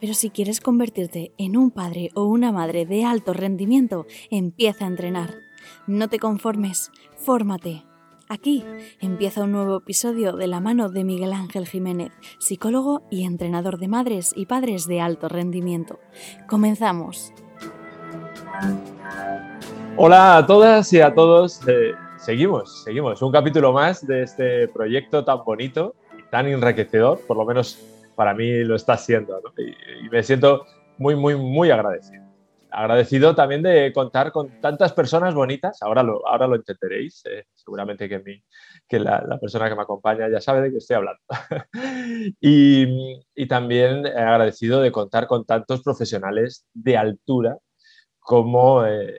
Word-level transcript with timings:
Pero 0.00 0.14
si 0.14 0.30
quieres 0.30 0.60
convertirte 0.60 1.32
en 1.38 1.56
un 1.56 1.70
padre 1.70 2.10
o 2.14 2.24
una 2.24 2.52
madre 2.52 2.86
de 2.86 3.04
alto 3.04 3.32
rendimiento, 3.32 4.06
empieza 4.30 4.84
a 4.84 4.88
entrenar. 4.88 5.34
No 5.86 6.08
te 6.08 6.18
conformes, 6.18 6.90
fórmate. 7.16 7.84
Aquí 8.28 8.64
empieza 9.00 9.44
un 9.44 9.52
nuevo 9.52 9.76
episodio 9.76 10.32
de 10.32 10.46
la 10.46 10.58
mano 10.60 10.88
de 10.88 11.04
Miguel 11.04 11.34
Ángel 11.34 11.66
Jiménez, 11.66 12.12
psicólogo 12.38 13.02
y 13.10 13.24
entrenador 13.24 13.78
de 13.78 13.88
madres 13.88 14.32
y 14.34 14.46
padres 14.46 14.86
de 14.86 15.02
alto 15.02 15.28
rendimiento. 15.28 15.98
Comenzamos. 16.48 17.32
Hola 19.98 20.38
a 20.38 20.46
todas 20.46 20.90
y 20.94 21.00
a 21.02 21.12
todos. 21.12 21.60
Eh, 21.68 21.92
seguimos, 22.16 22.84
seguimos. 22.84 23.20
Un 23.20 23.32
capítulo 23.32 23.72
más 23.72 24.06
de 24.06 24.22
este 24.22 24.68
proyecto 24.68 25.24
tan 25.24 25.44
bonito 25.44 25.94
y 26.18 26.22
tan 26.30 26.46
enriquecedor, 26.46 27.20
por 27.26 27.36
lo 27.36 27.44
menos 27.44 27.78
para 28.14 28.34
mí 28.34 28.64
lo 28.64 28.76
está 28.76 28.96
siendo. 28.96 29.40
Y, 29.58 30.08
me 30.08 30.22
siento 30.22 30.66
muy, 30.98 31.16
muy, 31.16 31.36
muy 31.36 31.70
agradecido. 31.70 32.22
Agradecido 32.70 33.34
también 33.34 33.62
de 33.62 33.92
contar 33.92 34.32
con 34.32 34.60
tantas 34.60 34.92
personas 34.92 35.34
bonitas. 35.34 35.82
Ahora 35.82 36.02
lo, 36.02 36.26
ahora 36.26 36.46
lo 36.46 36.56
entenderéis. 36.56 37.22
Eh, 37.26 37.44
seguramente 37.54 38.08
que, 38.08 38.18
mi, 38.20 38.42
que 38.88 38.98
la, 38.98 39.38
persona 39.40 39.68
que 39.68 39.76
me 39.76 39.82
acompaña 39.82 40.28
ya 40.30 40.40
sabe 40.40 40.62
de 40.62 40.70
qué 40.70 40.78
estoy 40.78 40.96
hablando. 40.96 41.20
y, 42.40 43.20
y 43.34 43.46
también 43.46 44.06
agradecido 44.06 44.80
de 44.80 44.90
contar 44.92 45.26
con 45.26 45.44
tantos 45.44 45.82
profesionales 45.82 46.66
de 46.72 46.96
altura 46.96 47.58
como 48.20 48.86
eh, 48.86 49.18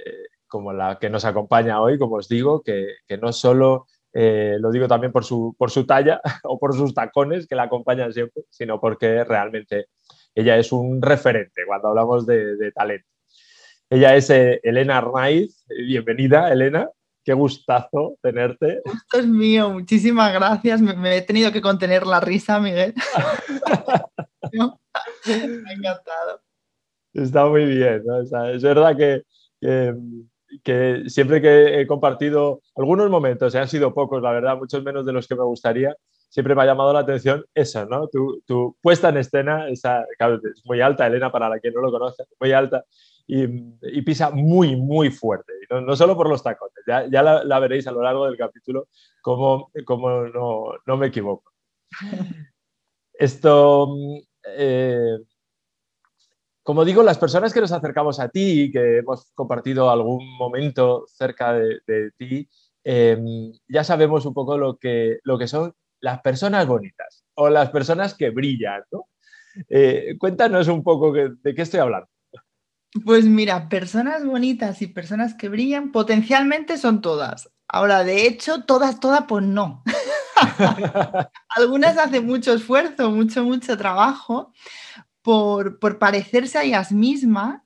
como 0.54 0.72
la 0.72 1.00
que 1.00 1.10
nos 1.10 1.26
acompaña 1.26 1.82
hoy, 1.82 1.98
como 1.98 2.18
os 2.18 2.28
digo, 2.28 2.62
que, 2.62 2.98
no 3.20 3.34
solo 3.34 3.88
eh, 4.14 4.58
lo 4.60 4.72
digo 4.72 4.88
también 4.88 5.12
por 5.12 5.26
su, 5.26 5.56
por 5.58 5.72
su 5.72 5.86
talla 5.86 6.22
o 6.44 6.60
por 6.60 6.76
sus 6.76 6.94
tacones 6.94 7.48
que 7.48 7.56
la 7.56 7.64
acompañan 7.64 8.14
siempre, 8.14 8.44
sino 8.50 8.80
porque 8.80 9.24
realmente 9.24 9.88
ella 10.36 10.58
es 10.58 10.72
un 10.72 11.02
referente 11.02 11.64
cuando 11.66 11.90
hablamos 11.90 12.26
de, 12.26 12.72
talento. 12.74 13.08
Ella 13.90 14.16
es 14.16 14.30
eh, 14.30 14.60
Elena 14.64 15.00
Arnaiz. 15.00 15.66
Bienvenida, 15.68 16.52
Elena. 16.52 16.90
Qué 17.24 17.34
gustazo 17.34 18.18
tenerte. 18.22 18.82
Esto 18.86 19.20
es 19.20 19.28
mío, 19.28 19.70
muchísimas 19.72 20.34
gracias. 20.34 20.82
Me, 20.82 21.18
he 21.18 21.22
tenido 21.22 21.52
que 21.52 21.62
contener 21.62 22.06
la 22.06 22.20
risa, 22.20 22.60
Miguel. 22.60 22.94
me 24.54 24.62
ha 24.62 25.74
encantado. 25.74 26.42
Está 27.14 27.46
muy 27.46 27.66
bien. 27.66 28.04
es 28.52 28.64
verdad 28.64 28.98
que, 28.98 29.22
que 29.62 29.94
siempre 31.08 31.42
que 31.42 31.82
he 31.82 31.88
compartido 31.88 32.62
algunos 32.76 33.10
momentos, 33.10 33.54
y 33.54 33.58
han 33.58 33.68
sido 33.68 33.94
pocos, 33.94 34.22
la 34.22 34.32
verdad, 34.32 34.58
muchos 34.58 34.84
menos 34.84 35.06
de 35.06 35.14
los 35.14 35.28
que 35.28 35.36
me 35.36 35.44
gustaría, 35.44 35.96
siempre 36.30 36.56
me 36.56 36.64
ha 36.64 36.66
llamado 36.66 36.94
la 36.94 37.00
atención 37.00 37.46
esa, 37.54 37.86
¿no? 37.86 38.08
Tu, 38.08 38.76
puesta 38.82 39.10
en 39.10 39.18
escena, 39.18 39.70
esa, 39.70 40.04
es 40.04 40.66
muy 40.66 40.82
alta, 40.82 41.08
Elena, 41.08 41.32
para 41.32 41.50
la 41.50 41.60
que 41.60 41.72
no 41.72 41.82
lo 41.82 41.92
conoce, 41.92 42.24
muy 42.40 42.52
alta, 42.52 42.84
y, 43.28 44.02
pisa 44.02 44.32
muy, 44.32 44.76
muy 44.76 45.10
fuerte, 45.10 45.54
no, 45.70 45.82
no, 45.82 45.96
solo 45.96 46.16
por 46.16 46.30
los 46.30 46.44
tacones, 46.44 46.84
ya, 46.88 47.08
ya 47.10 47.22
la, 47.22 47.60
veréis 47.60 47.88
a 47.88 47.92
lo 47.92 48.02
largo 48.02 48.26
del 48.26 48.38
capítulo, 48.38 48.88
como, 49.22 49.72
como 49.86 50.24
no, 50.28 50.74
no, 50.86 50.98
me 50.98 51.08
equivoco. 51.08 51.52
Esto... 53.14 53.96
Eh, 54.46 55.18
como 56.64 56.86
digo, 56.86 57.04
las 57.04 57.18
personas 57.18 57.54
que 57.54 57.62
nos 57.62 57.72
acercamos 57.72 58.20
a 58.20 58.30
ti, 58.30 58.72
que 58.72 59.00
hemos 59.00 59.32
compartido 59.34 59.90
algún 59.90 60.26
momento 60.38 61.06
cerca 61.08 61.54
de, 61.54 62.12
ti, 62.18 62.48
em, 62.84 63.52
ya 63.68 63.84
sabemos 63.84 64.26
un 64.26 64.34
poco 64.34 64.58
lo 64.58 64.78
que, 64.78 65.20
lo 65.24 65.38
que 65.38 65.48
son 65.48 65.74
las 66.00 66.22
personas 66.22 66.66
bonitas 66.66 67.26
o 67.36 67.50
las 67.50 67.70
personas 67.70 68.16
que 68.16 68.30
brillan. 68.30 68.84
Eh, 69.70 70.16
cuéntanos 70.18 70.68
un 70.68 70.84
poco 70.84 71.12
de 71.14 71.54
qué 71.54 71.62
estoy 71.62 71.82
hablando. 71.82 72.08
Pues 73.06 73.26
mira, 73.26 73.70
personas 73.70 74.24
bonitas 74.24 74.82
y 74.82 74.88
personas 74.88 75.34
que 75.34 75.50
brillan 75.50 75.92
potencialmente 75.92 76.78
son 76.78 77.02
todas. 77.02 77.50
Ahora, 77.68 78.04
de 78.04 78.28
hecho, 78.28 78.66
todas, 78.66 79.00
todas, 79.00 79.24
pues 79.28 79.44
no. 79.44 79.84
Algunas 81.50 81.98
hacen 81.98 82.28
mucho 82.28 82.54
esfuerzo, 82.54 83.10
mucho, 83.10 83.44
mucho 83.44 83.78
trabajo, 83.78 84.54
por, 85.24 85.80
parecerse 85.98 86.60
a 86.60 86.64
ellas 86.64 86.92
mismas. 86.92 87.62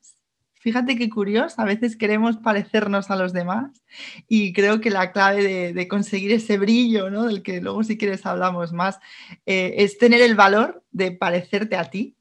Fíjate 0.54 0.98
qué 0.98 1.10
curioso, 1.10 1.62
a 1.62 1.66
veces 1.66 1.96
queremos 1.96 2.38
parecernos 2.38 3.10
a 3.10 3.16
los 3.16 3.32
demás 3.32 3.72
y 4.28 4.54
creo 4.54 4.82
que 4.82 4.90
la 4.90 5.12
clave 5.12 5.74
de, 5.74 5.88
conseguir 5.88 6.32
ese 6.32 6.58
brillo, 6.58 7.10
¿no? 7.10 7.26
del 7.26 7.42
que 7.42 7.62
luego 7.62 7.84
si 7.84 7.98
quieres 7.98 8.26
hablamos 8.26 8.74
más, 8.74 9.00
eh, 9.46 9.76
es 9.78 9.98
tener 9.98 10.22
el 10.22 10.36
valor 10.36 10.84
de 10.92 11.12
parecerte 11.12 11.78
a 11.78 11.86
ti. 11.86 12.16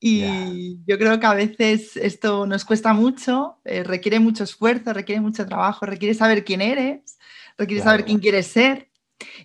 Y 0.00 0.78
yo 0.86 0.98
creo 0.98 1.18
que 1.18 1.26
a 1.26 1.34
veces 1.34 1.96
esto 1.96 2.46
nos 2.46 2.64
cuesta 2.64 2.92
mucho, 2.92 3.58
eh, 3.64 3.82
requiere 3.82 4.20
mucho 4.20 4.44
esfuerzo, 4.44 4.92
requiere 4.92 5.20
mucho 5.20 5.46
trabajo, 5.46 5.86
requiere 5.86 6.14
saber 6.14 6.44
quién 6.44 6.60
eres, 6.60 7.18
requiere 7.56 7.82
saber 7.82 8.04
quién 8.04 8.18
quieres 8.18 8.46
ser 8.46 8.90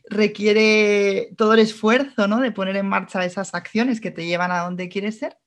requiere 0.09 1.29
todo 1.37 1.53
el 1.53 1.59
esfuerzo 1.59 2.27
¿no? 2.27 2.39
de 2.39 2.51
poner 2.51 2.75
en 2.75 2.87
marcha 2.87 3.25
esas 3.25 3.53
acciones 3.53 4.01
que 4.01 4.11
te 4.11 4.25
llevan 4.25 4.51
a 4.51 4.59
donde 4.59 4.89
quieres 4.89 5.19
ser. 5.19 5.37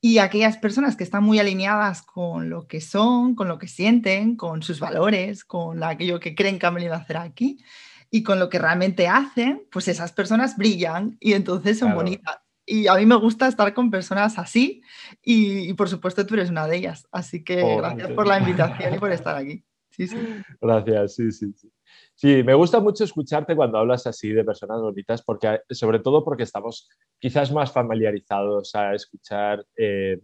Y 0.00 0.18
aquellas 0.18 0.56
personas 0.58 0.96
que 0.96 1.04
están 1.04 1.22
muy 1.22 1.38
alineadas 1.38 2.02
con 2.02 2.50
lo 2.50 2.66
que 2.66 2.80
son, 2.80 3.34
con 3.34 3.48
lo 3.48 3.58
que 3.58 3.68
sienten, 3.68 4.36
con 4.36 4.62
sus 4.62 4.80
valores, 4.80 5.44
con 5.44 5.82
aquello 5.84 6.18
que 6.18 6.34
creen 6.34 6.58
que 6.58 6.66
han 6.66 6.74
venido 6.74 6.94
a 6.94 6.98
hacer 6.98 7.16
aquí 7.16 7.58
y 8.10 8.22
con 8.22 8.38
lo 8.38 8.48
que 8.48 8.58
realmente 8.58 9.08
hacen, 9.08 9.66
pues 9.70 9.88
esas 9.88 10.12
personas 10.12 10.56
brillan 10.56 11.16
y 11.20 11.32
entonces 11.32 11.78
son 11.78 11.94
bonitas. 11.94 12.38
Y 12.66 12.86
a 12.86 12.94
mí 12.94 13.06
me 13.06 13.16
gusta 13.16 13.48
estar 13.48 13.72
con 13.74 13.90
personas 13.90 14.38
así 14.38 14.82
y, 15.22 15.72
por 15.74 15.88
supuesto 15.88 16.24
tú 16.26 16.34
eres 16.34 16.50
una 16.50 16.66
de 16.66 16.76
ellas. 16.76 17.08
Así 17.10 17.42
que 17.42 17.62
oh, 17.62 17.78
gracias 17.78 18.10
por 18.10 18.26
la 18.26 18.38
invitación 18.38 18.94
y 18.94 18.98
por 18.98 19.12
estar 19.12 19.36
aquí. 19.36 19.64
Sí, 19.90 20.08
sí. 20.08 20.16
Gracias, 20.60 21.14
sí, 21.14 21.32
sí, 21.32 21.52
sí. 21.54 21.70
Sí, 22.22 22.44
me 22.44 22.54
gusta 22.54 22.78
mucho 22.78 23.02
escucharte 23.02 23.56
cuando 23.56 23.78
hablas 23.78 24.06
así 24.06 24.28
de 24.28 24.44
personas 24.44 24.80
bonitas, 24.80 25.22
porque, 25.22 25.58
sobre 25.70 25.98
todo 25.98 26.24
porque 26.24 26.44
estamos 26.44 26.88
quizás 27.18 27.50
más 27.50 27.72
familiarizados 27.72 28.76
a 28.76 28.94
escuchar 28.94 29.66
eh, 29.76 30.20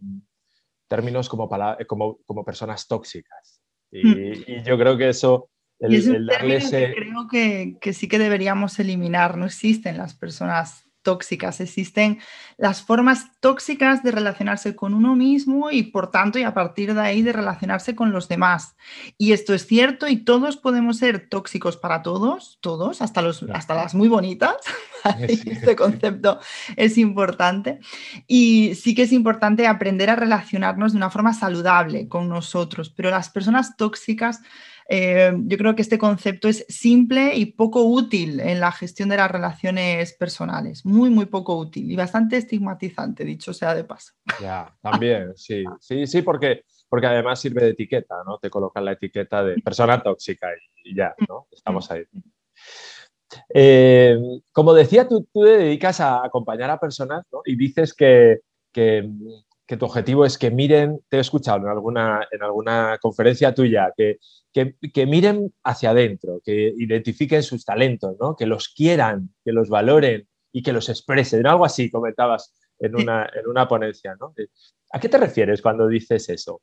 términos 0.86 1.28
como, 1.28 1.48
como, 1.88 2.18
como, 2.24 2.44
personas 2.44 2.86
tóxicas. 2.86 3.64
Y, 3.90 4.06
hmm. 4.06 4.62
yo 4.64 4.78
creo 4.78 4.96
que 4.96 5.08
eso... 5.08 5.50
El, 5.80 5.94
es 5.94 6.06
un 6.06 6.28
que 6.70 6.94
creo 6.94 7.28
que, 7.28 7.78
que 7.80 7.92
sí 7.92 8.06
que 8.06 8.20
deberíamos 8.20 8.78
eliminar. 8.78 9.36
No 9.36 9.46
existen 9.46 9.98
las 9.98 10.14
personas 10.14 10.87
tóxicas, 11.08 11.58
existen 11.62 12.18
las 12.58 12.82
formas 12.82 13.30
tóxicas 13.40 14.02
de 14.02 14.10
relacionarse 14.10 14.76
con 14.76 14.92
uno 14.92 15.16
mismo 15.16 15.70
y 15.70 15.84
por 15.84 16.10
tanto 16.10 16.38
y 16.38 16.42
a 16.42 16.52
partir 16.52 16.92
de 16.92 17.00
ahí 17.00 17.22
de 17.22 17.32
relacionarse 17.32 17.94
con 17.94 18.12
los 18.12 18.28
demás. 18.28 18.76
Y 19.16 19.32
esto 19.32 19.54
es 19.54 19.66
cierto 19.66 20.06
y 20.06 20.18
todos 20.18 20.58
podemos 20.58 20.98
ser 20.98 21.26
tóxicos 21.30 21.78
para 21.78 22.02
todos, 22.02 22.58
todos, 22.60 23.00
hasta, 23.00 23.22
los, 23.22 23.42
hasta 23.54 23.74
las 23.74 23.94
muy 23.94 24.08
bonitas. 24.08 24.56
este 25.26 25.76
concepto 25.76 26.40
es 26.76 26.98
importante. 26.98 27.78
Y 28.26 28.74
sí 28.74 28.94
que 28.94 29.04
es 29.04 29.12
importante 29.12 29.66
aprender 29.66 30.10
a 30.10 30.16
relacionarnos 30.16 30.92
de 30.92 30.98
una 30.98 31.08
forma 31.08 31.32
saludable 31.32 32.06
con 32.06 32.28
nosotros, 32.28 32.90
pero 32.90 33.08
las 33.08 33.30
personas 33.30 33.78
tóxicas 33.78 34.42
eh, 34.90 35.32
yo 35.44 35.58
creo 35.58 35.76
que 35.76 35.82
este 35.82 35.98
concepto 35.98 36.48
es 36.48 36.64
simple 36.68 37.36
y 37.36 37.46
poco 37.52 37.82
útil 37.82 38.40
en 38.40 38.58
la 38.58 38.72
gestión 38.72 39.10
de 39.10 39.18
las 39.18 39.30
relaciones 39.30 40.14
personales, 40.14 40.86
muy, 40.86 41.10
muy 41.10 41.26
poco 41.26 41.58
útil 41.58 41.90
y 41.90 41.94
bastante 41.94 42.38
estigmatizante, 42.38 43.22
dicho 43.24 43.52
sea 43.52 43.74
de 43.74 43.84
paso. 43.84 44.14
Ya, 44.40 44.74
también, 44.80 45.36
sí, 45.36 45.62
sí, 45.78 46.06
sí, 46.06 46.22
porque, 46.22 46.62
porque 46.88 47.06
además 47.06 47.38
sirve 47.38 47.64
de 47.64 47.70
etiqueta, 47.70 48.16
¿no? 48.26 48.38
Te 48.38 48.48
colocan 48.48 48.86
la 48.86 48.92
etiqueta 48.92 49.44
de 49.44 49.60
persona 49.60 50.02
tóxica 50.02 50.48
y, 50.82 50.96
ya, 50.96 51.14
¿no? 51.28 51.48
Estamos 51.50 51.90
ahí. 51.90 52.04
Eh, 53.52 54.16
como 54.52 54.72
decía, 54.72 55.06
tú, 55.06 55.28
te 55.30 55.40
dedicas 55.40 56.00
a 56.00 56.24
acompañar 56.24 56.70
a 56.70 56.80
personas 56.80 57.26
¿no? 57.30 57.42
y 57.44 57.56
dices 57.56 57.92
que, 57.92 58.40
que, 59.68 59.76
tu 59.76 59.84
objetivo 59.84 60.24
es 60.24 60.38
que 60.38 60.50
miren, 60.50 61.00
te 61.08 61.18
he 61.18 61.20
escuchado 61.20 61.58
en 61.58 61.68
alguna, 61.68 62.26
en 62.32 62.42
alguna 62.42 62.98
conferencia 63.00 63.54
tuya, 63.54 63.92
que, 63.96 64.18
que, 64.52 65.06
miren 65.06 65.52
hacia 65.62 65.90
adentro, 65.90 66.40
que 66.42 66.72
identifiquen 66.76 67.42
sus 67.42 67.64
talentos, 67.64 68.16
¿no? 68.18 68.34
que 68.34 68.46
los 68.46 68.68
quieran, 68.68 69.34
que 69.44 69.52
los 69.52 69.68
valoren 69.68 70.26
y 70.52 70.62
que 70.62 70.72
los 70.72 70.88
expresen. 70.88 71.46
Algo 71.46 71.64
así 71.64 71.90
comentabas 71.90 72.54
en 72.78 72.96
una, 72.96 73.28
en 73.34 73.46
una 73.46 73.68
ponencia. 73.68 74.16
¿no? 74.18 74.34
¿A 74.92 74.98
qué 74.98 75.08
te 75.08 75.18
refieres 75.18 75.62
cuando 75.62 75.86
dices 75.86 76.28
eso? 76.30 76.62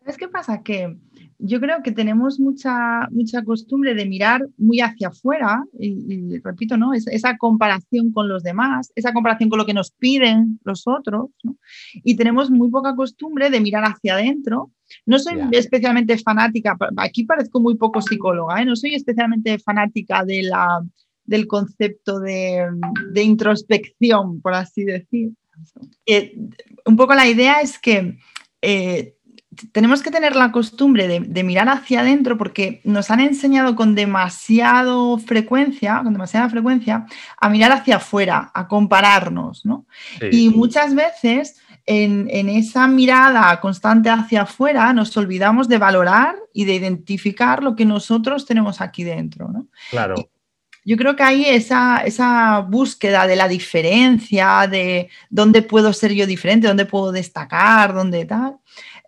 ¿Sabes 0.00 0.16
qué 0.16 0.28
pasa? 0.28 0.62
Que 0.62 0.96
yo 1.38 1.60
creo 1.60 1.82
que 1.82 1.92
tenemos 1.92 2.38
mucha, 2.38 3.08
mucha 3.10 3.42
costumbre 3.42 3.94
de 3.94 4.06
mirar 4.06 4.46
muy 4.56 4.80
hacia 4.80 5.08
afuera, 5.08 5.64
y, 5.78 6.38
repito, 6.38 6.76
¿no? 6.76 6.92
esa 6.92 7.36
comparación 7.38 8.12
con 8.12 8.28
los 8.28 8.42
demás, 8.42 8.92
esa 8.94 9.12
comparación 9.12 9.48
con 9.48 9.58
lo 9.58 9.66
que 9.66 9.74
nos 9.74 9.90
piden 9.90 10.58
los 10.64 10.86
otros, 10.86 11.30
y 11.92 12.16
tenemos 12.16 12.50
muy 12.50 12.70
poca 12.70 12.94
costumbre 12.94 13.50
de 13.50 13.60
mirar 13.60 13.84
hacia 13.84 14.14
adentro. 14.14 14.70
No 15.06 15.18
soy 15.18 15.38
especialmente 15.52 16.18
fanática, 16.18 16.76
aquí 16.96 17.24
parezco 17.24 17.60
muy 17.60 17.76
poco 17.76 18.02
psicóloga, 18.02 18.60
¿eh? 18.60 18.64
no 18.64 18.76
soy 18.76 18.94
especialmente 18.94 19.58
fanática 19.58 20.24
de 20.24 20.42
la, 20.42 20.82
del 21.24 21.46
concepto 21.46 22.20
de, 22.20 22.68
introspección, 23.14 24.40
por 24.40 24.54
así 24.54 24.84
decir. 24.84 25.30
Eh, 26.06 26.36
un 26.86 26.96
poco 26.96 27.14
la 27.14 27.28
idea 27.28 27.60
es 27.60 27.78
que 27.78 28.16
eh, 28.62 29.14
tenemos 29.72 30.02
que 30.02 30.10
tener 30.10 30.36
la 30.36 30.52
costumbre 30.52 31.08
de, 31.08 31.44
mirar 31.44 31.68
hacia 31.68 32.00
adentro 32.00 32.38
porque 32.38 32.80
nos 32.84 33.10
han 33.10 33.20
enseñado 33.20 33.76
con 33.76 33.94
demasiado 33.94 35.18
frecuencia, 35.18 36.00
con 36.02 36.12
demasiada 36.12 36.48
frecuencia, 36.48 37.06
a 37.38 37.48
mirar 37.48 37.72
hacia 37.72 37.96
afuera, 37.96 38.50
a 38.54 38.68
compararnos, 38.68 39.64
¿no? 39.64 39.86
Y 40.30 40.50
muchas 40.50 40.94
veces 40.94 41.60
en, 41.86 42.48
esa 42.48 42.86
mirada 42.86 43.60
constante 43.60 44.10
hacia 44.10 44.42
afuera 44.42 44.92
nos 44.92 45.16
olvidamos 45.16 45.68
de 45.68 45.78
valorar 45.78 46.36
y 46.52 46.64
de 46.64 46.74
identificar 46.74 47.62
lo 47.62 47.74
que 47.74 47.84
nosotros 47.84 48.46
tenemos 48.46 48.80
aquí 48.80 49.04
dentro, 49.04 49.48
¿no? 49.48 49.66
Claro. 49.90 50.14
yo 50.84 50.96
creo 50.96 51.16
que 51.16 51.54
esa, 51.54 51.98
esa 51.98 52.60
búsqueda 52.60 53.26
de 53.26 53.36
la 53.36 53.48
diferencia, 53.48 54.66
de 54.70 55.08
dónde 55.28 55.62
puedo 55.62 55.92
ser 55.92 56.12
yo 56.12 56.26
diferente, 56.26 56.68
dónde 56.68 56.86
puedo 56.86 57.12
destacar, 57.12 57.94
dónde 57.94 58.24
tal. 58.24 58.56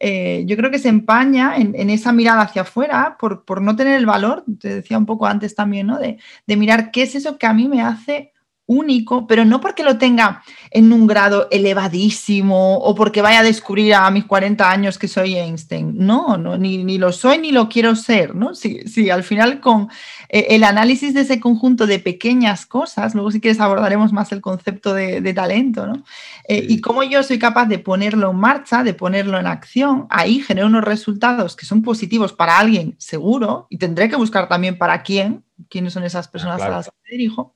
Eh, 0.04 0.42
yo 0.46 0.56
creo 0.56 0.72
que 0.72 0.80
se 0.80 0.88
empaña 0.88 1.54
en, 1.56 1.88
esa 1.88 2.10
mirada 2.10 2.42
hacia 2.42 2.62
afuera 2.62 3.16
por, 3.20 3.62
no 3.62 3.76
tener 3.76 3.96
el 3.96 4.04
valor, 4.04 4.44
te 4.58 4.74
decía 4.74 4.98
un 4.98 5.06
poco 5.06 5.26
antes 5.26 5.54
también, 5.54 5.86
¿no? 5.86 5.98
De, 6.00 6.18
de 6.44 6.56
mirar 6.56 6.90
qué 6.90 7.02
es 7.02 7.14
eso 7.14 7.38
que 7.38 7.46
a 7.46 7.52
mí 7.52 7.68
me 7.68 7.82
hace 7.82 8.31
único, 8.72 9.26
pero 9.26 9.44
no 9.44 9.60
porque 9.60 9.82
lo 9.82 9.98
tenga 9.98 10.42
en 10.70 10.92
un 10.92 11.06
grado 11.06 11.48
elevadísimo 11.50 12.78
o 12.78 12.94
porque 12.94 13.22
vaya 13.22 13.40
a 13.40 13.42
descubrir 13.42 13.94
a 13.94 14.10
mis 14.10 14.24
40 14.24 14.70
años 14.70 14.98
que 14.98 15.08
soy 15.08 15.36
Einstein. 15.36 15.94
No, 15.96 16.36
no 16.38 16.56
ni, 16.56 16.98
lo 16.98 17.12
soy 17.12 17.38
ni 17.38 17.52
lo 17.52 17.68
quiero 17.68 17.94
ser. 17.94 18.34
¿no? 18.34 18.54
Si, 18.54 19.10
al 19.10 19.22
final 19.22 19.60
con 19.60 19.88
eh, 20.28 20.46
el 20.50 20.64
análisis 20.64 21.14
de 21.14 21.20
ese 21.22 21.40
conjunto 21.40 21.86
de 21.86 21.98
pequeñas 21.98 22.66
cosas, 22.66 23.14
luego 23.14 23.30
si 23.30 23.40
quieres 23.40 23.60
abordaremos 23.60 24.12
más 24.12 24.32
el 24.32 24.40
concepto 24.40 24.94
de, 24.94 25.32
talento, 25.32 25.86
¿no? 25.86 26.04
Eh, 26.46 26.66
y 26.68 26.80
cómo 26.80 27.02
yo 27.02 27.22
soy 27.22 27.38
capaz 27.38 27.66
de 27.66 27.78
ponerlo 27.78 28.30
en 28.30 28.36
marcha, 28.36 28.82
de 28.82 28.92
ponerlo 28.92 29.38
en 29.38 29.46
acción, 29.46 30.06
ahí 30.10 30.40
genero 30.40 30.66
unos 30.66 30.84
resultados 30.84 31.56
que 31.56 31.64
son 31.64 31.82
positivos 31.82 32.32
para 32.32 32.58
alguien 32.58 32.94
seguro 32.98 33.66
y 33.70 33.78
tendré 33.78 34.10
que 34.10 34.16
buscar 34.16 34.48
también 34.48 34.76
para 34.76 35.02
quién, 35.02 35.44
quiénes 35.68 35.92
son 35.94 36.04
esas 36.04 36.28
personas 36.28 36.60
a 36.60 36.68
las 36.68 36.86
que 36.86 36.96
me 37.04 37.16
dirijo 37.16 37.54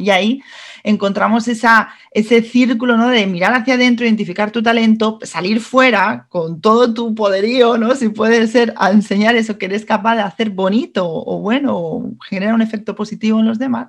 y 0.00 0.10
ahí 0.10 0.42
encontramos 0.82 1.48
esa, 1.48 1.90
ese 2.10 2.42
círculo 2.42 2.96
¿no? 2.96 3.08
de 3.08 3.26
mirar 3.26 3.54
hacia 3.54 3.74
adentro, 3.74 4.06
identificar 4.06 4.50
tu 4.50 4.62
talento, 4.62 5.18
salir 5.22 5.60
fuera 5.60 6.26
con 6.28 6.60
todo 6.60 6.94
tu 6.94 7.14
poderío, 7.14 7.78
¿no? 7.78 7.94
si 7.94 8.08
puede 8.08 8.46
ser, 8.46 8.74
a 8.76 8.90
enseñar 8.90 9.36
eso 9.36 9.58
que 9.58 9.66
eres 9.66 9.84
capaz 9.84 10.16
de 10.16 10.22
hacer 10.22 10.50
bonito 10.50 11.06
o 11.06 11.38
bueno, 11.38 11.76
o 11.76 12.12
generar 12.28 12.54
un 12.54 12.62
efecto 12.62 12.94
positivo 12.94 13.40
en 13.40 13.46
los 13.46 13.58
demás. 13.58 13.88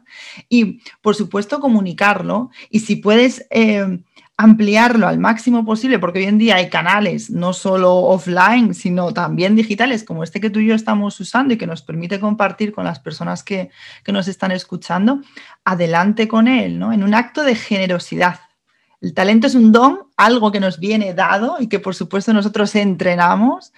Y, 0.49 0.81
por 1.01 1.15
supuesto, 1.15 1.59
comunicarlo. 1.59 2.49
Y 2.69 2.81
si 2.81 2.97
puedes... 2.97 3.45
Eh, 3.49 3.99
ampliarlo 4.41 5.07
al 5.07 5.19
máximo 5.19 5.63
posible, 5.63 5.99
porque 5.99 6.19
hoy 6.19 6.25
en 6.25 6.39
día 6.39 6.55
hay 6.55 6.69
canales 6.69 7.29
no 7.29 7.53
solo 7.53 7.95
offline, 7.95 8.73
sino 8.73 9.13
también 9.13 9.55
digitales, 9.55 10.03
como 10.03 10.23
este 10.23 10.41
que 10.41 10.49
tú 10.49 10.59
y 10.59 10.67
yo 10.67 10.75
estamos 10.75 11.19
usando 11.19 11.53
y 11.53 11.57
que 11.57 11.67
nos 11.67 11.83
permite 11.83 12.19
compartir 12.19 12.71
con 12.71 12.83
las 12.83 12.99
personas 12.99 13.43
que, 13.43 13.69
nos 14.07 14.27
están 14.27 14.51
escuchando, 14.51 15.21
adelante 15.63 16.27
con 16.27 16.49
él, 16.49 16.77
¿no? 16.79 16.91
En 16.91 17.03
un 17.03 17.13
acto 17.13 17.43
de 17.43 17.55
generosidad. 17.55 18.41
El 18.99 19.13
talento 19.13 19.47
es 19.47 19.55
un 19.55 19.71
don, 19.71 19.99
algo 20.17 20.51
que 20.51 20.59
nos 20.59 20.79
viene 20.79 21.13
dado 21.13 21.57
y 21.59 21.67
que 21.67 21.79
por 21.79 21.95
supuesto 21.95 22.33
nosotros 22.33 22.75
entrenamos 22.75 23.71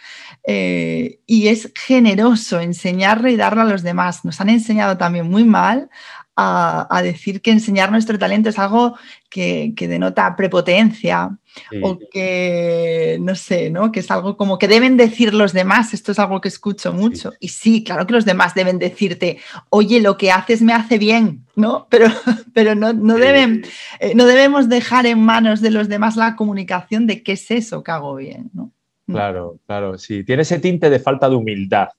eh, 0.45 1.19
y 1.27 1.47
es 1.49 1.71
generoso 1.75 2.59
enseñarle 2.59 3.31
y 3.31 3.37
darle 3.37 3.61
a 3.61 3.65
los 3.65 3.83
demás. 3.83 4.25
Nos 4.25 4.41
han 4.41 4.49
enseñado 4.49 4.97
también 4.97 5.29
muy 5.29 5.43
mal 5.43 5.89
a, 6.35 7.01
decir 7.03 7.41
que 7.41 7.51
enseñar 7.51 7.91
nuestro 7.91 8.17
talento 8.17 8.49
es 8.49 8.57
algo 8.57 8.97
que, 9.29 9.73
denota 9.77 10.35
prepotencia 10.35 11.37
o 11.83 11.99
que, 12.11 13.17
no 13.21 13.35
sé, 13.35 13.69
¿no? 13.69 13.91
Que 13.91 13.99
es 13.99 14.09
algo 14.09 14.35
como 14.35 14.57
que 14.57 14.67
deben 14.67 14.97
decir 14.97 15.33
los 15.33 15.53
demás, 15.53 15.93
esto 15.93 16.11
es 16.11 16.19
algo 16.19 16.41
que 16.41 16.47
escucho 16.47 16.91
mucho. 16.91 17.33
Y 17.39 17.49
sí, 17.49 17.83
claro 17.83 18.07
que 18.07 18.13
los 18.13 18.25
demás 18.25 18.55
deben 18.55 18.79
decirte, 18.79 19.37
oye, 19.69 20.01
lo 20.01 20.17
que 20.17 20.31
haces 20.31 20.61
me 20.61 20.73
hace 20.73 20.97
bien, 20.97 21.45
¿no? 21.55 21.87
Pero, 21.89 22.07
pero 22.53 22.73
no, 22.73 22.93
no 22.93 23.15
deben, 23.15 23.63
eh, 23.99 24.15
no 24.15 24.25
debemos 24.25 24.67
dejar 24.69 25.05
en 25.05 25.19
manos 25.19 25.61
de 25.61 25.69
los 25.69 25.87
demás 25.87 26.15
la 26.15 26.35
comunicación 26.35 27.05
de 27.05 27.21
qué 27.21 27.33
es 27.33 27.51
eso 27.51 27.83
que 27.83 27.91
hago 27.91 28.15
bien, 28.15 28.49
¿no? 28.53 28.71
Mm. 29.05 29.13
Claro, 29.13 29.59
claro, 29.67 29.97
sí. 29.97 30.23
Tiene 30.23 30.41
ese 30.41 30.59
tinte 30.59 30.89
de 30.89 30.99
falta 30.99 31.29
de 31.29 31.35
humildad. 31.35 31.89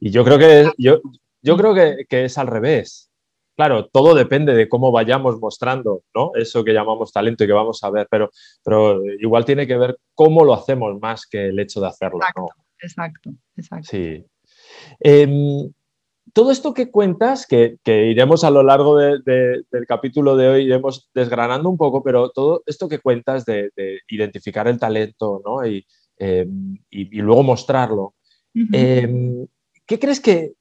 Y 0.00 0.10
yo 0.10 0.24
creo 0.24 0.38
que, 0.38 0.70
yo, 0.78 1.00
yo 1.42 1.56
creo 1.56 1.74
que, 1.74 2.06
que 2.08 2.24
es 2.24 2.38
al 2.38 2.48
revés 2.48 3.05
Claro, 3.56 3.86
todo 3.86 4.14
depende 4.14 4.54
de 4.54 4.68
cómo 4.68 4.92
vayamos 4.92 5.40
mostrando 5.40 6.02
¿no? 6.14 6.32
eso 6.34 6.62
que 6.62 6.74
llamamos 6.74 7.10
talento 7.10 7.42
y 7.42 7.46
que 7.46 7.54
vamos 7.54 7.82
a 7.82 7.90
ver, 7.90 8.06
pero, 8.10 8.30
pero 8.62 9.02
igual 9.18 9.46
tiene 9.46 9.66
que 9.66 9.78
ver 9.78 9.96
cómo 10.14 10.44
lo 10.44 10.52
hacemos 10.52 11.00
más 11.00 11.26
que 11.26 11.46
el 11.46 11.58
hecho 11.58 11.80
de 11.80 11.86
hacerlo. 11.86 12.20
Exacto, 12.78 13.30
exacto, 13.56 13.88
Sí. 13.90 14.24
Em, 15.00 15.72
todo 16.34 16.50
esto 16.50 16.74
que 16.74 16.90
cuentas, 16.90 17.46
que, 17.46 17.78
iremos 17.86 18.44
a 18.44 18.50
lo 18.50 18.62
largo 18.62 18.98
del 18.98 19.64
capítulo 19.88 20.36
de 20.36 20.48
hoy, 20.48 20.64
iremos 20.64 21.08
desgranando 21.14 21.70
un 21.70 21.78
poco, 21.78 22.02
pero 22.02 22.28
todo 22.28 22.62
esto 22.66 22.90
que 22.90 22.98
cuentas 22.98 23.46
de, 23.46 23.70
identificar 24.08 24.68
el 24.68 24.78
talento 24.78 25.40
¿no? 25.42 25.66
y, 25.66 25.86
em, 26.18 26.76
luego 26.90 27.42
mostrarlo, 27.42 28.14
em, 28.54 29.46
¿qué 29.86 29.98
crees 29.98 30.20
que, 30.20 30.52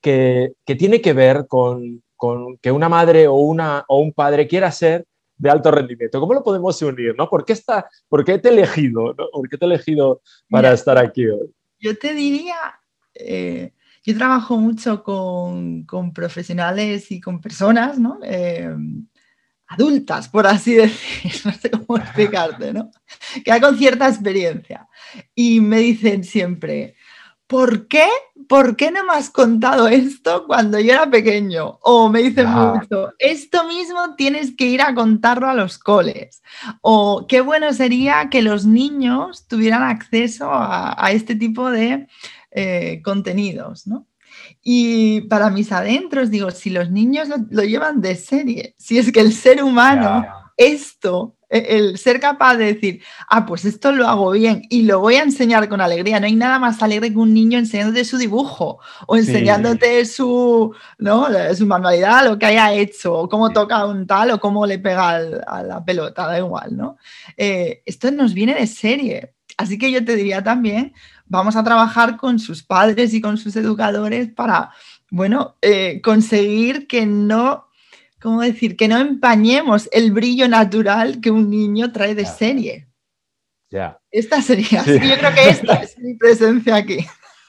tiene 0.63 1.01
que 1.01 1.11
ver 1.11 1.45
con, 1.49 2.04
con 2.15 2.57
que 2.57 2.71
una 2.71 2.89
madre 2.89 3.27
o, 3.27 3.35
una, 3.35 3.85
o 3.87 3.99
un 3.99 4.13
padre 4.13 4.47
quiera 4.47 4.71
ser 4.71 5.05
de 5.37 5.49
alto 5.49 5.71
rendimiento. 5.71 6.19
¿Cómo 6.19 6.33
lo 6.33 6.43
podemos 6.43 6.81
unir? 6.81 7.13
¿no? 7.17 7.29
¿Por, 7.29 7.45
qué 7.45 7.53
está, 7.53 7.89
¿Por 8.07 8.23
qué 8.23 8.37
te 8.37 8.49
he 8.49 8.51
elegido? 8.51 9.15
¿Por 9.15 9.49
qué 9.49 9.57
te 9.57 9.65
he 9.65 9.67
elegido 9.67 10.21
para 10.49 10.73
estar 10.73 10.97
aquí 10.97 11.25
hoy? 11.25 11.51
Yo 11.79 11.97
te 11.97 12.13
diría, 12.13 12.55
eh, 13.13 13.73
yo 14.03 14.17
trabajo 14.17 14.57
mucho 14.57 15.03
con, 15.03 15.85
profesionales 16.13 17.11
y 17.11 17.19
con 17.19 17.41
personas, 17.41 17.99
¿no? 17.99 18.19
Eh, 18.23 18.73
adultas, 19.67 20.29
por 20.29 20.47
así 20.47 20.73
decir, 20.75 21.31
no 21.43 21.51
sé 21.51 21.71
cómo 21.71 21.97
explicarte, 21.97 22.71
¿no? 22.71 22.91
Que 23.43 23.59
con 23.59 23.77
cierta 23.77 24.07
experiencia. 24.07 24.87
Y 25.33 25.59
me 25.59 25.79
dicen 25.79 26.23
siempre, 26.23 26.95
¿por 27.47 27.87
qué? 27.87 28.07
¿Por 28.47 28.75
qué 28.75 28.91
no 28.91 29.03
me 29.03 29.13
has 29.13 29.29
contado 29.29 29.87
esto 29.87 30.45
cuando 30.45 30.79
yo 30.79 30.93
era 30.93 31.09
pequeño? 31.09 31.79
O 31.81 32.09
me 32.09 32.21
dicen 32.21 32.49
mucho, 32.49 33.13
esto 33.19 33.67
mismo 33.67 34.15
tienes 34.15 34.55
que 34.55 34.65
ir 34.65 34.81
a 34.81 34.93
contarlo 34.93 35.47
a 35.47 35.53
los 35.53 35.77
coles. 35.77 36.41
O 36.81 37.25
qué 37.27 37.41
bueno 37.41 37.73
sería 37.73 38.29
que 38.29 38.41
los 38.41 38.65
niños 38.65 39.47
tuvieran 39.47 39.83
acceso 39.83 40.49
a, 40.51 41.11
este 41.11 41.35
tipo 41.35 41.71
de 41.71 42.07
eh, 42.51 43.01
contenidos, 43.03 43.87
¿no? 43.87 44.07
Y 44.61 45.21
para 45.21 45.49
mis 45.49 45.71
adentros, 45.71 46.29
digo, 46.29 46.51
si 46.51 46.69
los 46.69 46.91
niños 46.91 47.29
lo, 47.49 47.63
llevan 47.63 48.01
de 48.01 48.15
serie, 48.15 48.75
si 48.77 48.97
es 48.97 49.11
que 49.11 49.21
el 49.21 49.33
ser 49.33 49.63
humano, 49.63 50.25
esto 50.57 51.35
el 51.57 51.97
ser 51.97 52.19
capaz 52.19 52.57
de 52.57 52.73
decir, 52.73 53.01
ah, 53.29 53.45
pues 53.45 53.65
esto 53.65 53.91
lo 53.91 54.07
hago 54.07 54.31
bien 54.31 54.63
y 54.69 54.83
lo 54.83 54.99
voy 54.99 55.15
a 55.15 55.23
enseñar 55.23 55.67
con 55.69 55.81
alegría. 55.81 56.19
No 56.19 56.25
hay 56.25 56.35
nada 56.35 56.59
más 56.59 56.81
alegre 56.81 57.11
que 57.11 57.17
un 57.17 57.33
niño 57.33 57.57
enseñándote 57.57 58.05
su 58.05 58.17
dibujo 58.17 58.79
o 59.07 59.15
enseñándote 59.15 60.05
su, 60.05 60.73
¿no? 60.97 61.27
su 61.55 61.65
manualidad, 61.65 62.25
lo 62.25 62.37
que 62.37 62.45
haya 62.45 62.73
hecho, 62.73 63.13
o 63.13 63.29
cómo 63.29 63.51
toca 63.51 63.85
un 63.85 64.05
tal 64.05 64.31
o 64.31 64.39
cómo 64.39 64.65
le 64.65 64.79
pega 64.79 65.15
a 65.47 65.63
la 65.63 65.83
pelota, 65.83 66.27
da 66.27 66.37
igual, 66.37 66.75
¿no? 66.75 66.97
Eh, 67.37 67.81
esto 67.85 68.11
nos 68.11 68.33
viene 68.33 68.53
de 68.55 68.67
serie. 68.67 69.33
Así 69.57 69.77
que 69.77 69.91
yo 69.91 70.03
te 70.03 70.15
diría 70.15 70.43
también, 70.43 70.93
vamos 71.25 71.55
a 71.55 71.63
trabajar 71.63 72.17
con 72.17 72.39
sus 72.39 72.63
padres 72.63 73.13
y 73.13 73.21
con 73.21 73.37
sus 73.37 73.55
educadores 73.55 74.29
para, 74.29 74.71
bueno, 75.09 75.55
eh, 75.61 76.01
conseguir 76.03 76.87
que 76.87 77.05
no 77.05 77.67
¿cómo 78.25 78.41
decir? 78.41 78.75
Que 78.75 78.87
no 78.87 78.97
empañemos 78.97 79.87
el 79.91 80.11
brillo 80.11 80.49
natural 80.49 81.21
que 81.21 81.29
un 81.29 81.47
niño 81.47 81.91
trae 81.91 82.15
de 82.15 82.25
serie. 82.25 82.87
Ya. 83.69 83.99
Esta 84.09 84.41
sería, 84.41 84.83
yo 84.83 84.97
creo 84.97 85.33
que 85.35 85.49
esta 85.49 85.75
es 85.75 85.99
mi 85.99 86.15
presencia 86.15 86.75
aquí. 86.75 86.97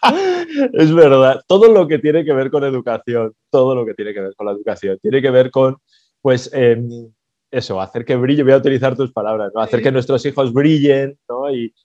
Es 0.75 0.95
verdad, 0.95 1.42
todo 1.49 1.73
lo 1.73 1.88
que 1.88 1.99
tiene 1.99 2.25
que 2.25 2.33
ver 2.33 2.49
con 2.49 2.62
educación, 2.62 3.33
todo 3.50 3.75
lo 3.75 3.85
que 3.85 3.95
tiene 3.95 4.14
que 4.14 4.21
ver 4.21 4.35
con 4.37 4.47
la 4.47 4.52
educación, 4.52 4.99
tiene 5.02 5.21
que 5.21 5.30
ver 5.30 5.50
con, 5.50 5.78
pues, 6.21 6.49
em, 6.52 7.11
eso, 7.50 7.80
hacer 7.80 8.04
que 8.04 8.14
brille, 8.14 8.45
voy 8.45 8.52
a 8.52 8.59
utilizar 8.59 8.95
tus 8.95 9.12
palabras, 9.12 9.50
¿no? 9.52 9.61
hacer 9.62 9.83
que 9.83 9.90
nuestros 9.90 10.25
hijos 10.26 10.52
brillen 10.52 11.18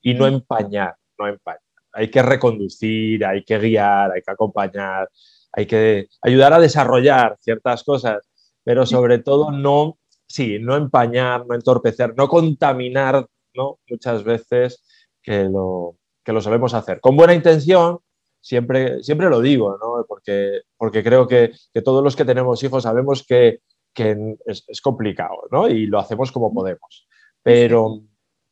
Y, 0.04 0.14
no 0.14 0.28
empañar, 0.28 0.94
no 1.18 1.28
empañar. 1.30 1.62
Hay 1.94 2.12
que 2.12 2.22
reconducir, 2.22 3.26
hay 3.26 3.44
que 3.44 3.58
guiar, 3.58 4.12
hay 4.12 4.22
que 4.22 4.32
acompañar, 4.32 5.10
hay 5.54 5.66
que 5.66 6.08
ayudar 6.22 6.54
a 6.54 6.60
desarrollar 6.60 7.38
ciertas 7.40 7.84
cosas, 7.84 8.31
pero 8.64 8.86
sobre 8.86 9.20
todo 9.20 9.52
no, 9.52 9.98
sí, 10.28 10.60
no 10.60 10.76
empañar, 10.76 11.46
no 11.48 11.56
entorpecer, 11.56 12.14
no 12.16 12.28
contaminar, 12.28 13.26
¿no? 13.54 13.80
Muchas 13.90 14.24
veces 14.24 14.84
que 15.22 15.46
lo, 15.46 15.98
que 16.24 16.34
lo 16.34 16.42
solemos 16.42 16.74
hacer. 16.74 17.00
Con 17.00 17.16
buena 17.16 17.34
intención, 17.34 18.00
siempre, 18.42 19.04
siempre 19.04 19.30
lo 19.30 19.40
digo, 19.40 19.78
¿no? 19.78 20.06
porque, 20.08 20.62
porque 20.78 21.04
creo 21.04 21.28
que, 21.28 21.52
todos 21.84 22.04
los 22.04 22.16
que 22.16 22.26
tenemos 22.26 22.62
hijos 22.64 22.84
sabemos 22.84 23.26
que, 23.28 23.62
es, 23.96 24.82
complicado 24.82 25.48
¿no? 25.52 25.68
y 25.68 25.86
lo 25.86 26.00
hacemos 26.00 26.32
como 26.32 26.54
podemos. 26.54 27.08
Pero, 27.44 28.02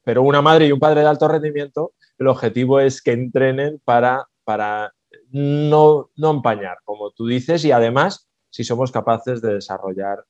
pero 0.03 0.23
una 0.23 0.41
madre 0.41 0.67
y 0.67 0.71
un 0.71 0.79
padre 0.79 1.01
de 1.01 1.07
alto 1.07 1.27
rendimiento, 1.27 1.93
el 2.17 2.27
objetivo 2.27 2.79
es 2.79 3.01
que 3.01 3.11
entrenen 3.11 3.81
para, 3.83 4.27
para 4.43 4.93
no, 5.31 6.09
no 6.15 6.31
empañar, 6.31 6.77
como 6.83 7.11
tú 7.11 7.27
dices, 7.27 7.63
y 7.65 7.71
además 7.71 8.28
si 8.49 8.63
somos 8.63 8.91
capaces 8.91 9.41
de 9.41 9.55
desarrollar. 9.55 10.25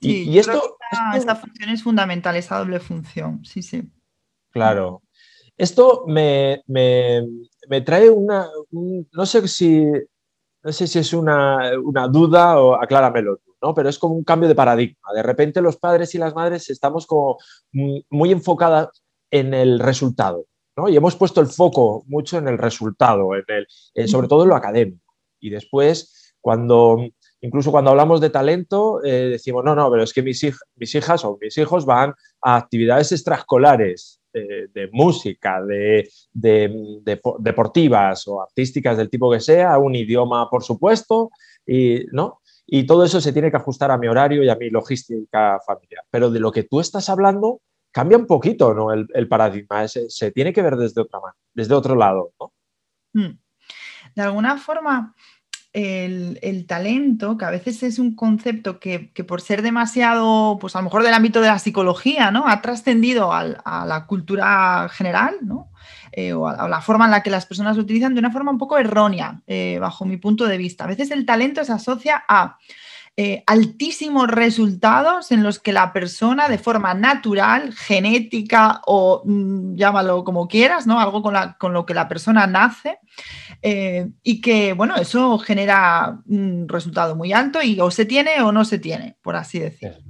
Y, 0.00 0.38
esto, 0.38 0.76
esta, 1.14 1.36
función 1.36 1.70
es 1.70 1.82
fundamental, 1.82 2.34
esa 2.36 2.58
doble 2.58 2.80
función, 2.80 3.44
sí, 3.44 3.62
sí. 3.62 3.88
Claro. 4.50 5.02
Esto 5.56 6.04
me, 6.08 6.62
trae 7.84 8.10
una, 8.10 8.48
no 8.70 9.26
sé 9.26 9.46
si, 9.46 9.84
no 10.62 10.72
sé 10.72 10.86
si 10.86 10.98
es 10.98 11.12
una, 11.12 11.72
duda 12.10 12.60
o 12.60 12.74
acláramelo 12.74 13.36
tú, 13.36 13.54
¿no? 13.62 13.74
Pero 13.74 13.88
es 13.88 13.98
como 13.98 14.14
un 14.14 14.24
cambio 14.24 14.48
de 14.48 14.54
paradigma. 14.54 15.12
De 15.14 15.22
repente 15.22 15.62
los 15.62 15.76
padres 15.76 16.14
y 16.14 16.18
las 16.18 16.34
madres 16.34 16.68
estamos 16.70 17.06
como 17.06 17.38
muy 17.70 18.32
enfocadas 18.32 18.88
en 19.30 19.54
el 19.54 19.78
resultado, 19.78 20.46
¿no? 20.76 20.88
Y 20.88 20.96
hemos 20.96 21.16
puesto 21.16 21.40
el 21.40 21.46
foco 21.46 22.02
mucho 22.06 22.38
en 22.38 22.48
el 22.48 22.58
resultado, 22.58 23.34
en 23.34 23.44
el, 23.94 24.08
sobre 24.08 24.28
todo 24.28 24.42
en 24.42 24.48
lo 24.48 24.56
académico. 24.56 25.14
Y 25.38 25.50
después, 25.50 26.21
cuando, 26.42 26.98
incluso 27.40 27.70
cuando 27.70 27.90
hablamos 27.90 28.20
de 28.20 28.28
talento, 28.28 29.02
eh, 29.02 29.30
decimos, 29.30 29.64
no, 29.64 29.74
no, 29.74 29.90
pero 29.90 30.02
es 30.02 30.12
que 30.12 30.22
mis, 30.22 30.44
hijas 30.94 31.24
o 31.24 31.38
mis 31.40 31.56
hijos 31.56 31.86
van 31.86 32.12
a 32.42 32.56
actividades 32.56 33.12
extraescolares, 33.12 34.18
de, 34.34 34.88
música, 34.92 35.62
de, 35.62 36.08
deportivas 36.32 38.26
o 38.26 38.40
artísticas 38.40 38.96
del 38.96 39.10
tipo 39.10 39.30
que 39.30 39.40
sea, 39.40 39.76
un 39.76 39.94
idioma, 39.94 40.48
por 40.48 40.62
supuesto, 40.62 41.30
y, 41.66 42.06
¿no? 42.12 42.40
y 42.66 42.86
todo 42.86 43.04
eso 43.04 43.20
se 43.20 43.34
tiene 43.34 43.50
que 43.50 43.58
ajustar 43.58 43.90
a 43.90 43.98
mi 43.98 44.08
horario 44.08 44.42
y 44.42 44.48
a 44.48 44.56
mi 44.56 44.70
logística 44.70 45.60
familiar. 45.66 46.04
Pero 46.10 46.30
de 46.30 46.40
lo 46.40 46.52
que 46.52 46.62
tú 46.62 46.80
estás 46.80 47.10
hablando, 47.10 47.60
cambia 47.90 48.16
un 48.16 48.26
poquito 48.26 48.72
¿no? 48.72 48.92
el, 48.92 49.28
paradigma, 49.28 49.86
se, 49.88 50.30
tiene 50.32 50.52
que 50.52 50.62
ver 50.62 50.76
desde, 50.76 51.02
otra 51.02 51.20
desde 51.52 51.74
otro 51.74 51.94
lado. 51.94 52.32
¿no? 52.40 52.52
Hmm. 53.12 53.38
De 54.14 54.22
alguna 54.22 54.56
forma, 54.56 55.14
el, 55.72 56.66
talento, 56.66 57.38
que 57.38 57.44
a 57.44 57.50
veces 57.50 57.82
es 57.82 57.98
un 57.98 58.14
concepto 58.14 58.78
que, 58.78 59.10
por 59.26 59.40
ser 59.40 59.62
demasiado, 59.62 60.58
pues 60.60 60.76
a 60.76 60.80
lo 60.80 60.84
mejor 60.84 61.02
del 61.02 61.14
ámbito 61.14 61.40
de 61.40 61.48
la 61.48 61.58
psicología, 61.58 62.30
¿no? 62.30 62.46
Ha 62.46 62.60
trascendido 62.62 63.32
a 63.32 63.84
la 63.86 64.06
cultura 64.06 64.88
general, 64.90 65.36
¿no? 65.42 65.72
Eh, 66.12 66.34
o, 66.34 66.46
a, 66.46 66.68
la 66.68 66.80
forma 66.82 67.06
en 67.06 67.10
la 67.10 67.22
que 67.22 67.30
las 67.30 67.46
personas 67.46 67.76
lo 67.76 67.82
utilizan 67.82 68.12
de 68.14 68.20
una 68.20 68.30
forma 68.30 68.50
un 68.50 68.58
poco 68.58 68.78
errónea, 68.78 69.40
eh, 69.46 69.78
bajo 69.80 70.04
mi 70.04 70.18
punto 70.18 70.46
de 70.46 70.58
vista. 70.58 70.84
A 70.84 70.88
veces 70.88 71.10
el 71.10 71.24
talento 71.24 71.64
se 71.64 71.72
asocia 71.72 72.22
a 72.28 72.58
eh, 73.14 73.44
altísimos 73.46 74.26
resultados 74.26 75.32
en 75.32 75.42
los 75.42 75.58
que 75.58 75.74
la 75.74 75.92
persona 75.92 76.48
de 76.48 76.56
forma 76.56 76.94
natural, 76.94 77.74
genética 77.74 78.80
o 78.86 79.22
mm, 79.26 79.74
llámalo 79.74 80.24
como 80.24 80.48
quieras, 80.48 80.86
¿no? 80.86 80.98
Algo 80.98 81.22
con, 81.22 81.34
con 81.58 81.74
lo 81.74 81.84
que 81.84 81.92
la 81.92 82.08
persona 82.08 82.46
nace 82.46 82.98
eh, 83.60 84.08
y 84.22 84.40
que, 84.40 84.72
bueno, 84.72 84.96
eso 84.96 85.38
genera 85.38 86.20
un 86.26 86.66
resultado 86.68 87.14
muy 87.14 87.34
alto 87.34 87.60
y 87.62 87.78
o 87.80 87.90
se 87.90 88.06
tiene 88.06 88.40
o 88.40 88.50
no 88.50 88.64
se 88.64 88.78
tiene, 88.78 89.18
por 89.22 89.36
así 89.36 89.58
decirlo. 89.58 90.02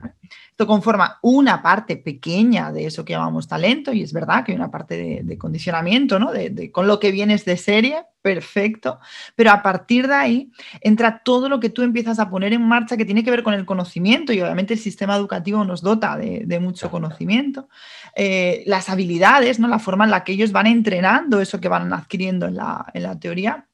Esto 0.62 0.70
conforma 0.70 1.18
una 1.22 1.60
parte 1.60 1.96
pequeña 1.96 2.70
de 2.70 2.86
eso 2.86 3.04
que 3.04 3.14
llamamos 3.14 3.48
talento 3.48 3.92
y 3.92 4.04
es 4.04 4.12
verdad 4.12 4.44
que 4.44 4.52
hay 4.52 4.56
una 4.56 4.70
parte 4.70 5.24
de, 5.24 5.36
condicionamiento, 5.36 6.20
¿no? 6.20 6.30
De, 6.30 6.70
con 6.70 6.86
lo 6.86 7.00
que 7.00 7.10
vienes 7.10 7.44
de 7.44 7.56
serie, 7.56 8.04
perfecto, 8.22 9.00
pero 9.34 9.50
a 9.50 9.60
partir 9.60 10.06
de 10.06 10.14
ahí 10.14 10.52
entra 10.80 11.20
todo 11.24 11.48
lo 11.48 11.58
que 11.58 11.68
tú 11.68 11.82
empiezas 11.82 12.20
a 12.20 12.30
poner 12.30 12.52
en 12.52 12.62
marcha 12.62 12.96
que 12.96 13.04
tiene 13.04 13.24
que 13.24 13.32
ver 13.32 13.42
con 13.42 13.54
el 13.54 13.66
conocimiento 13.66 14.32
y 14.32 14.40
obviamente 14.40 14.74
el 14.74 14.78
sistema 14.78 15.16
educativo 15.16 15.64
nos 15.64 15.82
dota 15.82 16.16
de, 16.16 16.60
mucho 16.60 16.92
conocimiento, 16.92 17.68
eh, 18.14 18.62
las 18.66 18.88
habilidades, 18.88 19.58
¿no? 19.58 19.66
La 19.66 19.80
forma 19.80 20.04
en 20.04 20.12
la 20.12 20.22
que 20.22 20.30
ellos 20.30 20.52
van 20.52 20.68
entrenando 20.68 21.40
eso 21.40 21.60
que 21.60 21.66
van 21.66 21.92
adquiriendo 21.92 22.46
en 22.46 22.54
la, 22.54 22.86
en 22.94 23.02
la 23.02 23.18
teoría 23.18 23.66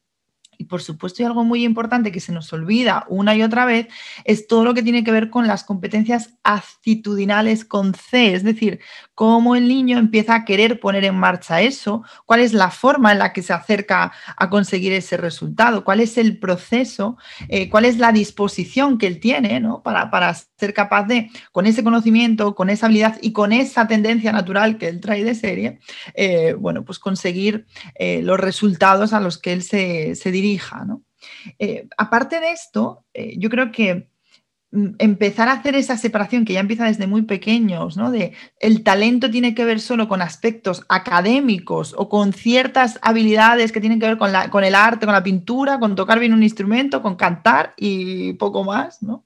y 0.58 0.64
por 0.64 0.82
supuesto, 0.82 1.22
y 1.22 1.26
algo 1.26 1.44
muy 1.44 1.64
importante 1.64 2.10
que 2.10 2.20
se 2.20 2.32
nos 2.32 2.52
olvida 2.52 3.06
una 3.08 3.34
y 3.36 3.42
otra 3.42 3.64
vez, 3.64 3.86
es 4.24 4.48
todo 4.48 4.64
lo 4.64 4.74
que 4.74 4.82
tiene 4.82 5.04
que 5.04 5.12
ver 5.12 5.30
con 5.30 5.46
las 5.46 5.62
competencias 5.62 6.34
actitudinales 6.42 7.64
con 7.64 7.94
C, 7.94 8.34
es 8.34 8.42
decir, 8.42 8.80
cómo 9.14 9.54
el 9.54 9.68
niño 9.68 9.98
empieza 9.98 10.34
a 10.34 10.44
querer 10.44 10.80
poner 10.80 11.04
en 11.04 11.14
marcha 11.14 11.60
eso, 11.60 12.02
cuál 12.26 12.40
es 12.40 12.52
la 12.52 12.70
forma 12.70 13.12
en 13.12 13.20
la 13.20 13.32
que 13.32 13.42
se 13.42 13.52
acerca 13.52 14.12
a 14.36 14.50
conseguir 14.50 14.92
ese 14.92 15.16
resultado, 15.16 15.84
cuál 15.84 16.00
es 16.00 16.18
el 16.18 16.38
proceso, 16.38 17.16
eh, 17.48 17.68
cuál 17.70 17.84
es 17.84 17.98
la 17.98 18.10
disposición 18.10 18.98
que 18.98 19.06
él 19.06 19.20
tiene 19.20 19.60
¿no? 19.60 19.82
para, 19.82 20.10
para 20.10 20.34
ser 20.34 20.74
capaz 20.74 21.04
de, 21.04 21.30
con 21.52 21.66
ese 21.66 21.84
conocimiento, 21.84 22.54
con 22.56 22.68
esa 22.68 22.86
habilidad 22.86 23.18
y 23.22 23.32
con 23.32 23.52
esa 23.52 23.86
tendencia 23.86 24.32
natural 24.32 24.76
que 24.76 24.88
él 24.88 25.00
trae 25.00 25.22
de 25.22 25.34
serie, 25.34 25.78
eh, 26.14 26.54
bueno, 26.58 26.84
pues 26.84 26.98
conseguir 26.98 27.66
eh, 27.94 28.22
los 28.22 28.40
resultados 28.40 29.12
a 29.12 29.20
los 29.20 29.38
que 29.38 29.52
él 29.52 29.62
se, 29.62 30.14
se 30.16 30.30
dirija. 30.48 30.86
Eh, 31.58 31.88
aparte 31.96 32.40
de 32.40 32.52
esto, 32.52 33.04
yo 33.36 33.50
creo 33.50 33.70
que 33.72 34.08
empezar 34.70 35.48
a 35.48 35.52
hacer 35.52 35.74
esa 35.76 35.96
separación 35.96 36.44
que 36.44 36.52
ya 36.52 36.60
empieza 36.60 36.84
desde 36.84 37.06
muy 37.06 37.22
pequeños, 37.22 37.96
¿no? 37.96 38.10
De 38.10 38.34
el 38.60 38.82
talento 38.82 39.30
tiene 39.30 39.54
que 39.54 39.64
ver 39.64 39.80
solo 39.80 40.08
con 40.08 40.20
aspectos 40.20 40.84
académicos 40.90 41.94
o 41.96 42.10
con 42.10 42.34
ciertas 42.34 42.98
habilidades 43.00 43.72
que 43.72 43.80
tienen 43.80 43.98
que 43.98 44.06
ver 44.06 44.18
con, 44.18 44.30
la, 44.30 44.50
con 44.50 44.64
el 44.64 44.74
arte, 44.74 45.06
con 45.06 45.14
la 45.14 45.22
pintura, 45.22 45.78
con 45.78 45.94
tocar 45.94 46.18
bien 46.18 46.34
un 46.34 46.42
instrumento, 46.42 47.00
con 47.00 47.16
cantar 47.16 47.72
y 47.78 48.34
poco 48.34 48.62
más, 48.62 49.02
¿no? 49.02 49.24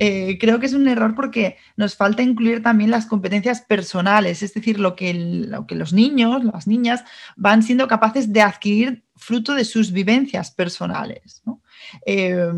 Eh, 0.00 0.36
creo 0.40 0.58
que 0.58 0.66
es 0.66 0.74
un 0.74 0.88
error 0.88 1.14
porque 1.14 1.58
nos 1.76 1.94
falta 1.94 2.22
incluir 2.22 2.60
también 2.60 2.90
las 2.90 3.06
competencias 3.06 3.60
personales, 3.60 4.42
es 4.42 4.52
decir, 4.52 4.80
lo 4.80 4.96
que, 4.96 5.14
lo 5.14 5.64
que 5.64 5.76
los 5.76 5.92
niños, 5.92 6.42
las 6.42 6.66
niñas 6.66 7.04
van 7.36 7.62
siendo 7.62 7.86
capaces 7.86 8.32
de 8.32 8.42
adquirir 8.42 9.04
fruto 9.14 9.54
de 9.54 9.64
sus 9.64 9.92
vivencias 9.92 10.50
personales. 10.50 11.42
¿no? 11.46 11.60
Eh, 12.04 12.50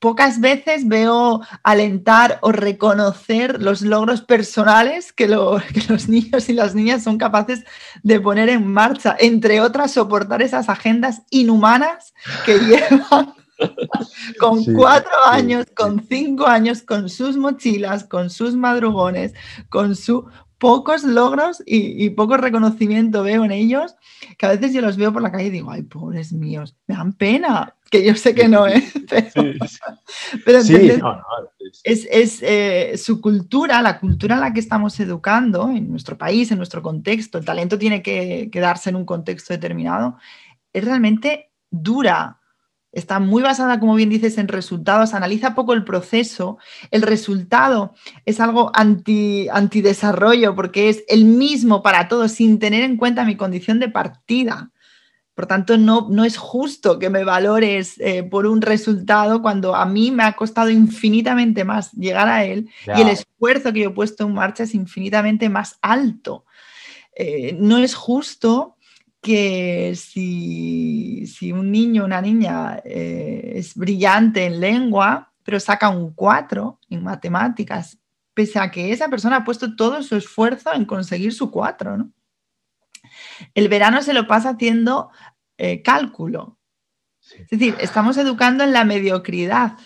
pocas 0.00 0.40
veces 0.40 0.88
veo 0.88 1.42
alentar 1.62 2.38
o 2.40 2.50
reconocer 2.50 3.62
los 3.62 3.82
logros 3.82 4.22
personales 4.22 5.12
que, 5.12 5.28
los 5.28 6.08
niños 6.08 6.48
y 6.48 6.54
las 6.54 6.74
niñas 6.74 7.04
son 7.04 7.18
capaces 7.18 7.64
de 8.02 8.18
poner 8.18 8.48
en 8.48 8.66
marcha, 8.66 9.16
entre 9.18 9.60
otras 9.60 9.92
soportar 9.92 10.42
esas 10.42 10.68
agendas 10.68 11.22
inhumanas 11.30 12.14
que 12.44 12.58
llevan 12.58 13.34
con 14.38 14.64
cuatro 14.74 15.12
años, 15.26 15.66
con 15.76 16.06
cinco 16.08 16.46
años, 16.46 16.82
con 16.82 17.10
sus 17.10 17.36
mochilas, 17.36 18.04
con 18.04 18.30
sus 18.30 18.54
madrugones, 18.54 19.34
con 19.68 19.94
su 19.96 20.26
pocos 20.60 21.04
logros 21.04 21.62
y, 21.64 22.04
y, 22.04 22.10
poco 22.10 22.36
reconocimiento 22.36 23.22
veo 23.22 23.44
en 23.44 23.50
ellos, 23.50 23.96
que 24.38 24.44
a 24.46 24.50
veces 24.50 24.74
yo 24.74 24.82
los 24.82 24.98
veo 24.98 25.10
por 25.10 25.22
la 25.22 25.32
calle 25.32 25.46
y 25.46 25.50
digo, 25.50 25.70
ay, 25.70 25.82
pobres 25.82 26.34
míos, 26.34 26.76
me 26.86 26.94
dan 26.94 27.14
pena, 27.14 27.74
que 27.90 28.04
yo 28.04 28.14
sé 28.14 28.34
que 28.34 28.46
no, 28.46 28.68
¿eh? 28.68 28.84
Pero, 30.44 30.58
es, 31.84 32.42
eh, 32.42 32.92
su 32.98 33.22
cultura, 33.22 33.80
la 33.80 33.98
cultura 33.98 34.34
en 34.34 34.42
la 34.42 34.52
que 34.52 34.60
estamos 34.60 35.00
educando, 35.00 35.70
en 35.70 35.90
nuestro 35.90 36.18
país, 36.18 36.50
en 36.50 36.58
nuestro 36.58 36.82
contexto, 36.82 37.38
el 37.38 37.46
talento 37.46 37.78
tiene 37.78 38.02
que, 38.02 38.50
que 38.52 38.60
darse 38.60 38.90
en 38.90 38.96
un 38.96 39.06
contexto 39.06 39.54
determinado, 39.54 40.18
es 40.74 40.84
realmente 40.84 41.52
dura, 41.70 42.39
está 42.92 43.20
muy 43.20 43.42
basada, 43.42 43.78
como 43.78 43.94
bien 43.94 44.10
dices, 44.10 44.38
en 44.38 44.48
resultados, 44.48 45.14
analiza 45.14 45.54
poco 45.54 45.72
el 45.72 45.84
proceso. 45.84 46.58
El 46.90 47.02
resultado 47.02 47.94
es 48.24 48.40
algo 48.40 48.70
anti, 48.74 49.48
antidesarrollo 49.48 50.54
porque 50.54 50.88
es 50.88 51.04
el 51.08 51.24
mismo 51.24 51.82
para 51.82 52.08
todos 52.08 52.32
sin 52.32 52.58
tener 52.58 52.82
en 52.82 52.96
cuenta 52.96 53.24
mi 53.24 53.36
condición 53.36 53.78
de 53.78 53.88
partida. 53.88 54.70
Por 55.34 55.46
tanto, 55.46 55.78
no, 55.78 56.08
no 56.10 56.24
es 56.24 56.36
justo 56.36 56.98
que 56.98 57.08
me 57.08 57.24
valores 57.24 57.98
eh, 58.00 58.24
por 58.24 58.46
un 58.46 58.60
resultado 58.60 59.40
cuando 59.40 59.74
a 59.74 59.86
mí 59.86 60.10
me 60.10 60.24
ha 60.24 60.34
costado 60.34 60.68
infinitamente 60.68 61.64
más 61.64 61.92
llegar 61.92 62.28
a 62.28 62.44
él 62.44 62.68
y 62.86 63.00
el 63.00 63.08
esfuerzo 63.08 63.72
que 63.72 63.80
yo 63.80 63.90
he 63.90 63.94
puesto 63.94 64.26
en 64.26 64.34
marcha 64.34 64.64
es 64.64 64.74
infinitamente 64.74 65.48
más 65.48 65.78
alto. 65.80 66.44
Eh, 67.16 67.56
no 67.58 67.78
es 67.78 67.94
justo 67.94 68.76
que 69.20 69.94
si, 69.96 71.52
un 71.52 71.70
niño 71.70 72.02
o 72.02 72.06
una 72.06 72.20
niña 72.20 72.80
eh, 72.84 73.52
es 73.56 73.74
brillante 73.74 74.46
en 74.46 74.60
lengua, 74.60 75.32
pero 75.44 75.60
saca 75.60 75.88
un 75.88 76.12
4 76.14 76.78
en 76.90 77.02
matemáticas, 77.02 77.98
pese 78.34 78.58
a 78.58 78.70
que 78.70 78.92
esa 78.92 79.08
persona 79.08 79.36
ha 79.36 79.44
puesto 79.44 79.76
todo 79.76 80.02
su 80.02 80.16
esfuerzo 80.16 80.72
en 80.72 80.84
conseguir 80.84 81.32
su 81.32 81.50
4, 81.50 81.96
¿no? 81.98 82.12
El 83.54 83.68
verano 83.68 84.02
se 84.02 84.14
lo 84.14 84.26
pasa 84.26 84.50
haciendo 84.50 85.10
eh, 85.58 85.82
cálculo. 85.82 86.58
Es 87.38 87.48
decir, 87.50 87.76
estamos 87.80 88.16
educando 88.16 88.64
en 88.64 88.72
la 88.72 88.84
mediocridad. 88.84 89.76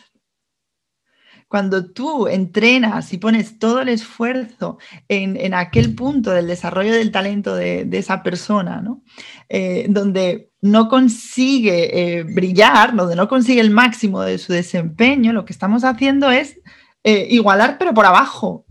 Cuando 1.54 1.86
tú 1.92 2.26
entrenas 2.26 3.12
y 3.12 3.18
pones 3.18 3.60
todo 3.60 3.82
el 3.82 3.88
esfuerzo 3.88 4.78
en, 5.06 5.54
aquel 5.54 5.94
punto 5.94 6.32
del 6.32 6.48
desarrollo 6.48 6.92
del 6.92 7.12
talento 7.12 7.54
de, 7.54 7.88
esa 7.92 8.24
persona, 8.24 8.80
¿no? 8.80 9.04
Eh, 9.48 9.86
donde 9.88 10.50
no 10.62 10.88
consigue 10.88 12.18
eh, 12.18 12.24
brillar, 12.24 12.96
donde 12.96 13.14
no 13.14 13.28
consigue 13.28 13.60
el 13.60 13.70
máximo 13.70 14.22
de 14.22 14.38
su 14.38 14.52
desempeño, 14.52 15.32
lo 15.32 15.44
que 15.44 15.52
estamos 15.52 15.84
haciendo 15.84 16.28
es 16.28 16.58
igualar, 17.04 17.78
pero 17.78 17.94
por 17.94 18.06
abajo. 18.06 18.66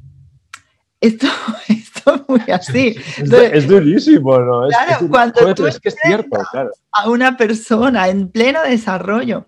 Esto, 1.00 1.28
muy 2.28 2.42
así. 2.52 2.98
es, 3.18 3.66
durísimo, 3.66 4.40
¿no? 4.40 4.68
Es, 4.68 4.76
claro, 4.76 5.08
cuando 5.10 5.56
tú 5.56 5.68
es 5.68 5.80
que 5.80 5.88
es 5.88 5.96
cierto, 6.04 6.38
claro. 6.52 6.72
A 6.92 7.10
una 7.10 7.38
persona 7.38 8.10
en 8.10 8.30
pleno 8.30 8.62
desarrollo 8.62 9.48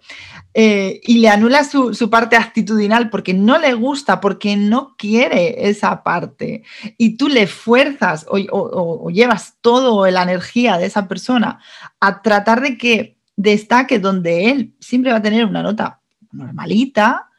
eh, 0.58 1.02
y 1.04 1.18
le 1.18 1.28
anula 1.28 1.66
su, 1.66 2.10
parte 2.10 2.38
actitudinal 2.38 3.10
porque 3.10 3.34
no 3.34 3.58
le 3.58 3.74
gusta, 3.74 4.22
porque 4.22 4.56
no 4.56 4.96
quiere 4.98 5.68
esa 5.68 6.02
parte, 6.02 6.64
y 6.98 7.18
tú 7.18 7.28
le 7.28 7.46
fuerzas 7.46 8.26
o, 8.30 8.38
o 8.52 9.10
llevas 9.10 9.58
toda 9.60 10.10
la 10.12 10.24
energía 10.24 10.78
de 10.78 10.86
esa 10.86 11.10
persona 11.10 11.60
a 12.00 12.22
tratar 12.22 12.62
de 12.62 12.78
que 12.78 13.18
destaque 13.36 14.00
donde 14.00 14.50
él 14.50 14.74
siempre 14.80 15.12
va 15.12 15.18
a 15.18 15.22
tener 15.22 15.46
una 15.46 15.62
nota 15.62 16.00
normalita, 16.32 17.30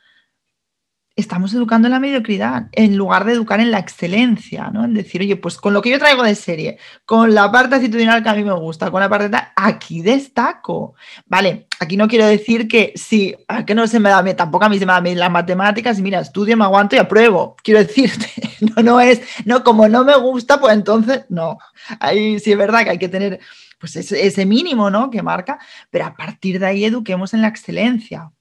estamos 1.16 1.54
educando 1.54 1.88
en 1.88 1.92
la 1.92 1.98
mediocridad 1.98 2.68
en 2.72 2.96
lugar 2.96 3.24
de 3.24 3.32
educar 3.32 3.58
en 3.58 3.70
la 3.70 3.78
excelencia, 3.78 4.70
¿no? 4.70 4.84
En 4.84 4.92
decir, 4.92 5.22
oye, 5.22 5.36
pues 5.36 5.56
con 5.56 5.72
lo 5.72 5.80
que 5.80 5.88
yo 5.88 5.98
traigo 5.98 6.22
de 6.22 6.34
serie, 6.34 6.78
con 7.06 7.34
la 7.34 7.50
parte 7.50 7.76
actitudinal 7.76 8.22
que 8.22 8.28
a 8.28 8.34
mí 8.34 8.44
me 8.44 8.52
gusta, 8.52 8.90
con 8.90 9.00
la 9.00 9.08
parte 9.08 9.30
tal, 9.30 9.48
aquí 9.56 10.02
destaco. 10.02 10.94
Vale, 11.24 11.68
aquí 11.80 11.96
no 11.96 12.06
quiero 12.06 12.26
decir 12.26 12.68
que 12.68 12.92
sí, 12.96 13.34
que 13.66 13.74
no 13.74 13.86
se 13.86 13.98
me 13.98 14.10
da, 14.10 14.22
tampoco 14.36 14.66
a 14.66 14.68
mí 14.68 14.78
se 14.78 14.84
me 14.84 14.92
da 14.92 15.00
las 15.00 15.30
matemáticas 15.30 16.00
mira, 16.00 16.20
estudio, 16.20 16.56
me 16.56 16.64
aguanto 16.64 16.96
y 16.96 16.98
apruebo. 16.98 17.56
Quiero 17.62 17.80
decirte, 17.80 18.30
no, 18.76 18.82
no 18.82 19.00
es, 19.00 19.22
no, 19.46 19.64
como 19.64 19.88
no 19.88 20.04
me 20.04 20.16
gusta, 20.18 20.60
pues 20.60 20.74
entonces 20.74 21.24
no. 21.30 21.56
Ahí 21.98 22.38
sí 22.40 22.52
es 22.52 22.58
verdad 22.58 22.84
que 22.84 22.90
hay 22.90 22.98
que 22.98 23.08
tener 23.08 23.40
pues 23.78 23.96
ese, 23.96 24.26
ese 24.26 24.44
mínimo, 24.44 24.90
¿no? 24.90 25.10
Que 25.10 25.22
marca, 25.22 25.58
pero 25.90 26.04
a 26.04 26.14
partir 26.14 26.58
de 26.58 26.66
ahí 26.66 26.84
eduquemos 26.84 27.32
en 27.32 27.40
la 27.40 27.48
excelencia 27.48 28.32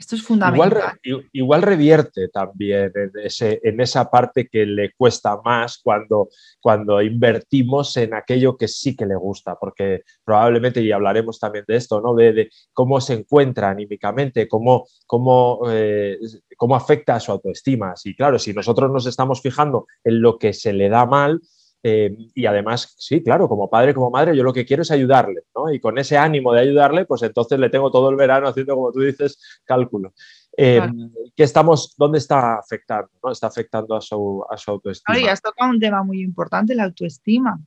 esto 0.00 0.16
es 0.16 0.22
fundamental. 0.22 0.98
Igual, 1.32 1.62
revierte 1.62 2.28
también 2.28 2.90
en, 2.94 3.10
ese, 3.22 3.60
en, 3.62 3.80
esa 3.80 4.10
parte 4.10 4.48
que 4.48 4.64
le 4.64 4.94
cuesta 4.94 5.38
más 5.44 5.78
cuando, 5.78 6.30
cuando 6.58 7.02
invertimos 7.02 7.94
en 7.98 8.14
aquello 8.14 8.56
que 8.56 8.66
sí 8.66 8.96
que 8.96 9.04
le 9.04 9.14
gusta, 9.14 9.56
porque 9.56 10.04
probablemente, 10.24 10.80
y 10.80 10.90
hablaremos 10.90 11.38
también 11.38 11.66
de 11.68 11.76
esto, 11.76 12.00
¿no? 12.00 12.14
de, 12.14 12.48
cómo 12.72 12.98
se 13.02 13.12
encuentra 13.12 13.68
anímicamente, 13.68 14.48
cómo, 14.48 14.86
cómo, 15.06 15.60
eh, 15.68 16.18
cómo 16.56 16.76
afecta 16.76 17.16
a 17.16 17.20
su 17.20 17.32
autoestima. 17.32 17.92
Y 18.02 18.16
claro, 18.16 18.38
si 18.38 18.54
nosotros 18.54 18.90
nos 18.90 19.04
estamos 19.04 19.42
fijando 19.42 19.86
en 20.02 20.22
lo 20.22 20.38
que 20.38 20.54
se 20.54 20.72
le 20.72 20.88
da 20.88 21.04
mal, 21.04 21.42
eh, 21.82 22.14
y 22.34 22.46
además, 22.46 22.94
sí, 22.98 23.22
claro, 23.22 23.48
como 23.48 23.70
padre, 23.70 23.94
como 23.94 24.10
madre, 24.10 24.36
yo 24.36 24.42
lo 24.42 24.52
que 24.52 24.66
quiero 24.66 24.82
es 24.82 24.90
ayudarle, 24.90 25.42
¿no? 25.54 25.72
Y 25.72 25.80
con 25.80 25.96
ese 25.98 26.18
ánimo 26.18 26.52
de 26.52 26.60
ayudarle, 26.60 27.06
pues 27.06 27.22
entonces 27.22 27.58
le 27.58 27.70
tengo 27.70 27.90
todo 27.90 28.10
el 28.10 28.16
verano 28.16 28.48
haciendo, 28.48 28.74
como 28.74 28.92
tú 28.92 29.00
dices, 29.00 29.60
cálculo. 29.64 30.12
Eh, 30.56 30.80
estamos, 31.36 31.94
¿Dónde 31.96 32.18
está 32.18 32.58
afectando? 32.58 33.08
¿no? 33.22 33.30
Está 33.30 33.46
afectando 33.46 33.96
a 33.96 34.00
su, 34.00 34.44
a 34.50 34.58
su 34.58 34.70
autoestima. 34.72 35.18
y 35.18 35.26
has 35.26 35.40
tocado 35.40 35.70
un 35.70 35.80
tema 35.80 36.02
muy 36.02 36.20
importante, 36.20 36.74
la 36.74 36.84
autoestima. 36.84 37.58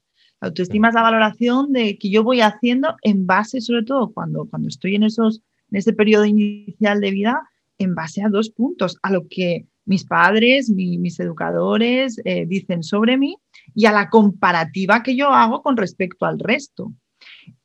La 0.41 0.49
autoestima 0.49 0.89
es 0.89 0.93
la 0.93 1.01
valoración 1.01 1.71
de 1.71 1.97
que 1.97 2.11
yo 2.11 2.23
voy 2.23 2.41
haciendo 2.41 2.95
en 3.01 3.25
base, 3.25 3.61
sobre 3.61 3.83
todo 3.83 4.13
cuando, 4.13 4.45
cuando 4.45 4.67
estoy 4.67 4.95
en, 4.95 5.03
esos, 5.03 5.41
en 5.71 5.77
ese 5.77 5.93
periodo 5.93 6.25
inicial 6.25 6.99
de 6.99 7.11
vida, 7.11 7.49
en 7.79 7.95
base 7.95 8.21
a 8.21 8.29
dos 8.29 8.51
puntos, 8.51 8.97
a 9.01 9.11
lo 9.11 9.27
que 9.27 9.65
mis 9.85 10.05
padres, 10.05 10.69
mis 10.69 11.19
educadores 11.19 12.21
eh, 12.25 12.45
dicen 12.45 12.83
sobre 12.83 13.17
mí 13.17 13.37
y 13.75 13.85
a 13.85 13.91
la 13.91 14.09
comparativa 14.09 15.03
que 15.03 15.15
yo 15.15 15.29
hago 15.29 15.61
con 15.61 15.77
respecto 15.77 16.25
al 16.25 16.39
resto. 16.39 16.93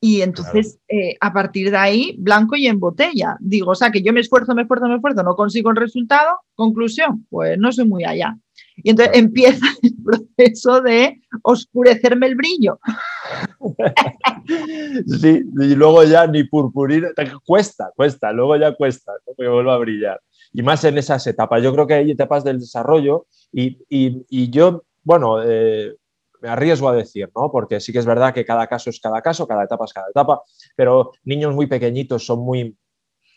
Y 0.01 0.23
entonces, 0.23 0.79
eh, 0.89 1.17
a 1.21 1.33
partir 1.33 1.71
de 1.71 1.77
ahí, 1.77 2.17
blanco 2.19 2.57
y 2.57 2.67
en 2.67 2.79
botella. 2.79 3.37
Digo, 3.41 3.73
o 3.73 3.75
sea, 3.75 3.91
que 3.91 4.03
yo 4.03 4.13
me 4.13 4.21
esfuerzo, 4.21 4.55
me 4.55 4.63
esfuerzo, 4.63 4.87
me 4.87 4.97
esfuerzo, 4.97 5.23
no 5.23 5.35
consigo 5.35 5.71
el 5.71 5.77
resultado. 5.77 6.39
Conclusión, 6.55 7.27
pues 7.31 7.59
no 7.59 7.73
soy 7.73 7.87
muy 7.87 8.05
allá. 8.05 8.37
Y 8.77 8.91
entonces 8.91 9.17
empieza 9.17 9.67
el 9.83 9.95
proceso 10.05 10.81
de 10.81 11.21
oscurecerme 11.43 12.27
el 12.27 12.37
brillo. 12.37 12.79
Sí, 15.21 15.43
y 15.61 15.75
luego 15.75 16.03
ya 16.05 16.27
ni 16.27 16.43
purpurina, 16.45 17.09
cuesta, 17.45 17.91
cuesta, 17.95 18.33
luego 18.33 18.57
ya 18.57 18.75
cuesta, 18.75 19.13
que 19.37 19.47
vuelva 19.47 19.75
a 19.75 19.79
brillar. 19.79 20.23
Y 20.55 20.63
más 20.63 20.83
en 20.85 20.97
esas 20.97 21.27
etapas. 21.27 21.63
Yo 21.63 21.71
creo 21.75 21.87
que 21.87 21.93
hay 21.93 22.11
etapas 22.11 22.45
del 22.45 22.59
desarrollo 22.59 23.27
y, 23.53 23.77
y 23.91 24.51
yo 24.51 24.85
bueno, 25.09 25.43
eh, 25.43 25.97
me 26.43 26.51
arriesgo 26.51 26.87
a 26.87 26.95
decir, 26.95 27.31
¿no? 27.35 27.51
Porque 27.51 27.81
sí 27.81 27.95
que 27.95 27.99
es 27.99 28.05
verdad 28.05 28.35
que 28.35 28.45
cada 28.45 28.67
caso 28.67 28.91
es 28.91 29.01
cada 29.01 29.23
caso, 29.23 29.49
cada 29.49 29.65
etapa 29.65 29.87
es 29.87 29.93
cada 29.95 30.11
etapa, 30.11 30.43
pero 30.77 31.13
niños 31.25 31.55
muy 31.55 31.67
pequeñitos 31.67 32.27
son 32.27 32.41
muy, 32.41 32.77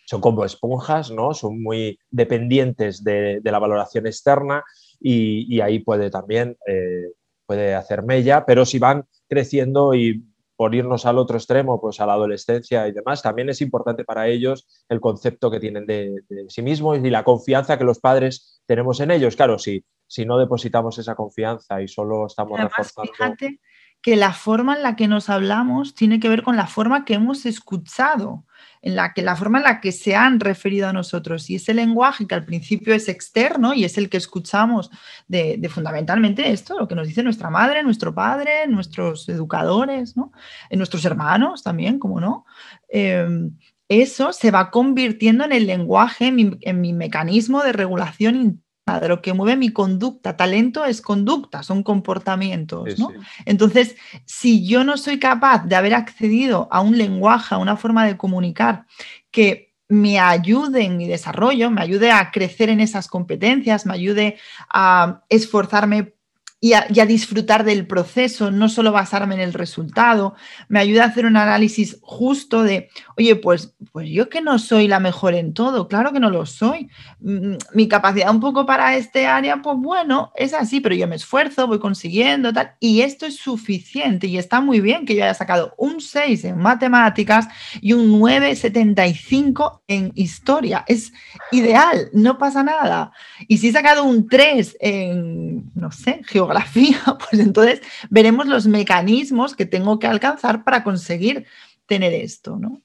son 0.05 0.19
como 0.19 0.43
esponjas, 0.43 1.11
¿no? 1.11 1.33
Son 1.33 1.63
muy 1.63 1.97
dependientes 2.09 3.05
de, 3.05 3.39
la 3.41 3.59
valoración 3.59 4.05
externa 4.05 4.65
y, 4.99 5.61
ahí 5.61 5.79
puede 5.79 6.09
también, 6.09 6.57
eh, 6.67 7.13
puede 7.45 7.73
hacer 7.73 8.03
mella, 8.03 8.45
pero 8.45 8.65
si 8.65 8.77
van 8.77 9.05
creciendo 9.29 9.93
y 9.93 10.25
por 10.57 10.75
irnos 10.75 11.05
al 11.05 11.19
otro 11.19 11.37
extremo, 11.37 11.79
pues 11.79 12.01
a 12.01 12.05
la 12.05 12.13
adolescencia 12.13 12.85
y 12.85 12.91
demás, 12.91 13.21
también 13.21 13.47
es 13.49 13.61
importante 13.61 14.03
para 14.03 14.27
ellos 14.27 14.67
el 14.89 14.99
concepto 14.99 15.49
que 15.49 15.61
tienen 15.61 15.85
de, 15.85 16.21
de 16.27 16.49
sí 16.49 16.61
mismos 16.61 16.99
y 17.01 17.09
la 17.09 17.23
confianza 17.23 17.77
que 17.77 17.85
los 17.85 17.99
padres 17.99 18.61
tenemos 18.65 18.99
en 18.99 19.11
ellos. 19.11 19.37
Claro, 19.37 19.57
sí 19.57 19.85
si 20.11 20.25
no 20.25 20.37
depositamos 20.37 20.97
esa 20.97 21.15
confianza 21.15 21.81
y 21.81 21.87
solo 21.87 22.27
estamos 22.27 22.59
reforzando. 22.59 23.13
Fíjate 23.13 23.61
que 24.01 24.17
la 24.17 24.33
forma 24.33 24.75
en 24.75 24.83
la 24.83 24.97
que 24.97 25.07
nos 25.07 25.29
hablamos 25.29 25.95
tiene 25.95 26.19
que 26.19 26.27
ver 26.27 26.43
con 26.43 26.57
la 26.57 26.67
forma 26.67 27.05
que 27.05 27.13
hemos 27.13 27.45
escuchado, 27.45 28.43
en 28.81 28.97
la 28.97 29.13
que 29.13 29.21
la 29.21 29.37
forma 29.37 29.59
en 29.59 29.63
la 29.63 29.79
que 29.79 29.93
se 29.93 30.13
han 30.13 30.41
referido 30.41 30.89
a 30.89 30.91
nosotros. 30.91 31.49
Y 31.49 31.55
ese 31.55 31.73
lenguaje 31.73 32.27
que 32.27 32.35
al 32.35 32.43
principio 32.43 32.93
es 32.93 33.07
externo 33.07 33.73
y 33.73 33.85
es 33.85 33.97
el 33.97 34.09
que 34.09 34.17
escuchamos 34.17 34.91
de, 35.29 35.65
fundamentalmente 35.69 36.51
esto, 36.51 36.77
lo 36.77 36.89
que 36.89 36.95
nos 36.95 37.07
dice 37.07 37.23
nuestra 37.23 37.49
madre, 37.49 37.81
nuestro 37.81 38.13
padre, 38.13 38.67
nuestros 38.67 39.29
educadores, 39.29 40.17
¿no? 40.17 40.33
Eh, 40.69 40.75
nuestros 40.75 41.05
hermanos 41.05 41.63
también, 41.63 41.99
como 41.99 42.19
no. 42.19 42.45
Em, 42.89 43.57
eso 43.87 44.33
se 44.33 44.51
va 44.51 44.71
convirtiendo 44.71 45.45
en 45.45 45.53
el 45.53 45.67
lenguaje, 45.67 46.27
en 46.27 46.35
mi, 46.35 46.57
en 46.59 46.81
mi 46.81 46.91
mecanismo 46.91 47.63
de 47.63 47.71
regulación 47.71 48.35
interna 48.35 48.70
de 48.99 49.07
lo 49.07 49.21
que 49.21 49.33
mueve 49.33 49.55
mi 49.55 49.69
conducta. 49.69 50.35
Talento 50.35 50.85
es 50.85 51.01
conducta, 51.01 51.63
son 51.63 51.83
comportamientos. 51.83 52.99
¿no? 52.99 53.09
Entonces, 53.45 53.95
si 54.25 54.65
yo 54.67 54.83
no 54.83 54.97
soy 54.97 55.19
capaz 55.19 55.65
de 55.65 55.75
haber 55.75 55.93
accedido 55.93 56.67
a 56.71 56.81
un 56.81 56.97
lenguaje, 56.97 57.55
a 57.55 57.57
una 57.59 57.77
forma 57.77 58.05
de 58.05 58.17
comunicar 58.17 58.85
que 59.31 59.71
me 59.87 60.19
ayude 60.19 60.83
en 60.83 60.97
mi 60.97 61.07
desarrollo, 61.07 61.69
me 61.69 61.81
ayude 61.81 62.11
a 62.11 62.31
crecer 62.31 62.69
en 62.69 62.79
esas 62.79 63.07
competencias, 63.07 63.85
me 63.85 63.93
ayude 63.93 64.37
a 64.69 65.21
esforzarme 65.27 66.13
y 66.63 66.73
a, 66.73 67.05
disfrutar 67.07 67.63
del 67.63 67.87
proceso, 67.87 68.51
no 68.51 68.69
solo 68.69 68.91
basarme 68.91 69.33
en 69.33 69.41
el 69.41 69.53
resultado. 69.53 70.35
Me 70.67 70.79
ayuda 70.79 71.03
a 71.03 71.07
hacer 71.07 71.25
un 71.25 71.35
análisis 71.35 71.97
justo 72.03 72.61
de, 72.61 72.89
oye, 73.17 73.35
pues, 73.35 73.73
pues 73.91 74.07
yo 74.07 74.29
que 74.29 74.41
no 74.41 74.59
soy 74.59 74.87
la 74.87 74.99
mejor 74.99 75.33
en 75.33 75.55
todo, 75.55 75.87
claro 75.87 76.13
que 76.13 76.19
no 76.19 76.29
lo 76.29 76.45
soy. 76.45 76.87
Mm, 77.19 77.55
mi 77.73 77.87
capacidad 77.87 78.29
un 78.29 78.39
poco 78.39 78.67
para 78.67 78.95
este 78.95 79.25
área, 79.25 79.63
pues 79.63 79.75
bueno, 79.79 80.31
es 80.35 80.53
así, 80.53 80.81
pero 80.81 80.93
yo 80.93 81.07
me 81.07 81.15
esfuerzo, 81.15 81.65
voy 81.65 81.79
consiguiendo 81.79 82.53
tal, 82.53 82.73
y 82.79 83.01
esto 83.01 83.25
es 83.25 83.37
suficiente 83.37 84.27
y 84.27 84.37
está 84.37 84.61
muy 84.61 84.81
bien 84.81 85.07
que 85.07 85.15
yo 85.15 85.23
haya 85.23 85.33
sacado 85.33 85.73
un 85.79 85.99
6 85.99 86.45
en 86.45 86.59
matemáticas 86.59 87.47
y 87.81 87.93
un 87.93 88.21
9,75 88.21 89.81
en 89.87 90.11
historia. 90.13 90.85
Es 90.87 91.11
ideal, 91.51 92.11
no 92.13 92.37
pasa 92.37 92.61
nada. 92.61 93.13
Y 93.47 93.57
si 93.57 93.69
he 93.69 93.71
sacado 93.71 94.03
un 94.03 94.27
3 94.27 94.77
en, 94.79 95.71
no 95.73 95.91
sé, 95.91 96.21
geografía, 96.27 96.50
pues 97.29 97.41
entonces 97.41 97.81
veremos 98.09 98.47
los 98.47 98.67
mecanismos 98.67 99.55
que 99.55 99.65
tengo 99.65 99.99
que 99.99 100.07
alcanzar 100.07 100.63
para 100.63 100.83
conseguir 100.83 101.45
tener 101.85 102.13
esto, 102.13 102.57
¿no? 102.57 102.81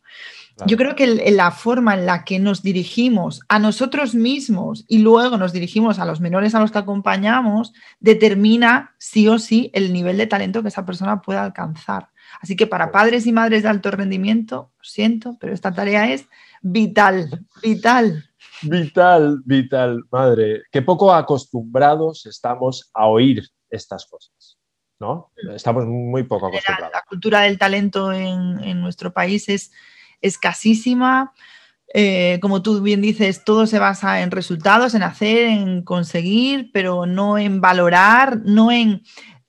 Yo 0.65 0.79
creo 0.79 0.97
que 0.97 1.07
la 1.33 1.51
forma 1.51 1.93
en 1.93 2.07
la 2.07 2.25
que 2.25 2.39
nos 2.39 2.63
dirigimos 2.63 3.43
a 3.49 3.59
nosotros 3.59 4.15
mismos 4.15 4.87
y 4.89 5.01
luego 5.01 5.37
nos 5.37 5.53
dirigimos 5.53 5.99
a 5.99 6.07
los 6.07 6.23
menores 6.23 6.55
a 6.55 6.61
los 6.61 6.71
que 6.71 6.79
acompañamos 6.79 7.75
determina 8.01 8.95
sí 8.97 9.29
o 9.29 9.39
sí 9.39 9.71
el 9.75 9.93
nivel 9.93 10.17
de 10.17 10.27
talento 10.27 10.63
que 10.63 10.69
esa 10.69 10.87
persona 10.87 11.21
pueda 11.21 11.45
alcanzar. 11.45 12.09
Así 12.41 12.57
que 12.57 12.67
para 12.67 12.91
padres 12.91 13.27
y 13.27 13.33
madres 13.33 13.65
de 13.65 13.69
alto 13.69 13.91
rendimiento, 13.91 14.73
lo 14.79 14.85
siento, 14.85 15.37
pero 15.39 15.53
esta 15.53 15.73
tarea 15.73 16.11
es 16.11 16.27
vital, 16.63 17.45
vital. 17.63 18.25
Vital, 18.63 19.43
vital, 19.45 20.05
madre. 20.11 20.63
Qué 20.73 20.81
poco 20.81 21.13
acostumbrados 21.13 22.25
estamos 22.25 22.91
a 22.95 23.07
oír 23.07 23.45
estas 23.71 24.07
cosas, 24.07 24.59
¿no? 24.99 25.33
Estamos 25.55 25.87
muy 25.87 26.25
poco 26.25 26.49
acostumbrados. 26.49 26.93
La, 26.93 27.03
cultura 27.09 27.41
del 27.43 27.59
talento 27.59 28.13
en, 28.13 28.81
nuestro 28.81 29.13
país 29.13 29.49
es 29.49 29.73
escasísima. 30.21 31.33
Eh, 31.95 32.39
como 32.43 32.63
tú 32.63 32.83
bien 32.83 33.01
dices, 33.01 33.45
todo 33.45 33.67
se 33.67 33.79
basa 33.79 34.21
en 34.23 34.31
resultados, 34.31 34.95
en 34.95 35.03
hacer, 35.03 35.45
en 35.45 35.83
conseguir, 35.83 36.71
pero 36.73 37.07
no 37.07 37.39
en 37.39 37.61
valorar, 37.61 38.41
no 38.45 38.73
en 38.73 39.03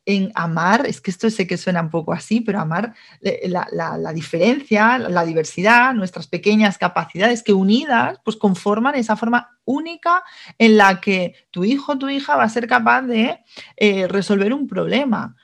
en 0.08 0.32
amar, 0.36 0.86
es 0.88 1.02
que 1.02 1.12
esto 1.12 1.30
sé 1.30 1.46
que 1.46 1.58
suena 1.58 1.82
un 1.82 1.90
poco 1.90 2.14
así, 2.14 2.40
pero 2.40 2.62
amar 2.62 2.94
eh, 3.22 3.50
la, 3.50 4.14
diferencia, 4.14 4.98
la 4.98 5.26
diversidad, 5.26 5.94
nuestras 5.94 6.28
pequeñas 6.28 6.78
capacidades 6.78 7.44
que 7.44 7.52
unidas 7.52 8.18
pues 8.24 8.38
conforman 8.38 8.96
esa 8.96 9.18
forma 9.18 9.60
única 9.66 10.24
en 10.58 10.78
la 10.78 11.02
que 11.02 11.36
tu 11.52 11.66
hijo 11.66 11.92
o 11.92 11.98
tu 11.98 12.08
hija 12.08 12.38
va 12.38 12.44
a 12.44 12.50
ser 12.50 12.68
capaz 12.68 13.02
de 13.02 13.40
eh, 13.76 14.08
resolver 14.08 14.54
un 14.54 14.66
problema, 14.66 15.36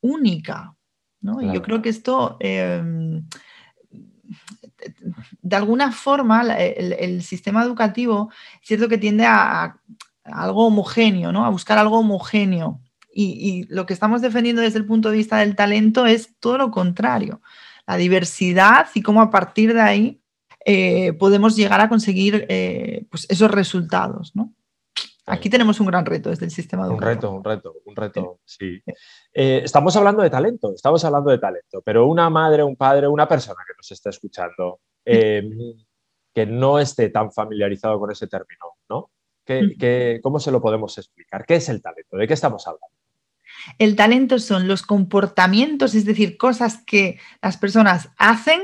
única. 0.00 0.74
Y 1.20 1.52
yo 1.52 1.60
creo 1.60 1.82
que 1.82 1.90
esto, 1.90 2.38
em, 2.40 3.28
de 5.42 5.56
alguna 5.56 5.92
forma, 5.92 6.56
el, 6.56 7.22
sistema 7.22 7.62
educativo 7.62 8.30
es 8.62 8.68
cierto 8.68 8.88
que 8.88 8.96
tiende 8.96 9.26
a, 9.26 9.64
a 9.64 9.76
algo 10.24 10.66
homogéneo, 10.66 11.30
¿no? 11.30 11.44
a 11.44 11.50
buscar 11.50 11.76
algo 11.76 11.98
homogéneo 11.98 12.80
y, 13.12 13.64
lo 13.68 13.86
que 13.86 13.94
estamos 13.94 14.22
defendiendo 14.22 14.62
desde 14.62 14.78
el 14.78 14.86
punto 14.86 15.10
de 15.10 15.16
vista 15.16 15.38
del 15.38 15.56
talento 15.56 16.06
es 16.06 16.36
todo 16.38 16.58
lo 16.58 16.70
contrario, 16.70 17.40
la 17.86 17.96
diversidad 17.96 18.88
y 18.94 19.02
cómo 19.02 19.22
a 19.22 19.30
partir 19.30 19.74
de 19.74 19.80
ahí 19.80 20.22
eh, 20.64 21.14
podemos 21.14 21.56
llegar 21.56 21.80
a 21.80 21.88
conseguir 21.88 22.46
eh, 22.48 23.06
pues 23.10 23.26
esos 23.30 23.50
resultados. 23.50 24.36
¿no? 24.36 24.54
Aquí 25.26 25.48
tenemos 25.48 25.80
un 25.80 25.86
gran 25.86 26.04
reto 26.04 26.30
desde 26.30 26.44
el 26.44 26.50
sistema 26.50 26.84
educativo. 26.84 27.08
Un 27.08 27.14
reto, 27.14 27.32
un 27.32 27.44
reto, 27.44 27.74
un 27.84 27.96
reto, 27.96 28.40
sí. 28.44 28.82
Eh, 29.32 29.62
estamos 29.64 29.96
hablando 29.96 30.22
de 30.22 30.30
talento, 30.30 30.72
estamos 30.74 31.04
hablando 31.04 31.30
de 31.30 31.38
talento, 31.38 31.82
pero 31.82 32.06
una 32.06 32.28
madre, 32.28 32.62
un 32.62 32.76
padre, 32.76 33.08
una 33.08 33.26
persona 33.26 33.62
que 33.66 33.74
nos 33.76 33.90
está 33.90 34.10
escuchando, 34.10 34.80
que 35.04 36.46
no 36.46 36.78
esté 36.78 37.08
tan 37.08 37.32
familiarizado 37.32 37.98
con 37.98 38.10
ese 38.10 38.26
término, 38.26 38.76
¿no? 38.88 39.10
cómo 40.22 40.38
se 40.38 40.50
lo 40.50 40.60
podemos 40.60 40.98
explicar? 40.98 41.46
¿Qué 41.46 41.56
es 41.56 41.68
el 41.70 41.80
talento? 41.80 42.16
¿De 42.18 42.28
qué 42.28 42.34
estamos 42.34 42.66
hablando? 42.66 42.97
El 43.78 43.96
talento 43.96 44.38
son 44.38 44.68
los 44.68 44.82
comportamientos, 44.82 45.94
es 45.94 46.04
decir, 46.04 46.36
cosas 46.36 46.82
que 46.84 47.18
las 47.42 47.56
personas 47.56 48.10
hacen 48.16 48.62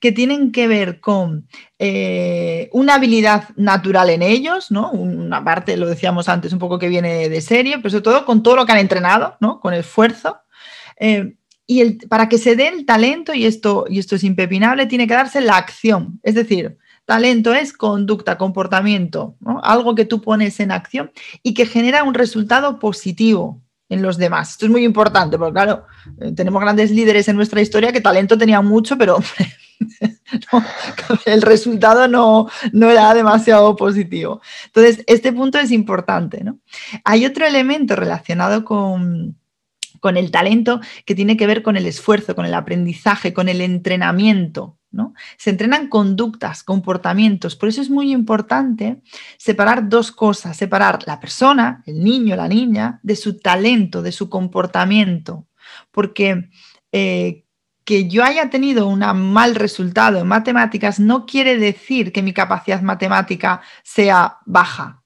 que 0.00 0.12
tienen 0.12 0.52
que 0.52 0.68
ver 0.68 1.00
con 1.00 1.48
eh, 1.78 2.68
una 2.72 2.94
habilidad 2.94 3.48
natural 3.56 4.10
en 4.10 4.22
ellos, 4.22 4.70
¿no? 4.70 4.90
Una 4.92 5.42
parte, 5.42 5.76
lo 5.76 5.88
decíamos 5.88 6.28
antes, 6.28 6.52
un 6.52 6.58
poco 6.58 6.78
que 6.78 6.88
viene 6.88 7.28
de 7.28 7.40
serie, 7.40 7.78
pero 7.78 7.90
sobre 7.90 8.02
todo 8.02 8.24
con 8.24 8.42
todo 8.42 8.56
lo 8.56 8.66
que 8.66 8.72
han 8.72 8.78
entrenado, 8.78 9.36
¿no? 9.40 9.60
Con 9.60 9.74
esfuerzo. 9.74 10.38
Eh, 10.98 11.36
y 11.66 11.80
el, 11.80 11.98
para 12.08 12.28
que 12.28 12.38
se 12.38 12.54
dé 12.54 12.68
el 12.68 12.86
talento, 12.86 13.34
y 13.34 13.46
esto, 13.46 13.86
y 13.88 13.98
esto 13.98 14.14
es 14.14 14.22
impepinable, 14.22 14.86
tiene 14.86 15.08
que 15.08 15.14
darse 15.14 15.40
la 15.40 15.56
acción. 15.56 16.20
Es 16.22 16.36
decir, 16.36 16.78
talento 17.04 17.52
es 17.52 17.72
conducta, 17.72 18.38
comportamiento, 18.38 19.36
algo 19.62 19.96
que 19.96 20.04
tú 20.04 20.20
pones 20.20 20.60
en 20.60 20.70
acción 20.70 21.10
y 21.42 21.54
que 21.54 21.66
genera 21.66 22.04
un 22.04 22.14
resultado 22.14 22.78
positivo 22.78 23.62
en 23.88 24.02
los 24.02 24.16
demás. 24.16 24.50
Esto 24.50 24.66
es 24.66 24.72
muy 24.72 24.84
importante, 24.84 25.38
porque 25.38 25.54
claro, 25.54 25.86
eh, 26.20 26.32
tenemos 26.32 26.60
grandes 26.60 26.90
líderes 26.90 27.28
en 27.28 27.36
nuestra 27.36 27.60
historia 27.60 27.92
que 27.92 28.00
talento 28.00 28.36
tenían 28.36 28.66
mucho, 28.66 28.98
pero 28.98 29.18
el 31.26 31.42
resultado 31.42 32.08
no, 32.08 32.48
no, 32.72 32.90
era 32.90 33.14
demasiado 33.14 33.76
positivo. 33.76 34.40
Entonces, 34.66 35.04
este 35.06 35.32
punto 35.32 35.58
es 35.58 35.70
importante. 35.70 36.42
¿no? 36.44 36.58
Hay 37.04 37.26
otro 37.26 37.46
elemento 37.46 37.96
relacionado 37.96 38.64
con, 38.64 39.36
con 40.00 40.16
el 40.16 40.30
talento 40.30 40.80
que 41.04 41.14
tiene 41.14 41.36
que 41.36 41.46
ver 41.46 41.62
con 41.62 41.76
el 41.76 41.86
esfuerzo, 41.86 42.34
con 42.34 42.46
el 42.46 42.54
aprendizaje, 42.54 43.32
con 43.32 43.48
el 43.48 43.60
entrenamiento. 43.60 44.75
Se 45.36 45.50
entrenan 45.50 45.88
conductas, 45.88 46.62
comportamientos. 46.62 47.56
Por 47.56 47.68
eso 47.68 47.82
es 47.82 47.90
muy 47.90 48.12
importante 48.12 49.02
separar 49.36 49.88
dos 49.88 50.10
cosas, 50.10 50.56
separar 50.56 51.00
la 51.06 51.20
persona, 51.20 51.82
el 51.86 52.02
niño, 52.02 52.36
la 52.36 52.48
niña, 52.48 53.00
de 53.02 53.16
su 53.16 53.38
talento, 53.38 54.02
de 54.02 54.12
su 54.12 54.30
comportamiento. 54.30 55.46
Porque 55.90 56.48
eh, 56.92 57.44
que 57.86 58.08
yo 58.08 58.24
haya 58.24 58.50
tenido 58.50 58.88
un 58.88 59.00
mal 59.32 59.54
resultado 59.54 60.18
en 60.18 60.26
matemáticas 60.26 60.98
no 60.98 61.24
quiere 61.24 61.56
decir 61.56 62.12
que 62.12 62.22
mi 62.22 62.32
capacidad 62.32 62.82
matemática 62.82 63.60
sea 63.84 64.38
baja. 64.44 65.02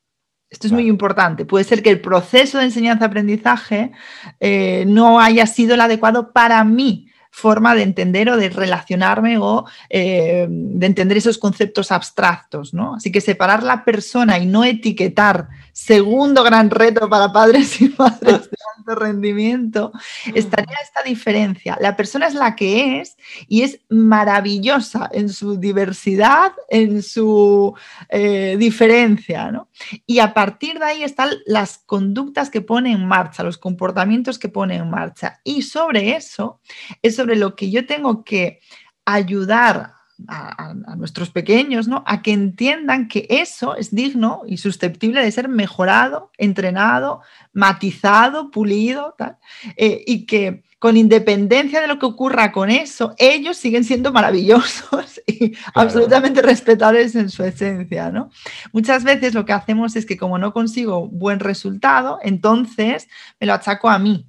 Esto 0.48 0.66
es 0.66 0.72
muy 0.72 0.88
importante. 0.88 1.44
Puede 1.44 1.64
ser 1.64 1.82
que 1.82 1.90
el 1.90 2.00
proceso 2.00 2.58
de 2.58 2.64
enseñanza-aprendizaje 2.64 3.92
eh, 4.40 4.84
no 4.88 5.20
haya 5.20 5.46
sido 5.46 5.74
el 5.74 5.80
adecuado 5.80 6.32
para 6.32 6.64
mí, 6.64 7.09
forma 7.30 7.74
de 7.74 7.82
entender 7.82 8.28
o 8.28 8.36
de 8.36 8.48
relacionarme 8.48 9.38
o 9.38 9.64
eh, 9.88 10.46
de 10.48 10.86
entender 10.86 11.18
esos 11.18 11.38
conceptos 11.38 11.92
abstractos, 11.92 12.74
¿no? 12.74 12.96
Así 12.96 13.12
que 13.12 13.20
separar 13.20 13.62
la 13.62 13.84
persona 13.84 14.38
y 14.38 14.46
no 14.46 14.64
etiquetar, 14.64 15.48
segundo 15.80 16.42
gran 16.42 16.68
reto 16.68 17.08
para 17.08 17.32
padres 17.32 17.80
y 17.80 17.88
madres 17.96 18.50
de 18.50 18.56
alto 18.76 18.94
rendimiento, 18.94 19.92
estaría 20.34 20.76
esta 20.82 21.02
diferencia. 21.02 21.78
La 21.80 21.96
persona 21.96 22.26
es 22.26 22.34
la 22.34 22.54
que 22.54 23.00
es 23.00 23.16
y 23.48 23.62
es 23.62 23.80
maravillosa 23.88 25.08
en 25.10 25.30
su 25.30 25.58
diversidad, 25.58 26.52
en 26.68 27.02
su 27.02 27.74
eh, 28.10 28.56
diferencia, 28.58 29.50
¿no? 29.50 29.68
Y 30.06 30.18
a 30.18 30.34
partir 30.34 30.78
de 30.78 30.84
ahí 30.84 31.02
están 31.02 31.30
las 31.46 31.78
conductas 31.78 32.50
que 32.50 32.60
pone 32.60 32.92
en 32.92 33.06
marcha, 33.08 33.42
los 33.42 33.56
comportamientos 33.56 34.38
que 34.38 34.50
pone 34.50 34.76
en 34.76 34.90
marcha. 34.90 35.40
Y 35.44 35.62
sobre 35.62 36.14
eso 36.14 36.60
es 37.00 37.16
sobre 37.16 37.36
lo 37.36 37.56
que 37.56 37.70
yo 37.70 37.86
tengo 37.86 38.22
que 38.22 38.60
ayudar 39.06 39.94
a, 40.28 40.74
nuestros 40.96 41.30
pequeños, 41.30 41.88
¿no? 41.88 42.02
A 42.06 42.22
que 42.22 42.32
entiendan 42.32 43.08
que 43.08 43.26
eso 43.28 43.76
es 43.76 43.94
digno 43.94 44.42
y 44.46 44.58
susceptible 44.58 45.22
de 45.22 45.32
ser 45.32 45.48
mejorado, 45.48 46.30
entrenado, 46.38 47.22
matizado, 47.52 48.50
pulido, 48.50 49.14
tal, 49.16 49.38
eh, 49.76 50.02
y 50.06 50.26
que 50.26 50.62
con 50.80 50.96
independencia 50.96 51.80
de 51.82 51.86
lo 51.86 51.98
que 51.98 52.06
ocurra 52.06 52.52
con 52.52 52.70
eso, 52.70 53.14
ellos 53.18 53.58
siguen 53.58 53.84
siendo 53.84 54.12
maravillosos 54.12 55.20
y 55.26 55.54
absolutamente 55.74 56.40
respetables 56.40 57.14
en 57.14 57.28
su 57.28 57.44
esencia, 57.44 58.10
¿no? 58.10 58.30
Muchas 58.72 59.04
veces 59.04 59.34
lo 59.34 59.44
que 59.44 59.52
hacemos 59.52 59.94
es 59.94 60.06
que 60.06 60.16
como 60.16 60.38
no 60.38 60.52
consigo 60.54 61.06
buen 61.06 61.38
resultado, 61.38 62.18
entonces 62.22 63.08
me 63.38 63.46
lo 63.46 63.52
achaco 63.52 63.90
a 63.90 63.98
mí. 63.98 64.26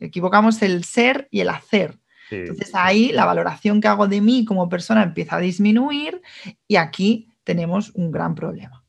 Equivocamos 0.00 0.62
el 0.62 0.84
ser 0.84 1.28
y 1.30 1.40
el 1.40 1.50
hacer. 1.50 1.99
Entonces 2.30 2.70
ahí 2.74 3.12
la 3.12 3.24
valoración 3.24 3.80
que 3.80 3.88
hago 3.88 4.08
de 4.08 4.20
mí 4.20 4.44
como 4.44 4.68
persona 4.68 5.02
empieza 5.02 5.36
a 5.36 5.40
disminuir 5.40 6.22
y 6.68 6.76
aquí 6.76 7.28
tenemos 7.44 7.90
un 7.94 8.10
gran 8.10 8.34
problema. 8.34 8.84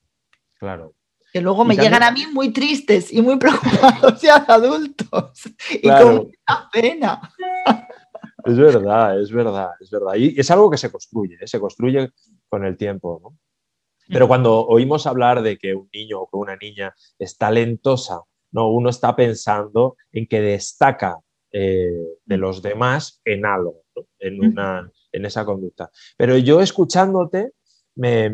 Claro. 0.60 0.94
Que 1.34 1.42
luego 1.42 1.64
me 1.64 1.76
llegan 1.76 2.04
a 2.04 2.12
mí 2.12 2.26
muy 2.32 2.52
tristes 2.52 3.12
y 3.12 3.22
muy 3.22 3.38
preocupados 3.40 4.22
ya 4.22 4.36
adultos. 4.36 5.32
Y 5.72 5.88
con 5.88 6.20
una 6.20 6.70
pena. 6.72 7.22
Es 8.44 8.58
verdad, 8.58 9.20
es 9.20 9.32
verdad, 9.32 9.70
es 9.80 9.90
verdad. 9.90 10.16
Y 10.16 10.40
es 10.40 10.52
algo 10.52 10.70
que 10.70 10.78
se 10.78 10.92
construye, 10.92 11.38
¿eh? 11.40 11.48
se 11.48 11.60
construye 11.60 12.10
con 12.50 12.66
el 12.66 12.76
tiempo. 12.76 13.36
Pero 14.08 14.28
cuando 14.28 14.66
oímos 14.66 15.08
hablar 15.08 15.42
de 15.42 15.58
que 15.58 15.74
un 15.74 15.90
niño 15.94 16.20
o 16.20 16.30
que 16.30 16.36
una 16.36 16.58
niña 16.58 16.94
es 17.18 17.38
talentosa, 17.38 18.22
¿no? 18.52 18.70
uno 18.70 18.90
está 18.90 19.16
pensando 19.16 19.96
en 20.12 20.28
que 20.28 20.42
destaca 20.42 21.18
eh, 21.54 22.18
de 22.26 22.38
los 22.38 22.62
demás 22.62 23.22
en 23.26 23.46
algo, 23.46 23.84
en, 24.20 24.40
una, 24.40 24.90
en 25.12 25.26
esa 25.26 25.44
conducta. 25.44 25.92
Pero 26.16 26.38
yo 26.38 26.62
escuchándote, 26.62 27.52
me, 27.96 28.34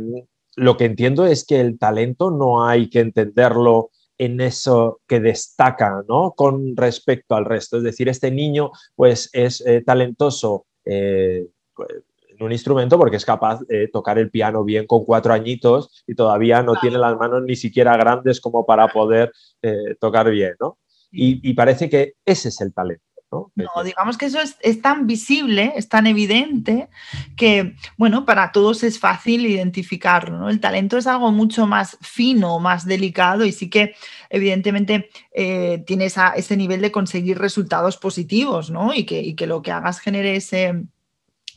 lo 0.56 0.78
que 0.78 0.86
entiendo 0.86 1.26
es 1.26 1.44
que 1.44 1.60
el 1.60 1.80
talento 1.80 2.30
no 2.30 2.68
hay 2.68 2.92
que 2.92 3.00
entenderlo 3.00 3.90
en 4.20 4.40
eso 4.40 5.02
que 5.08 5.20
destaca 5.20 6.04
¿no? 6.08 6.34
con 6.36 6.78
respecto 6.78 7.34
al 7.34 7.46
resto. 7.46 7.78
Es 7.78 7.84
decir, 7.84 8.08
este 8.08 8.30
niño 8.30 8.70
pues, 8.96 9.32
es 9.34 9.66
eh, 9.66 9.82
talentoso 9.82 10.68
eh, 10.86 11.48
en 12.30 12.44
un 12.44 12.52
instrumento 12.52 13.00
porque 13.00 13.18
es 13.18 13.26
capaz 13.26 13.62
de 13.68 13.88
tocar 13.88 14.20
el 14.20 14.30
piano 14.30 14.64
bien 14.64 14.86
con 14.86 15.06
cuatro 15.06 15.34
añitos 15.34 16.04
y 16.06 16.14
todavía 16.14 16.62
no 16.62 16.76
tiene 16.80 17.00
las 17.00 17.18
manos 17.18 17.42
ni 17.44 17.56
siquiera 17.56 17.98
grandes 17.98 18.40
como 18.40 18.64
para 18.64 18.88
poder 18.90 19.32
tocar 20.00 20.30
bien. 20.30 20.54
¿no? 20.60 20.78
y, 21.12 21.54
parece 21.54 21.90
que 21.90 22.14
ese 22.26 22.50
es 22.50 22.62
el 22.62 22.74
talento. 22.74 23.07
¿No? 23.32 23.52
digamos 23.84 24.18
que 24.18 24.28
eso 24.28 24.40
es, 24.42 24.82
tan 24.82 25.06
visible, 25.06 25.74
es 25.76 25.90
tan 25.90 26.08
evidente 26.08 26.90
que, 27.36 27.76
bueno, 27.98 28.26
para 28.26 28.52
todos 28.52 28.84
es 28.84 29.00
fácil 29.00 29.46
identificarlo, 29.46 30.50
El 30.50 30.60
talento 30.60 30.98
es 30.98 31.08
algo 31.08 31.32
mucho 31.32 31.68
más 31.68 31.98
fino, 32.02 32.60
más 32.60 32.86
delicado 32.86 33.46
y 33.46 33.52
sí 33.52 33.70
que 33.70 33.96
evidentemente 34.30 35.10
eh, 35.34 35.84
tiene 35.86 36.06
ese 36.06 36.58
nivel 36.58 36.82
de 36.82 36.92
conseguir 36.92 37.38
resultados 37.38 37.98
positivos, 37.98 38.70
¿no? 38.70 38.94
Y 38.94 39.06
que, 39.06 39.22
y 39.22 39.36
que 39.36 39.48
lo 39.48 39.62
que 39.62 39.72
hagas 39.72 40.00
genere 40.00 40.36
ese 40.36 40.84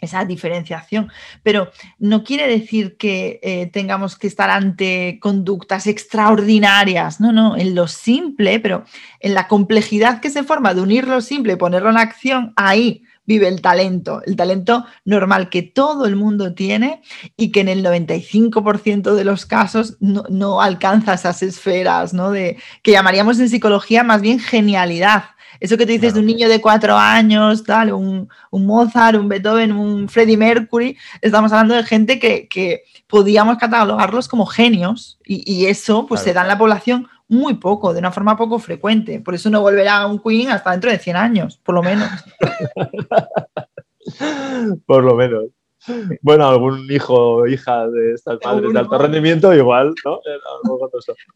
esa 0.01 0.25
diferenciación. 0.25 1.11
Pero 1.43 1.71
no 1.99 2.25
quiere 2.25 2.47
decir 2.47 2.97
que 2.97 3.41
eh, 3.43 3.67
tengamos 3.67 4.17
que 4.17 4.27
estar 4.27 4.51
ante 4.51 5.19
conductas 5.21 5.87
extraordinarias, 5.87 7.21
no, 7.21 7.33
no, 7.33 7.57
en 7.57 7.75
lo 7.75 7.89
simple, 7.89 8.61
pero 8.61 8.85
en 9.21 9.35
la 9.35 9.49
complejidad 9.49 10.21
que 10.21 10.31
se 10.31 10.43
forma 10.43 10.75
de 10.75 10.81
unir 10.81 11.07
lo 11.07 11.21
simple 11.21 11.55
y 11.55 11.57
ponerlo 11.57 11.91
en 11.91 11.99
acción, 11.99 12.53
ahí 12.57 13.05
vive 13.31 13.47
el 13.47 13.61
talento, 13.61 14.23
el 14.27 14.35
talento 14.35 14.85
normal 15.05 15.51
que 15.51 15.63
todo 15.63 16.07
el 16.07 16.17
mundo 16.17 16.53
tiene 16.53 17.01
y 17.37 17.53
que 17.53 17.61
en 17.61 17.69
el 17.69 17.85
95% 17.85 19.15
de 19.15 19.25
los 19.25 19.47
casos 19.47 19.97
no, 20.01 20.61
alcanza 20.61 21.15
esas 21.15 21.41
esferas, 21.45 22.13
¿no? 22.13 22.33
De, 22.33 22.57
que 22.83 22.91
llamaríamos 22.91 23.39
en 23.39 23.49
psicología 23.49 24.03
más 24.03 24.21
bien 24.21 24.41
genialidad 24.41 25.27
eso 25.61 25.77
que 25.77 25.85
tú 25.85 25.93
dices 25.93 26.15
de 26.15 26.21
un 26.21 26.27
niño 26.27 26.49
de 26.49 26.61
cuatro 26.61 26.97
años, 26.97 27.65
tal, 27.65 27.93
un, 27.93 28.29
Mozart, 28.51 29.17
un 29.17 29.29
Beethoven, 29.29 29.73
un 29.73 30.09
Freddie 30.09 30.37
Mercury, 30.37 30.97
estamos 31.21 31.53
hablando 31.53 31.75
de 31.75 31.85
gente 31.85 32.19
que, 32.19 32.83
podíamos 33.07 33.59
catalogarlos 33.59 34.29
como 34.29 34.47
genios 34.47 35.19
y, 35.25 35.67
eso 35.67 36.07
pues 36.07 36.21
se 36.21 36.33
da 36.33 36.43
en 36.43 36.49
la 36.49 36.59
población 36.59 37.09
muy 37.29 37.55
poco, 37.55 37.93
de 37.93 37.99
una 37.99 38.13
forma 38.13 38.37
poco 38.37 38.59
frecuente. 38.59 39.21
Por 39.21 39.35
eso 39.35 39.51
no 39.51 39.61
volverá 39.61 40.07
un 40.07 40.21
Queen 40.21 40.51
hasta 40.51 40.73
dentro 40.73 40.91
de 40.91 40.99
100 40.99 41.17
años, 41.17 41.61
por 41.63 41.75
lo 41.75 41.83
menos. 41.83 42.09
por 44.87 45.05
lo 45.05 45.15
menos. 45.15 45.45
Bueno, 46.23 46.47
algún 46.47 46.91
hijo 46.91 47.15
o 47.15 47.47
hija 47.47 47.89
de 47.89 48.15
estas 48.15 48.39
madres 48.45 48.73
de 48.73 48.79
alto 48.79 48.99
rendimiento, 48.99 49.55
igual, 49.55 49.95
¿no? 50.05 50.21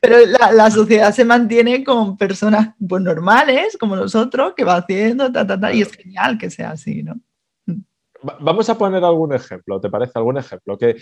Pero 0.01 0.17
la, 0.53 0.71
sociedad 0.71 1.13
se 1.13 1.25
mantiene 1.25 1.85
con 1.85 2.17
personas 2.17 2.75
pues, 2.87 3.03
normales, 3.03 3.77
como 3.79 3.97
nosotros, 3.97 4.55
que 4.57 4.65
va 4.65 4.77
haciendo, 4.77 5.31
y 5.73 5.83
es 5.83 5.93
genial 5.93 6.39
que 6.39 6.51
sea 6.51 6.73
así, 6.73 7.03
¿no? 7.03 7.15
Vamos 8.41 8.71
a 8.71 8.79
poner 8.79 9.05
algún 9.05 9.35
ejemplo, 9.35 9.81
¿te 9.81 9.91
parece? 9.91 10.13
¿Algún 10.15 10.39
ejemplo 10.39 10.79
que, 10.79 10.97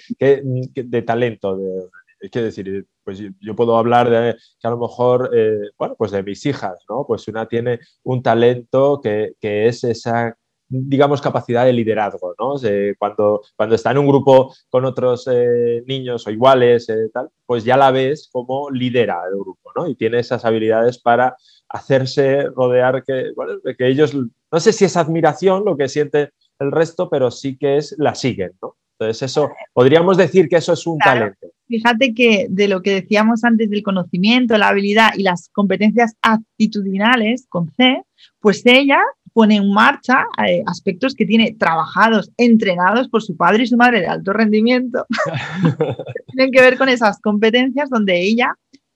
de 0.75 1.03
talento? 1.03 1.57
De, 1.57 1.89
es 2.21 2.31
decir, 2.31 2.87
pues 3.05 3.21
yo 3.41 3.57
puedo 3.57 3.77
hablar 3.77 4.11
de 4.11 4.37
que 4.61 4.67
a 4.67 4.71
lo 4.71 4.79
mejor, 4.79 5.31
eh, 5.33 5.71
bueno, 5.79 5.95
pues 5.97 6.11
de 6.11 6.23
mis 6.23 6.45
hijas, 6.47 6.85
¿no? 6.89 7.05
Pues 7.07 7.27
una 7.29 7.47
tiene 7.47 7.79
un 8.03 8.23
talento 8.23 9.01
que, 9.01 9.35
que 9.41 9.67
es 9.67 9.85
esa 9.85 10.37
digamos, 10.75 11.21
capacidad 11.21 11.67
de 11.67 11.73
liderazgo, 11.75 12.35
¿no? 12.39 12.55
cuando, 12.99 13.43
cuando 13.57 13.75
está 13.75 13.91
en 13.91 13.99
un 13.99 14.07
grupo 14.07 14.55
con 14.71 14.87
otros 14.87 15.29
eh, 15.31 15.83
niños 15.87 16.27
o 16.27 16.31
iguales, 16.31 16.89
eh, 16.89 17.11
tal, 17.13 17.29
pues 17.45 17.63
ya 17.65 17.77
la 17.77 17.91
ves 17.91 18.31
como 18.33 18.71
lidera 18.71 19.21
el 19.31 19.39
grupo, 19.39 19.71
¿no? 19.77 19.87
Y 19.87 19.95
tiene 19.95 20.19
esas 20.19 20.47
habilidades 20.47 20.99
para 20.99 21.37
hacerse 21.69 22.45
rodear, 22.57 23.05
que, 23.05 23.33
bueno, 23.37 23.61
que 23.77 23.87
ellos, 23.87 24.15
no 24.15 24.61
sé 24.61 24.73
si 24.73 24.87
es 24.87 24.97
admiración 24.97 25.65
lo 25.67 25.77
que 25.77 25.89
siente 25.89 26.31
el 26.59 26.73
resto, 26.73 27.11
pero 27.11 27.31
sí 27.31 27.59
que 27.59 27.77
es, 27.77 27.95
la 27.99 28.15
siguen, 28.15 28.53
¿no? 28.63 28.77
Entonces, 28.99 29.23
eso, 29.23 29.51
podríamos 29.75 30.17
decir 30.17 30.49
que 30.49 30.57
eso 30.57 30.73
es 30.73 30.87
un 30.87 30.99
talento. 30.99 31.49
Fíjate 31.67 32.15
que 32.15 32.47
de 32.49 32.69
lo 32.69 32.83
que 32.83 32.95
decíamos 32.95 33.45
antes 33.45 33.69
del 33.69 33.83
conocimiento, 33.83 34.57
la 34.59 34.69
habilidad 34.69 35.11
y 35.17 35.23
las 35.23 35.49
competencias 35.49 36.15
actitudinales 36.23 37.47
con 37.49 37.71
C, 37.73 38.03
pues 38.41 38.63
ella 38.65 39.01
pone 39.33 39.57
en 39.57 39.73
marcha 39.73 40.25
eh, 40.47 40.63
aspectos 40.67 41.15
que 41.15 41.27
tiene 41.27 41.55
trabajados, 41.59 42.31
entrenados 42.37 43.09
por 43.09 43.23
su 43.23 43.37
padre 43.37 43.65
y 43.65 43.67
su 43.67 43.77
madre 43.77 44.01
de 44.01 44.07
alto 44.07 44.33
rendimiento, 44.33 45.07
tienen 46.29 46.53
que 46.53 46.61
ver 46.61 46.79
con 46.79 46.89
esas 46.89 47.21
competencias 47.21 47.91
donde 47.91 48.21
ella 48.21 48.55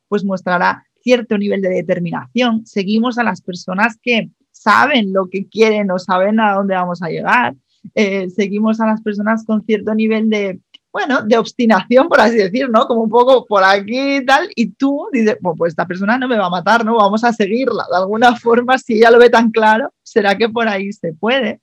pues 0.09 0.25
mostrará 0.25 0.85
cierto 1.03 1.39
nivel 1.39 1.63
de 1.63 1.69
determinación. 1.69 2.67
Seguimos 2.67 3.19
a 3.19 3.23
las 3.23 3.41
personas 3.41 3.99
que 4.03 4.31
saben 4.51 5.13
lo 5.13 5.29
que 5.29 5.47
quieren 5.49 5.91
o 5.91 5.99
saben 5.99 6.41
a 6.41 6.55
dónde 6.55 6.75
vamos 6.75 7.03
a 7.03 7.09
llegar. 7.09 7.55
Eh, 7.95 8.29
seguimos 8.31 8.81
a 8.81 8.87
las 8.87 9.01
personas 9.03 9.45
con 9.45 9.65
cierto 9.65 9.95
nivel 9.95 10.29
de 10.29 10.59
bueno, 10.97 11.21
de 11.21 11.37
obstinación, 11.37 12.09
por 12.09 12.19
así 12.23 12.37
decir, 12.37 12.71
¿no? 12.71 12.87
Como 12.87 13.03
un 13.03 13.11
poco 13.11 13.45
por 13.45 13.63
aquí 13.63 14.17
y 14.17 14.25
tal, 14.25 14.49
y 14.57 14.71
tú 14.71 15.09
dices, 15.13 15.37
pues 15.43 15.73
esta 15.73 15.87
persona 15.87 16.17
no 16.17 16.27
me 16.27 16.39
va 16.39 16.47
a 16.47 16.51
matar, 16.51 16.87
¿no? 16.87 16.97
Vamos 16.97 17.23
a 17.23 17.35
seguirla. 17.35 17.85
De 17.91 17.99
alguna 17.99 18.35
forma, 18.35 18.79
si 18.79 18.95
ella 18.95 19.11
lo 19.11 19.19
ve 19.19 19.29
tan 19.29 19.51
claro, 19.51 19.93
será 20.03 20.39
que 20.39 20.49
por 20.49 20.67
ahí 20.67 20.91
se 20.95 21.13
puede. 21.13 21.61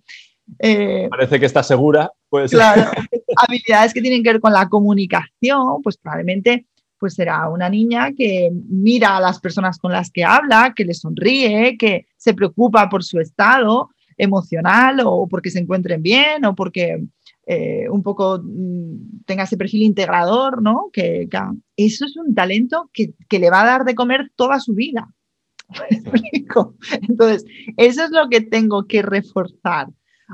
Eh, 0.60 1.08
Parece 1.10 1.40
que 1.40 1.48
está 1.48 1.64
segura, 1.64 2.12
pues. 2.30 2.52
Claro, 2.52 2.92
habilidades 3.48 3.92
que 3.92 4.04
tienen 4.04 4.22
que 4.22 4.34
ver 4.34 4.40
con 4.40 4.54
la 4.54 4.70
comunicación, 4.70 5.82
pues 5.82 5.98
probablemente 5.98 6.68
pues 7.00 7.16
será 7.16 7.50
una 7.50 7.70
niña 7.70 8.12
que 8.16 8.52
mira 8.70 9.18
a 9.18 9.20
las 9.20 9.40
personas 9.40 9.80
con 9.80 9.92
las 9.92 10.12
que 10.12 10.24
habla, 10.24 10.74
que 10.76 10.86
le 10.86 10.94
sonríe, 10.94 11.76
que 11.76 12.06
se 12.18 12.36
preocupa 12.36 12.88
por 12.88 13.04
su 13.04 13.20
estado 13.20 13.90
emocional 14.16 15.02
o 15.04 15.28
porque 15.28 15.50
se 15.50 15.58
encuentren 15.58 16.04
bien 16.04 16.46
o 16.46 16.54
porque 16.54 17.04
eh, 17.46 17.90
un 17.90 18.04
poco 18.04 18.40
mm, 18.42 19.24
tenga 19.26 19.44
ese 19.44 19.58
perfil 19.58 19.84
integrador, 19.84 20.62
¿no? 20.62 20.90
Que, 20.94 21.28
eso 21.76 22.06
es 22.06 22.16
un 22.16 22.34
talento 22.34 22.90
que, 22.94 23.14
le 23.30 23.50
va 23.50 23.64
a 23.64 23.66
dar 23.66 23.86
de 23.86 23.96
comer 23.96 24.32
toda 24.36 24.60
su 24.60 24.74
vida. 24.74 25.14
Entonces, 27.10 27.46
eso 27.78 28.04
es 28.04 28.12
lo 28.12 28.30
que 28.30 28.42
tengo 28.42 28.86
que 28.88 29.02
reforzar. 29.02 29.88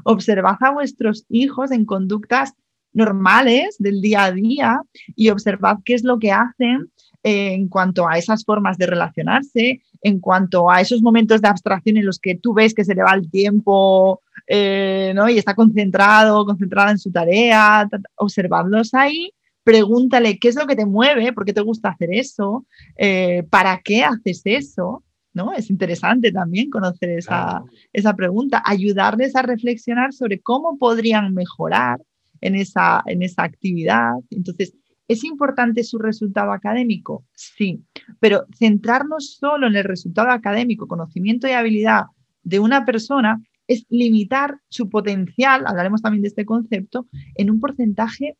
Observad 0.03 0.57
a 0.61 0.71
vuestros 0.71 1.25
hijos 1.29 1.71
en 1.71 1.85
conductas 1.85 2.53
normales 2.93 3.75
del 3.79 4.01
día 4.01 4.25
a 4.25 4.31
día 4.31 4.81
y 5.15 5.29
observad 5.29 5.77
qué 5.85 5.93
es 5.93 6.03
lo 6.03 6.19
que 6.19 6.31
hacen 6.31 6.91
en 7.23 7.67
cuanto 7.67 8.07
a 8.07 8.17
esas 8.17 8.43
formas 8.45 8.77
de 8.77 8.87
relacionarse, 8.87 9.81
en 10.01 10.19
cuanto 10.19 10.69
a 10.69 10.81
esos 10.81 11.01
momentos 11.01 11.41
de 11.41 11.47
abstracción 11.47 11.97
en 11.97 12.05
los 12.05 12.19
que 12.19 12.35
tú 12.35 12.53
ves 12.53 12.73
que 12.73 12.85
se 12.85 12.95
le 12.95 13.03
va 13.03 13.13
el 13.13 13.29
tiempo 13.29 14.21
eh, 14.47 15.11
¿no? 15.15 15.29
y 15.29 15.37
está 15.37 15.53
concentrado, 15.53 16.45
concentrada 16.45 16.91
en 16.91 16.97
su 16.97 17.11
tarea, 17.11 17.87
observarlos 18.15 18.93
ahí, 18.93 19.33
pregúntale 19.63 20.39
qué 20.39 20.47
es 20.47 20.55
lo 20.55 20.65
que 20.65 20.75
te 20.75 20.85
mueve, 20.85 21.33
por 21.33 21.45
qué 21.45 21.53
te 21.53 21.61
gusta 21.61 21.89
hacer 21.89 22.09
eso, 22.13 22.65
eh, 22.97 23.43
para 23.49 23.81
qué 23.83 24.03
haces 24.03 24.41
eso. 24.45 25.03
¿no? 25.33 25.53
Es 25.53 25.69
interesante 25.69 26.31
también 26.31 26.69
conocer 26.69 27.11
esa, 27.11 27.63
esa 27.93 28.15
pregunta, 28.15 28.63
ayudarles 28.65 29.35
a 29.35 29.41
reflexionar 29.41 30.11
sobre 30.11 30.39
cómo 30.39 30.77
podrían 30.77 31.33
mejorar 31.33 32.01
en 32.41 32.55
esa, 32.55 33.03
en 33.05 33.21
esa 33.21 33.43
actividad. 33.43 34.13
Entonces, 34.31 34.73
¿Es 35.09 35.23
importante 35.23 35.83
su 35.83 35.97
resultado 35.97 36.51
académico? 36.51 37.25
Sí, 37.33 37.83
pero 38.19 38.45
centrarnos 38.55 39.37
solo 39.39 39.65
en 39.65 39.75
el 39.75 39.83
resultado 39.83 40.29
académico, 40.29 40.87
conocimiento 40.87 41.47
y 41.47 41.51
habilidad 41.51 42.03
de 42.43 42.59
una 42.59 42.85
persona 42.85 43.41
es 43.67 43.85
limitar 43.89 44.59
su 44.69 44.87
potencial, 44.87 45.65
hablaremos 45.65 46.03
también 46.03 46.21
de 46.21 46.27
este 46.27 46.45
concepto, 46.45 47.07
en 47.35 47.49
un 47.49 47.59
porcentaje, 47.59 48.37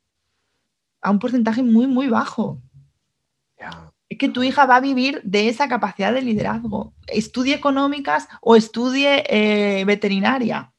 a 1.01 1.10
un 1.10 1.17
porcentaje 1.17 1.63
muy, 1.63 1.88
muy 1.88 2.08
bajo. 2.08 2.62
Es 4.08 4.17
que 4.19 4.29
tu 4.29 4.43
hija 4.43 4.67
va 4.67 4.75
a 4.75 4.82
vivir 4.82 5.21
de 5.23 5.49
esa 5.49 5.67
capacidad 5.67 6.13
de 6.13 6.21
liderazgo. 6.21 6.93
Estudie 7.08 7.55
económicas 7.55 8.27
o 8.41 8.55
estudie 8.55 9.23
eh, 9.27 9.86
veterinaria. 9.86 10.71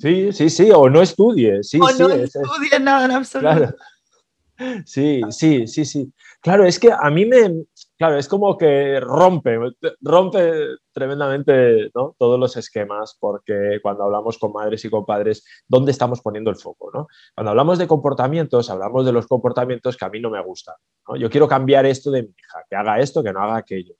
Sí, 0.00 0.32
sí, 0.32 0.50
sí, 0.50 0.70
o 0.72 0.88
no 0.88 1.00
estudie. 1.02 1.62
Sí, 1.62 1.78
o 1.78 1.90
no 1.92 2.08
estudie 2.08 2.80
nada 2.80 3.04
en 3.04 3.10
absoluto. 3.12 3.76
Sí, 4.84 5.20
sí, 5.30 5.66
sí, 5.66 5.84
sí. 5.84 6.12
Claro, 6.40 6.64
es 6.64 6.78
que 6.78 6.90
a 6.92 7.10
mí 7.10 7.26
me, 7.26 7.64
claro, 7.98 8.18
es 8.18 8.28
como 8.28 8.56
que 8.56 9.00
rompe, 9.00 9.58
rompe 10.00 10.52
tremendamente 10.92 11.90
todos 11.90 12.38
los 12.38 12.56
esquemas, 12.56 13.16
porque 13.18 13.80
cuando 13.82 14.04
hablamos 14.04 14.38
con 14.38 14.52
madres 14.52 14.84
y 14.84 14.90
con 14.90 15.04
padres, 15.04 15.44
¿dónde 15.66 15.90
estamos 15.90 16.20
poniendo 16.20 16.50
el 16.50 16.56
foco? 16.56 16.90
¿no? 16.94 17.08
Cuando 17.34 17.50
hablamos 17.50 17.78
de 17.78 17.88
comportamientos, 17.88 18.70
hablamos 18.70 19.04
de 19.04 19.12
los 19.12 19.26
comportamientos 19.26 19.96
que 19.96 20.04
a 20.04 20.10
mí 20.10 20.20
no 20.20 20.30
me 20.30 20.42
gustan. 20.42 20.76
Yo 21.18 21.28
quiero 21.28 21.48
cambiar 21.48 21.84
esto 21.86 22.10
de 22.10 22.22
mi 22.22 22.28
hija, 22.28 22.64
que 22.68 22.76
haga 22.76 23.00
esto, 23.00 23.22
que 23.22 23.32
no 23.32 23.40
haga 23.40 23.56
aquello. 23.56 23.94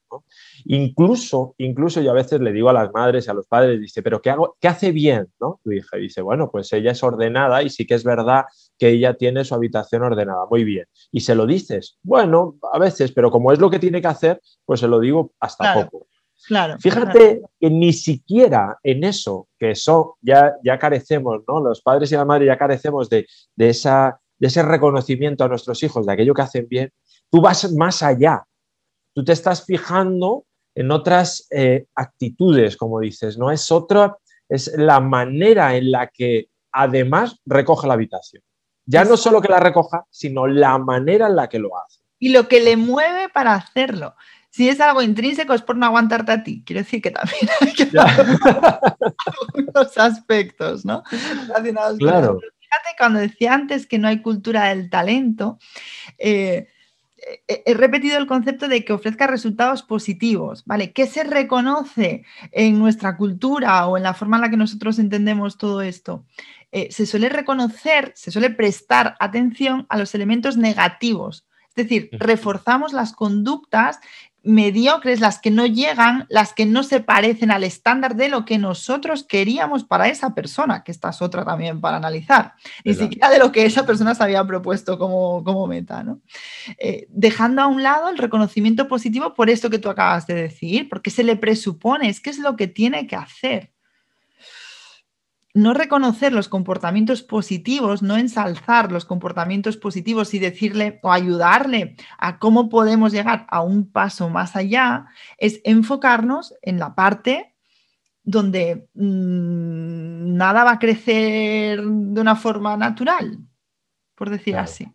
Incluso, 0.67 1.55
incluso 1.59 2.01
yo 2.01 2.12
a 2.12 2.14
veces 2.14 2.40
le 2.40 2.53
digo 2.53 2.69
a 2.69 2.73
las 2.73 2.93
madres 2.93 3.27
y 3.27 3.31
a 3.31 3.35
los 3.35 3.47
padres, 3.47 3.81
dice, 3.81 4.03
pero 4.03 4.23
¿qué, 4.23 4.31
hago, 4.31 4.57
qué 4.61 4.69
hace 4.69 4.93
bien 4.93 5.29
¿no? 5.40 5.61
tu 5.64 5.73
hija? 5.73 5.99
Y 5.99 6.03
dice, 6.03 6.23
bueno, 6.23 6.51
pues 6.51 6.73
ella 6.73 6.93
es 6.93 7.03
ordenada 7.03 7.62
y 7.62 7.71
sí 7.71 7.87
que 7.87 7.95
es 7.95 8.05
verdad 8.05 8.45
que 8.79 8.89
ella 8.89 9.15
tiene 9.15 9.45
su 9.45 9.55
habitación 9.55 10.03
ordenada, 10.03 10.47
muy 10.51 10.65
bien. 10.65 10.87
Y 11.13 11.21
se 11.21 11.35
lo 11.35 11.47
dices, 11.47 11.99
bueno, 12.03 12.57
a 12.73 12.79
veces, 12.79 13.13
pero 13.13 13.31
como 13.31 13.53
es 13.53 13.59
lo 13.59 13.71
que 13.71 13.79
tiene 13.79 14.01
que 14.01 14.09
hacer, 14.09 14.41
pues 14.65 14.81
se 14.81 14.89
lo 14.89 15.01
digo 15.01 15.33
hasta 15.41 15.75
poco. 15.75 16.07
Claro, 16.47 16.77
Fíjate 16.79 17.41
que 17.59 17.71
ni 17.71 17.93
siquiera 17.93 18.79
en 18.83 19.05
eso, 19.05 19.49
que 19.59 19.71
eso 19.71 20.19
ya, 20.21 20.55
ya 20.63 20.79
carecemos, 20.79 21.43
¿no? 21.49 21.61
Los 21.61 21.81
padres 21.81 22.13
y 22.13 22.17
la 22.17 22.25
madre 22.25 22.47
ya 22.47 22.59
carecemos 22.59 23.09
de, 23.09 23.27
esa, 23.57 24.21
de 24.39 24.49
ese 24.49 24.63
reconocimiento 24.63 25.45
a 25.45 25.49
nuestros 25.49 25.83
hijos, 25.83 26.05
de 26.05 26.13
aquello 26.13 26.35
que 26.35 26.43
hacen 26.43 26.67
bien, 26.69 26.93
tú 27.31 27.41
vas 27.41 27.73
más 27.73 28.03
allá. 28.03 28.45
Tú 29.15 29.25
te 29.25 29.33
estás 29.33 29.65
fijando 29.65 30.45
en 30.75 30.91
otras 30.91 31.47
eh, 31.51 31.87
actitudes, 31.95 32.77
como 32.77 33.01
dices, 33.01 33.39
¿no? 33.39 33.51
Es 33.51 33.71
otra, 33.71 34.19
es 34.49 34.73
la 34.77 35.01
manera 35.01 35.77
en 35.77 35.93
la 35.93 36.09
que 36.09 36.49
además 36.73 37.41
recoge 37.47 37.87
la 37.87 37.95
habitación. 37.95 38.43
Ya 38.87 39.05
no 39.05 39.16
solo 39.16 39.40
que 39.40 39.49
la 39.49 39.61
recoja, 39.61 40.05
sino 40.11 40.47
la 40.47 40.79
manera 40.79 41.27
en 41.27 41.37
la 41.37 41.49
que 41.49 41.59
lo 41.59 41.77
hace. 41.79 42.01
Y 42.18 42.31
lo 42.31 42.49
que 42.49 42.61
le 42.61 42.77
mueve 42.77 43.29
para 43.29 43.55
hacerlo 43.55 44.14
si 44.55 44.68
es 44.68 44.81
algo 44.81 45.03
intrínseco 45.03 45.53
es 45.53 45.62
por 45.62 45.77
no 45.77 45.87
aguantarte 45.87 46.31
a 46.31 46.44
ti. 46.44 46.62
Quiero 46.64 46.83
decir 46.83 47.03
que 47.03 47.11
también 47.11 47.49
hay 47.61 47.73
que 47.73 47.88
algunos 49.53 49.99
aspectos, 49.99 50.85
¿no? 50.85 51.03
claro. 51.99 52.38
Fíjate, 52.61 52.97
cuando 52.97 53.18
decía 53.18 53.53
antes 53.53 53.88
que 53.88 53.99
no 53.99 54.07
hay 54.07 54.23
cultura 54.23 54.66
del 54.66 54.90
talento, 54.90 55.59
eh, 56.18 56.68
he 57.49 57.75
repetido 57.75 58.16
el 58.16 58.29
concepto 58.29 58.68
de 58.68 58.85
que 58.85 58.92
ofrezca 58.92 59.27
resultados 59.27 59.83
positivos, 59.83 60.64
¿vale? 60.66 60.92
¿Qué 60.92 61.09
se 61.09 61.25
reconoce 61.25 62.25
en 62.53 62.79
nuestra 62.79 63.16
cultura 63.16 63.88
o 63.88 63.97
en 63.97 64.05
la 64.05 64.14
forma 64.14 64.37
en 64.37 64.42
la 64.42 64.51
que 64.51 64.57
nosotros 64.57 65.01
entendemos 65.01 65.59
todo 65.59 65.83
esto? 65.83 66.25
Eh, 66.77 66.89
se 66.91 67.07
suele 67.07 67.29
reconocer, 67.29 68.11
se 68.17 68.33
suele 68.33 68.51
prestar 68.51 69.15
atención 69.21 69.87
a 69.89 69.97
los 69.97 70.13
elementos 70.13 70.57
negativos. 70.57 71.47
Es 71.69 71.77
decir, 71.77 72.09
reforzamos 72.11 72.93
las 72.93 73.13
conductas 73.13 74.01
mediocres, 74.43 75.21
las 75.21 75.39
que 75.39 75.53
no 75.53 75.67
llegan, 75.67 76.27
las 76.29 76.53
que 76.53 76.67
no 76.67 76.83
se 76.83 76.99
parecen 76.99 77.53
al 77.53 77.63
estándar 77.63 78.17
de 78.17 78.29
lo 78.29 78.45
que 78.45 78.59
nosotros 78.59 79.23
queríamos 79.23 79.85
para 79.85 80.09
esa 80.09 80.35
persona, 80.35 80.83
que 80.83 80.91
esta 80.91 81.11
es 81.11 81.23
otra 81.23 81.45
también 81.45 81.81
para 81.81 81.99
analizar, 81.99 82.55
ni 82.85 82.95
siquiera 82.95 83.31
de 83.31 83.39
lo 83.39 83.53
que 83.53 83.67
esa 83.67 83.87
persona 83.87 84.17
se 84.17 84.25
había 84.25 84.45
propuesto 84.45 84.99
como, 84.99 85.67
meta, 85.69 86.03
¿no? 86.03 86.23
Eh, 86.79 87.07
dejando 87.09 87.63
a 87.63 87.69
un 87.69 87.85
lado 87.85 88.09
el 88.09 88.19
reconocimiento 88.19 88.89
positivo 88.89 89.33
por 89.33 89.49
esto 89.49 89.71
que 89.71 89.79
tú 89.79 89.91
acabas 89.91 90.27
de 90.27 90.35
decir, 90.35 90.89
porque 90.89 91.11
se 91.11 91.23
le 91.23 91.37
presupone, 91.37 92.09
es 92.09 92.21
que 92.21 92.31
es 92.31 92.41
lo 92.41 92.57
que 92.57 92.67
tiene 92.67 93.07
que 93.07 93.15
hacer 93.15 93.74
no 95.55 95.73
reconocer 95.73 96.33
los 96.33 96.49
comportamientos 96.49 97.23
positivos, 97.23 98.03
no 98.03 98.17
ensalzar 98.17 98.90
los 98.90 99.05
comportamientos 99.05 99.77
positivos 99.77 100.35
y 100.35 100.40
decirle 100.40 100.99
o 101.03 101.12
ayudarle 101.12 101.97
a 102.19 102.40
cómo 102.40 102.69
podemos 102.69 103.12
llegar 103.12 103.47
a 103.49 103.62
un 103.62 103.90
paso 103.90 104.29
más 104.29 104.57
allá, 104.57 105.07
es 105.38 105.61
enfocarnos 105.64 106.55
en 106.61 106.81
la 106.81 106.97
parte 106.97 107.55
donde 108.25 108.88
mm, 108.95 110.37
nada 110.37 110.64
va 110.64 110.73
a 110.73 110.79
crecer 110.81 111.81
de 111.81 112.21
una 112.21 112.35
forma 112.35 112.77
natural, 112.77 113.38
por 114.17 114.31
decir 114.31 114.57
así. 114.57 114.93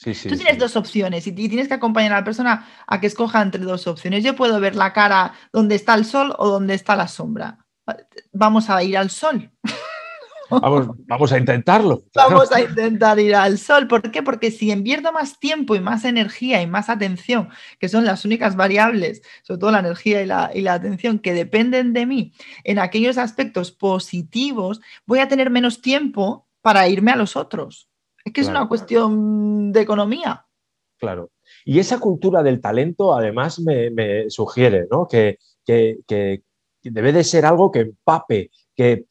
Tú 0.00 0.36
tienes 0.36 0.58
dos 0.58 0.76
opciones 0.76 1.26
y 1.26 1.32
tienes 1.32 1.68
que 1.68 1.74
acompañar 1.74 2.12
a 2.12 2.18
la 2.20 2.24
persona 2.24 2.68
a 2.86 3.00
que 3.00 3.08
escoja 3.08 3.42
entre 3.42 3.62
dos 3.62 3.86
opciones. 3.86 4.22
Yo 4.22 4.36
puedo 4.36 4.60
ver 4.60 4.76
la 4.76 4.92
cara 4.92 5.32
donde 5.52 5.74
está 5.74 5.94
el 5.94 6.04
sol 6.04 6.34
o 6.38 6.48
donde 6.48 6.74
está 6.74 6.94
la 6.94 7.08
sombra 7.08 7.66
vamos 8.32 8.70
a 8.70 8.82
ir 8.82 8.96
al 8.96 9.10
sol. 9.10 9.50
Vamos, 10.50 10.88
vamos 11.06 11.32
a 11.32 11.38
intentarlo. 11.38 12.02
Vamos 12.14 12.50
a 12.52 12.62
intentar 12.62 13.18
ir 13.18 13.34
al 13.34 13.58
sol. 13.58 13.86
¿Por 13.86 14.10
qué? 14.10 14.22
Porque 14.22 14.50
si 14.50 14.70
invierto 14.70 15.12
más 15.12 15.38
tiempo 15.38 15.74
y 15.74 15.80
más 15.80 16.06
energía 16.06 16.62
y 16.62 16.66
más 16.66 16.88
atención, 16.88 17.50
que 17.78 17.90
son 17.90 18.06
las 18.06 18.24
únicas 18.24 18.56
variables, 18.56 19.22
sobre 19.42 19.60
todo 19.60 19.72
la 19.72 19.80
energía 19.80 20.22
y 20.22 20.26
la, 20.26 20.50
y 20.54 20.62
la 20.62 20.74
atención, 20.74 21.18
que 21.18 21.34
dependen 21.34 21.92
de 21.92 22.06
mí 22.06 22.32
en 22.64 22.78
aquellos 22.78 23.18
aspectos 23.18 23.72
positivos, 23.72 24.80
voy 25.06 25.18
a 25.18 25.28
tener 25.28 25.50
menos 25.50 25.82
tiempo 25.82 26.48
para 26.62 26.88
irme 26.88 27.10
a 27.10 27.16
los 27.16 27.36
otros. 27.36 27.88
Es 28.24 28.32
que 28.32 28.40
es 28.40 28.48
una 28.48 28.68
cuestión 28.68 29.72
de 29.72 29.80
economía. 29.80 30.46
Claro. 30.98 31.30
Y 31.64 31.78
esa 31.78 31.98
cultura 31.98 32.42
del 32.42 32.60
talento, 32.60 33.14
además, 33.14 33.60
me, 33.60 34.28
sugiere 34.28 34.86
¿no? 34.90 35.06
que, 35.06 35.38
que, 35.64 36.42
debe 36.82 37.12
de 37.12 37.24
ser 37.24 37.46
algo 37.46 37.70
que 37.70 37.80
empape, 37.80 38.50
que, 38.74 39.06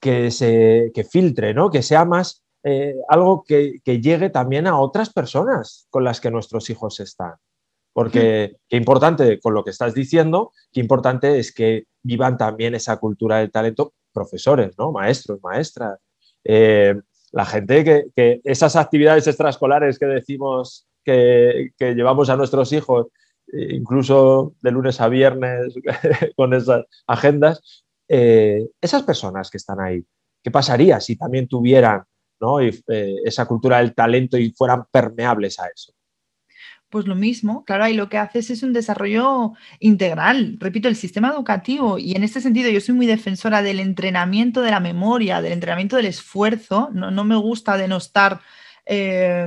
que, 0.00 0.30
se, 0.30 0.92
filtre, 1.10 1.54
¿no? 1.54 1.70
que 1.70 1.82
sea 1.82 2.04
más 2.04 2.44
eh, 2.62 2.94
algo 3.08 3.44
que, 3.44 3.80
llegue 3.84 4.30
también 4.30 4.66
a 4.66 4.78
otras 4.78 5.10
personas 5.12 5.86
con 5.90 6.04
las 6.04 6.20
que 6.20 6.30
nuestros 6.30 6.70
hijos 6.70 7.00
están. 7.00 7.34
Porque 7.92 8.56
qué 8.68 8.76
importante 8.76 9.40
con 9.40 9.54
lo 9.54 9.64
que 9.64 9.70
estás 9.70 9.94
diciendo, 9.94 10.52
qué 10.72 10.80
importante 10.80 11.38
es 11.38 11.52
que 11.52 11.84
vivan 12.02 12.36
también 12.36 12.74
esa 12.74 12.98
cultura 12.98 13.38
del 13.38 13.50
talento 13.50 13.94
profesores, 14.12 14.76
¿no? 14.78 14.92
maestros, 14.92 15.40
maestras. 15.42 15.98
Eh, 16.44 16.94
la 17.32 17.44
gente 17.44 18.10
que, 18.14 18.40
esas 18.44 18.76
actividades 18.76 19.26
extraescolares 19.26 19.98
que 19.98 20.06
decimos 20.06 20.86
que, 21.04 21.70
que 21.76 21.94
llevamos 21.94 22.30
a 22.30 22.36
nuestros 22.36 22.72
hijos 22.72 23.06
incluso 23.52 24.54
de 24.60 24.70
lunes 24.70 25.00
a 25.00 25.08
viernes 25.08 25.74
con 26.36 26.54
esas 26.54 26.84
agendas, 27.06 27.84
eh, 28.08 28.66
esas 28.80 29.02
personas 29.02 29.50
que 29.50 29.58
están 29.58 29.80
ahí, 29.80 30.04
¿qué 30.42 30.50
pasaría 30.50 31.00
si 31.00 31.16
también 31.16 31.48
tuvieran 31.48 32.02
eh, 32.60 33.16
esa 33.24 33.46
cultura 33.46 33.78
del 33.78 33.94
talento 33.94 34.38
y 34.38 34.50
fueran 34.50 34.84
permeables 34.90 35.58
a 35.58 35.66
eso? 35.66 35.92
Pues 36.90 37.06
lo 37.06 37.14
mismo, 37.14 37.64
claro, 37.64 37.84
ahí 37.84 37.92
lo 37.92 38.08
que 38.08 38.16
haces 38.16 38.48
es 38.48 38.62
un 38.62 38.72
desarrollo 38.72 39.52
integral, 39.78 40.56
repito, 40.58 40.88
el 40.88 40.96
sistema 40.96 41.28
educativo, 41.28 41.98
y 41.98 42.16
en 42.16 42.24
este 42.24 42.40
sentido 42.40 42.70
yo 42.70 42.80
soy 42.80 42.94
muy 42.94 43.06
defensora 43.06 43.60
del 43.60 43.78
entrenamiento 43.78 44.62
de 44.62 44.70
la 44.70 44.80
memoria, 44.80 45.42
del 45.42 45.52
entrenamiento 45.52 45.96
del 45.96 46.06
esfuerzo, 46.06 46.88
no, 46.94 47.24
me 47.24 47.36
gusta 47.36 47.76
denostar 47.76 48.40
eh, 48.86 49.46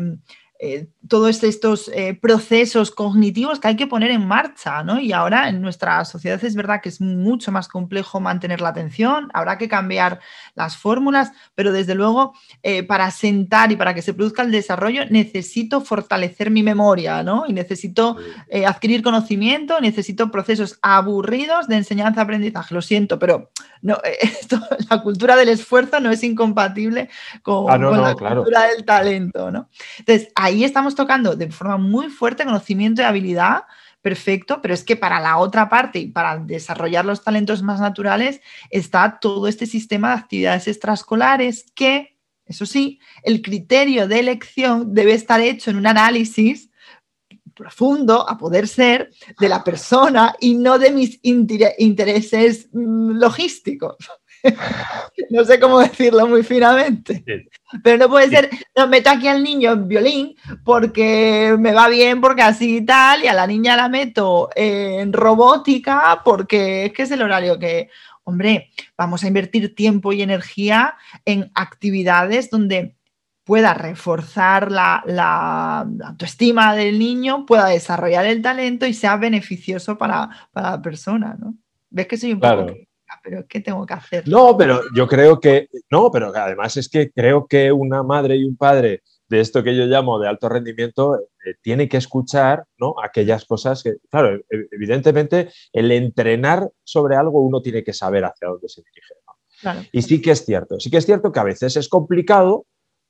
todos 1.08 1.44
estos 1.44 1.90
eh, 1.94 2.14
procesos 2.22 2.92
cognitivos 2.92 3.60
que 3.60 3.68
hay 3.68 3.76
que 3.76 3.88
poner 3.88 4.12
en 4.12 4.28
marcha, 4.28 4.84
¿no? 4.84 5.00
Y 5.00 5.12
ahora 5.12 5.50
en 5.50 5.60
nuestra 5.60 6.06
sociedad 6.06 6.44
es 6.44 6.56
verdad 6.56 6.82
que 6.82 6.90
es 6.90 7.02
mucho 7.02 7.52
más 7.52 7.68
complejo 7.68 8.20
mantener 8.20 8.62
la 8.62 8.70
atención, 8.70 9.30
habrá 9.34 9.58
que 9.58 9.68
cambiar 9.68 10.20
las 10.54 10.78
fórmulas, 10.78 11.32
pero 11.56 11.72
desde 11.72 11.96
luego 11.96 12.34
eh, 12.62 12.84
para 12.84 13.10
sentar 13.10 13.72
y 13.72 13.76
para 13.76 13.96
que 13.96 14.04
se 14.04 14.14
produzca 14.14 14.44
el 14.44 14.52
desarrollo 14.52 15.06
necesito 15.10 15.82
fortalecer 15.82 16.52
mi 16.52 16.62
memoria, 16.62 17.24
¿no? 17.24 17.46
Y 17.48 17.54
necesito 17.54 18.18
adquirir 18.66 19.02
conocimiento, 19.02 19.82
necesito 19.82 20.30
procesos 20.30 20.78
aburridos 20.82 21.68
de 21.68 21.78
enseñanza-aprendizaje. 21.78 22.76
Lo 22.76 22.82
siento, 22.82 23.18
pero 23.18 23.50
no, 23.82 23.98
la 24.90 25.02
cultura 25.02 25.36
del 25.36 25.50
esfuerzo 25.50 26.00
no 26.00 26.12
es 26.12 26.24
incompatible 26.24 27.10
con, 27.42 27.66
ah, 27.70 27.78
la 27.78 28.16
cultura 28.16 28.68
del 28.68 28.86
talento, 28.86 29.50
¿no? 29.50 29.70
Entonces, 29.98 30.30
ahí 30.36 30.51
estamos 30.64 30.96
tocando 30.96 31.36
de 31.36 31.52
forma 31.52 31.78
muy 31.78 32.10
fuerte 32.10 32.46
conocimiento 32.46 33.02
y 33.02 33.06
habilidad, 33.06 33.64
perfecto, 34.02 34.62
pero 34.62 34.74
es 34.74 34.84
que 34.84 34.96
para 34.96 35.20
la 35.20 35.38
otra 35.38 35.70
parte 35.70 36.00
y 36.00 36.08
para 36.08 36.38
desarrollar 36.38 37.06
los 37.06 37.24
talentos 37.24 37.62
más 37.62 37.80
naturales 37.80 38.42
está 38.70 39.20
todo 39.20 39.48
este 39.48 39.66
sistema 39.66 40.10
de 40.10 40.16
actividades 40.16 40.68
extraescolares 40.68 41.66
que, 41.76 42.18
eso 42.46 42.66
sí, 42.66 43.00
el 43.24 43.42
criterio 43.42 44.08
de 44.08 44.20
elección 44.20 44.94
debe 44.94 45.14
estar 45.14 45.40
hecho 45.40 45.70
en 45.70 45.78
un 45.78 45.88
análisis 45.88 46.70
profundo, 47.56 48.28
a 48.28 48.38
poder 48.38 48.68
ser, 48.68 49.12
de 49.40 49.50
la 49.50 49.64
persona 49.64 50.36
y 50.40 50.56
no 50.56 50.80
de 50.80 50.92
mis 50.92 51.20
intereses 51.22 52.70
mm, 52.72 53.12
logísticos. 53.20 53.98
no 55.30 55.44
sé 55.46 55.60
cómo 55.60 55.80
decirlo 55.80 56.28
muy 56.28 56.44
finamente. 56.44 57.24
Pero 57.84 57.98
no 57.98 58.10
puede 58.10 58.30
ser, 58.30 58.50
no 58.76 58.88
meto 58.88 59.10
aquí 59.10 59.28
al 59.28 59.44
niño 59.44 59.72
en 59.72 59.88
violín 59.88 60.36
porque 60.64 61.56
me 61.60 61.72
va 61.72 61.88
bien, 61.88 62.22
porque 62.22 62.42
así 62.42 62.78
y 62.78 62.86
tal, 62.86 63.24
y 63.24 63.28
a 63.28 63.34
la 63.34 63.48
niña 63.48 63.76
la 63.76 63.90
meto 63.90 64.50
en 64.56 65.14
robótica 65.14 66.22
porque 66.24 66.86
es 66.86 66.94
que 66.94 67.04
es 67.04 67.12
el 67.12 67.22
horario 67.22 67.60
que, 67.60 67.90
hombre, 68.24 68.72
vamos 68.98 69.24
a 69.24 69.28
invertir 69.28 69.76
tiempo 69.76 70.14
y 70.14 70.22
energía 70.22 70.96
en 71.26 71.52
actividades 71.56 72.50
donde 72.50 72.96
pueda 73.44 73.74
reforzar 73.74 74.72
la, 74.72 75.86
autoestima 76.06 76.76
del 76.76 77.00
niño, 77.00 77.46
pueda 77.46 77.68
desarrollar 77.68 78.26
el 78.26 78.42
talento 78.42 78.86
y 78.86 78.94
sea 78.94 79.18
beneficioso 79.18 79.98
para, 79.98 80.30
la 80.54 80.82
persona, 80.82 81.36
¿no? 81.40 81.56
¿Ves 81.90 82.08
que 82.08 82.18
soy 82.18 82.34
un 82.34 82.40
poco 82.40 82.68
pero 83.24 83.46
¿qué 83.48 83.60
tengo 83.60 83.86
que 83.86 83.94
hacer? 83.94 84.28
No, 84.28 84.58
pero 84.58 84.82
yo 84.96 85.08
creo 85.08 85.40
que, 85.40 85.70
no, 85.90 86.12
pero 86.12 86.32
además 86.36 86.78
es 86.78 86.90
que 86.90 87.12
creo 87.12 87.48
que 87.48 87.72
una 87.72 88.04
madre 88.04 88.36
y 88.36 88.46
un 88.46 88.58
padre 88.58 89.04
de 89.32 89.40
esto 89.40 89.64
que 89.64 89.76
yo 89.76 89.86
llamo 89.86 90.20
de 90.20 90.28
alto 90.28 90.50
rendimiento 90.50 91.18
eh, 91.18 91.56
tiene 91.62 91.88
que 91.88 91.98
escuchar 91.98 92.66
¿no? 92.78 92.96
aquellas 93.02 93.46
cosas 93.46 93.82
que, 93.82 93.96
claro, 94.10 94.36
e, 94.36 94.68
evidentemente 94.72 95.50
el 95.72 95.92
entrenar 95.92 96.70
sobre 96.84 97.16
algo 97.16 97.42
uno 97.42 97.62
tiene 97.62 97.84
que 97.84 97.94
saber 97.94 98.26
hacia 98.26 98.50
dónde 98.50 98.68
se 98.68 98.82
dirige. 98.82 99.16
Y 99.92 100.02
sí 100.02 100.22
que 100.22 100.32
es 100.32 100.44
cierto, 100.44 100.80
sí 100.80 100.90
que 100.90 100.98
es 100.98 101.06
cierto 101.06 101.32
que 101.32 101.40
a 101.40 101.44
veces 101.44 101.78
es 101.78 101.88
complicado 101.88 102.66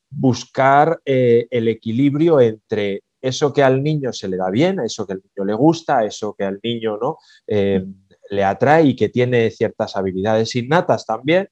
buscar 0.10 1.00
eh, 1.06 1.48
el 1.50 1.70
equilibrio 1.70 2.42
entre 2.42 3.04
eso 3.22 3.54
que 3.54 3.64
al 3.64 3.82
niño 3.82 4.12
se 4.12 4.28
le 4.28 4.38
da 4.38 4.50
bien, 4.50 4.80
eso 4.80 5.08
que 5.08 5.14
al 5.14 5.22
niño 5.24 5.46
le 5.46 5.54
gusta, 5.54 6.04
eso 6.04 6.36
que 6.38 6.44
al 6.44 6.60
niño 6.62 6.98
¿no? 6.98 7.18
Eh, 7.48 7.86
le 8.32 8.44
atrae 8.46 8.86
y 8.86 8.96
que 8.96 9.10
tiene 9.10 9.52
ciertas 9.52 9.96
habilidades 9.96 10.56
innatas 10.56 11.06
también, 11.06 11.50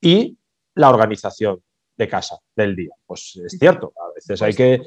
y 0.00 0.38
la 0.76 0.88
organización 0.88 1.60
de 1.96 2.08
casa, 2.08 2.38
del 2.56 2.76
día. 2.76 2.94
Pues 3.04 3.38
es 3.44 3.58
cierto, 3.58 3.92
a 3.96 4.14
veces 4.14 4.40
hay 4.40 4.54
que, 4.54 4.82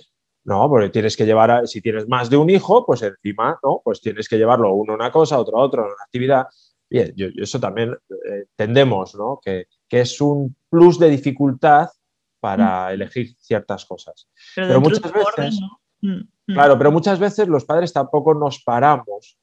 no, 0.45 0.69
porque 0.69 0.89
tienes 0.89 1.17
que 1.17 1.25
llevar, 1.25 1.67
si 1.67 1.81
tienes 1.81 2.07
más 2.07 2.29
de 2.29 2.37
un 2.37 2.49
hijo, 2.49 2.85
pues 2.85 3.01
encima, 3.01 3.59
¿no? 3.61 3.81
Pues 3.83 3.99
tienes 3.99 4.29
que 4.29 4.37
llevarlo 4.37 4.73
uno 4.73 4.93
una 4.93 5.11
cosa, 5.11 5.37
otro 5.37 5.57
a 5.57 5.63
otra, 5.63 5.83
una 5.83 6.03
actividad. 6.05 6.47
Bien, 6.89 7.13
yo, 7.17 7.27
eso 7.35 7.59
también 7.59 7.91
eh, 7.91 8.45
entendemos, 8.49 9.13
¿no? 9.15 9.39
Que, 9.43 9.67
es 9.89 10.21
un 10.21 10.55
plus 10.69 10.97
de 10.99 11.09
dificultad 11.09 11.89
para 12.39 12.87
mm. 12.87 12.91
elegir 12.91 13.35
ciertas 13.37 13.85
cosas. 13.85 14.29
Pero, 14.55 14.79
muchas 14.79 15.11
veces... 15.11 15.59
Mm. 16.01 16.21
Mm. 16.47 16.53
Claro, 16.53 16.77
pero 16.77 16.91
muchas 16.91 17.19
veces 17.19 17.49
los 17.49 17.65
padres 17.65 17.91
tampoco 17.91 18.33
nos 18.33 18.63
paramos, 18.63 19.37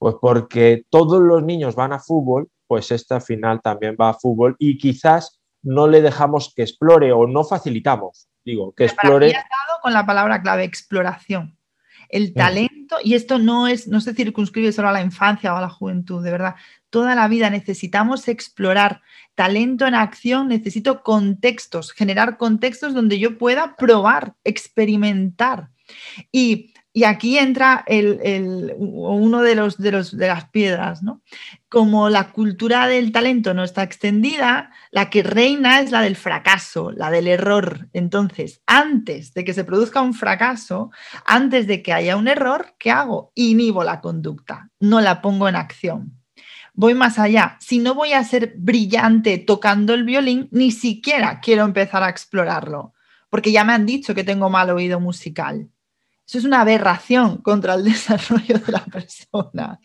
pues 0.00 0.14
porque 0.18 0.86
todos 0.88 1.20
los 1.20 1.42
niños 1.42 1.74
van 1.74 1.92
a 1.92 1.98
fútbol, 1.98 2.48
pues 2.66 2.90
esta 2.90 3.20
final 3.20 3.60
también 3.60 3.96
va 4.00 4.08
a 4.08 4.14
fútbol 4.14 4.56
y 4.58 4.78
quizás 4.78 5.42
no 5.62 5.86
le 5.88 6.00
dejamos 6.00 6.54
que 6.56 6.62
explore 6.62 7.12
o 7.12 7.26
no 7.26 7.44
facilitamos, 7.44 8.26
digo, 8.42 8.72
que 8.72 8.84
explore. 8.84 9.30
Para 9.30 9.42
dado 9.42 9.80
con 9.82 9.92
la 9.92 10.06
palabra 10.06 10.40
clave, 10.40 10.64
exploración. 10.64 11.58
El 12.08 12.30
mm. 12.30 12.34
talento, 12.34 12.96
y 13.04 13.12
esto 13.12 13.38
no 13.38 13.68
es, 13.68 13.88
no 13.88 14.00
se 14.00 14.14
circunscribe 14.14 14.72
solo 14.72 14.88
a 14.88 14.92
la 14.92 15.02
infancia 15.02 15.52
o 15.52 15.58
a 15.58 15.60
la 15.60 15.68
juventud, 15.68 16.24
de 16.24 16.30
verdad. 16.30 16.54
Toda 16.88 17.14
la 17.14 17.28
vida 17.28 17.50
necesitamos 17.50 18.26
explorar 18.26 19.02
talento 19.34 19.86
en 19.86 19.94
acción, 19.94 20.48
necesito 20.48 21.02
contextos, 21.02 21.92
generar 21.92 22.38
contextos 22.38 22.94
donde 22.94 23.18
yo 23.18 23.36
pueda 23.36 23.76
probar, 23.76 24.32
experimentar. 24.44 25.68
Y, 26.32 26.72
aquí 27.04 27.38
entra 27.38 27.84
uno 27.88 29.42
de, 29.42 29.54
los, 29.54 29.78
de, 29.78 29.92
los, 29.92 30.16
de 30.16 30.26
las 30.26 30.48
piedras, 30.50 31.02
¿no? 31.02 31.22
Como 31.68 32.08
la 32.08 32.32
cultura 32.32 32.86
del 32.88 33.12
talento 33.12 33.54
no 33.54 33.62
está 33.62 33.82
extendida, 33.82 34.72
la 34.90 35.08
que 35.08 35.22
reina 35.22 35.80
es 35.80 35.92
la 35.92 36.02
del 36.02 36.16
fracaso, 36.16 36.90
la 36.90 37.10
del 37.10 37.28
error. 37.28 37.88
Entonces, 37.92 38.60
antes 38.66 39.34
de 39.34 39.44
que 39.44 39.54
se 39.54 39.64
produzca 39.64 40.02
un 40.02 40.14
fracaso, 40.14 40.90
antes 41.24 41.66
de 41.66 41.82
que 41.82 41.92
haya 41.92 42.16
un 42.16 42.26
error, 42.26 42.74
¿qué 42.78 42.90
hago? 42.90 43.32
Inhibo 43.36 43.84
la 43.84 44.00
conducta, 44.00 44.70
no 44.80 45.00
la 45.00 45.22
pongo 45.22 45.48
en 45.48 45.56
acción 45.56 46.20
voy 46.72 46.94
más 46.94 47.18
allá. 47.18 47.58
Si 47.60 47.78
no 47.78 47.94
voy 47.94 48.14
a 48.14 48.24
ser 48.24 48.54
brillante 48.56 49.36
tocando 49.36 49.92
el 49.92 50.04
violín, 50.04 50.48
ni 50.50 50.70
siquiera 50.70 51.40
quiero 51.40 51.64
empezar 51.64 52.02
a 52.02 52.08
explorarlo, 52.08 52.94
porque 53.28 53.52
ya 53.52 53.64
me 53.64 53.74
han 53.74 53.84
dicho 53.84 54.14
que 54.14 54.24
tengo 54.24 54.48
mal 54.48 54.70
oído 54.70 54.98
musical. 54.98 55.68
Eso 56.30 56.38
es 56.38 56.44
una 56.44 56.60
aberración 56.60 57.38
contra 57.38 57.74
el 57.74 57.82
desarrollo 57.92 58.58
de 58.58 58.72
la 58.72 58.84
persona. 58.84 59.80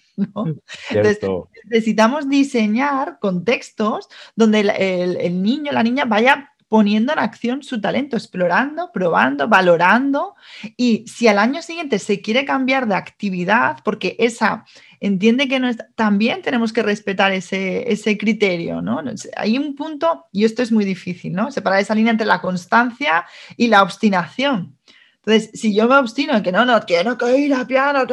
necesitamos 1.63 2.29
diseñar 2.29 3.17
contextos 3.19 4.07
donde 4.35 4.59
el, 4.59 4.69
el 5.17 5.41
niño, 5.41 5.71
la 5.71 5.81
niña 5.81 6.05
vaya 6.05 6.51
poniendo 6.67 7.13
en 7.13 7.19
acción 7.19 7.63
su 7.63 7.81
talento, 7.81 8.15
explorando, 8.15 8.91
probando, 8.91 9.47
valorando. 9.47 10.35
Y 10.77 11.05
si 11.07 11.27
al 11.27 11.39
año 11.39 11.63
siguiente 11.63 11.97
se 11.97 12.21
quiere 12.21 12.45
cambiar 12.45 12.87
de 12.87 12.93
actividad, 12.93 13.79
porque 13.83 14.15
esa 14.19 14.65
entiende 14.99 15.47
que 15.47 15.59
no 15.59 15.67
es, 15.67 15.77
también 15.95 16.43
tenemos 16.43 16.73
que 16.73 16.83
respetar 16.83 17.31
ese, 17.31 17.91
ese 17.91 18.19
criterio, 18.19 18.83
¿no? 18.83 19.01
Hay 19.35 19.57
un 19.57 19.73
punto, 19.73 20.25
y 20.31 20.45
esto 20.45 20.61
es 20.61 20.71
muy 20.71 20.85
difícil, 20.85 21.33
¿no? 21.33 21.51
Separar 21.51 21.79
esa 21.79 21.95
línea 21.95 22.11
entre 22.11 22.27
la 22.27 22.41
constancia 22.41 23.25
y 23.57 23.67
la 23.67 23.81
obstinación. 23.81 24.74
Entonces, 25.25 25.59
si 25.59 25.73
yo 25.73 25.87
me 25.87 25.95
obstino 25.95 26.37
en 26.37 26.43
que 26.43 26.51
no, 26.51 26.65
no, 26.65 26.79
quiero 26.81 27.17
que 27.17 27.35
ir 27.35 27.53
al 27.53 27.65
piano, 27.65 28.05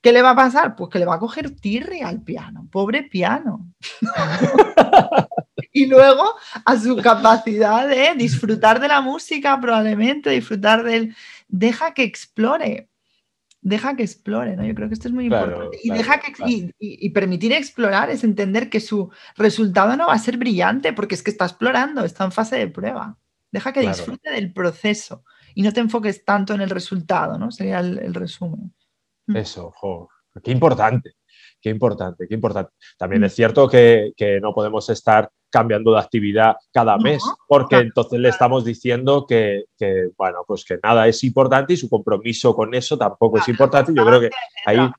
¿qué 0.00 0.12
le 0.12 0.22
va 0.22 0.30
a 0.30 0.36
pasar? 0.36 0.76
Pues 0.76 0.90
que 0.90 1.00
le 1.00 1.04
va 1.04 1.16
a 1.16 1.18
coger 1.18 1.50
tirre 1.50 2.02
al 2.02 2.22
piano, 2.22 2.68
pobre 2.70 3.02
piano. 3.02 3.66
y 5.72 5.86
luego 5.86 6.36
a 6.64 6.78
su 6.78 6.96
capacidad 6.98 7.88
de 7.88 8.14
disfrutar 8.16 8.78
de 8.78 8.86
la 8.86 9.00
música, 9.00 9.60
probablemente, 9.60 10.30
disfrutar 10.30 10.84
del... 10.84 11.16
Deja 11.48 11.94
que 11.94 12.04
explore, 12.04 12.88
deja 13.60 13.96
que 13.96 14.04
explore, 14.04 14.56
¿no? 14.56 14.64
Yo 14.64 14.74
creo 14.74 14.86
que 14.86 14.94
esto 14.94 15.08
es 15.08 15.14
muy 15.14 15.24
importante. 15.24 15.78
Y, 15.82 15.90
deja 15.90 16.20
que, 16.20 16.72
y, 16.78 17.10
permitir 17.10 17.52
explorar 17.52 18.08
es 18.10 18.22
entender 18.22 18.70
que 18.70 18.78
su 18.78 19.10
resultado 19.36 19.96
no 19.96 20.06
va 20.06 20.14
a 20.14 20.18
ser 20.20 20.36
brillante, 20.36 20.92
porque 20.92 21.16
es 21.16 21.24
que 21.24 21.30
está 21.32 21.46
explorando, 21.46 22.04
está 22.04 22.24
en 22.24 22.32
fase 22.32 22.56
de 22.56 22.68
prueba. 22.68 23.18
Deja 23.50 23.72
que 23.72 23.80
disfrute 23.80 24.30
del 24.30 24.52
proceso 24.52 25.24
y 25.56 25.62
no 25.62 25.72
te 25.72 25.80
enfoques 25.80 26.22
tanto 26.22 26.52
en 26.52 26.60
el 26.60 26.68
resultado, 26.68 27.38
¿no? 27.38 27.50
Sería 27.50 27.80
el, 27.80 28.12
resumen. 28.12 28.74
Mm. 29.26 29.36
Eso, 29.38 29.72
qué 30.44 30.52
importante, 30.52 31.14
qué 31.62 31.70
importante, 31.70 32.28
qué 32.28 32.34
importante. 32.34 32.72
También 32.98 33.24
es 33.24 33.32
mm. 33.32 33.36
cierto 33.36 33.66
que, 33.66 34.12
no 34.42 34.52
podemos 34.52 34.90
estar 34.90 35.30
cambiando 35.48 35.92
de 35.92 36.00
actividad 36.00 36.56
cada 36.70 36.98
mes, 36.98 37.22
porque 37.48 37.76
entonces 37.76 38.20
le 38.20 38.28
estamos 38.28 38.66
diciendo 38.66 39.24
que, 39.26 39.64
bueno, 40.18 40.40
pues 40.46 40.62
que 40.62 40.78
nada 40.82 41.08
es 41.08 41.24
importante 41.24 41.72
y 41.72 41.78
su 41.78 41.88
compromiso 41.88 42.54
con 42.54 42.74
eso 42.74 42.98
tampoco 42.98 43.38
es 43.38 43.48
importante. 43.48 43.94
Yo 43.96 44.04
creo 44.04 44.20
que 44.20 44.30
ahí 44.66 44.90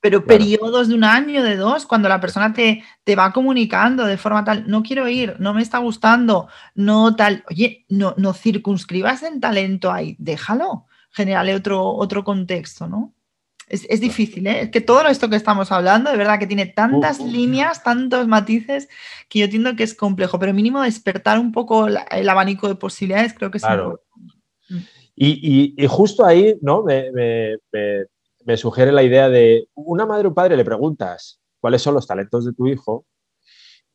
pero 0.00 0.24
periodos 0.24 0.88
de 0.88 0.94
un 0.94 1.04
año, 1.04 1.42
de 1.42 1.56
dos, 1.56 1.86
cuando 1.86 2.08
la 2.08 2.20
persona 2.20 2.52
te, 2.52 2.82
te, 3.04 3.16
va 3.16 3.32
comunicando 3.32 4.06
de 4.06 4.16
forma 4.16 4.44
tal, 4.44 4.64
no 4.66 4.82
quiero 4.82 5.06
ir, 5.08 5.36
no 5.38 5.52
me 5.52 5.62
está 5.62 5.78
gustando, 5.78 6.48
no 6.74 7.14
tal, 7.16 7.44
oye, 7.50 7.84
no, 7.90 8.14
no 8.16 8.32
circunscribas 8.32 9.22
el 9.22 9.40
talento 9.40 9.92
ahí, 9.92 10.16
déjalo, 10.18 10.86
generale 11.10 11.54
otro, 11.54 11.86
otro 11.86 12.24
contexto, 12.24 12.88
¿no? 12.88 13.14
Es, 13.68 14.00
difícil, 14.00 14.48
¿eh? 14.48 14.62
Es 14.62 14.70
que 14.70 14.80
todo 14.80 15.06
esto 15.06 15.30
que 15.30 15.36
estamos 15.36 15.70
hablando, 15.70 16.10
de 16.10 16.16
verdad 16.16 16.40
que 16.40 16.48
tiene 16.48 16.66
tantas 16.66 17.20
líneas, 17.20 17.84
tantos 17.84 18.26
matices, 18.26 18.88
que 19.28 19.38
yo 19.38 19.44
entiendo 19.44 19.76
que 19.76 19.84
es 19.84 19.94
complejo, 19.94 20.40
pero 20.40 20.52
mínimo 20.52 20.82
despertar 20.82 21.38
un 21.38 21.52
poco 21.52 21.86
el 21.86 22.28
abanico 22.28 22.66
de 22.66 22.74
posibilidades 22.74 23.32
creo 23.32 23.52
que 23.52 23.58
es 23.58 23.64
claro. 23.64 24.02
Mm. 24.68 24.78
Y, 25.14 25.74
y, 25.76 25.86
justo 25.86 26.26
ahí, 26.26 26.56
¿no? 26.62 26.82
me, 26.82 27.12
me 27.12 27.58
sugiere 28.56 28.92
la 28.92 29.02
idea 29.02 29.28
de 29.28 29.68
una 29.74 30.06
madre 30.06 30.28
o 30.28 30.34
padre 30.34 30.56
le 30.56 30.64
preguntas 30.64 31.40
cuáles 31.60 31.82
son 31.82 31.94
los 31.94 32.06
talentos 32.06 32.44
de 32.44 32.52
tu 32.52 32.66
hijo 32.66 33.04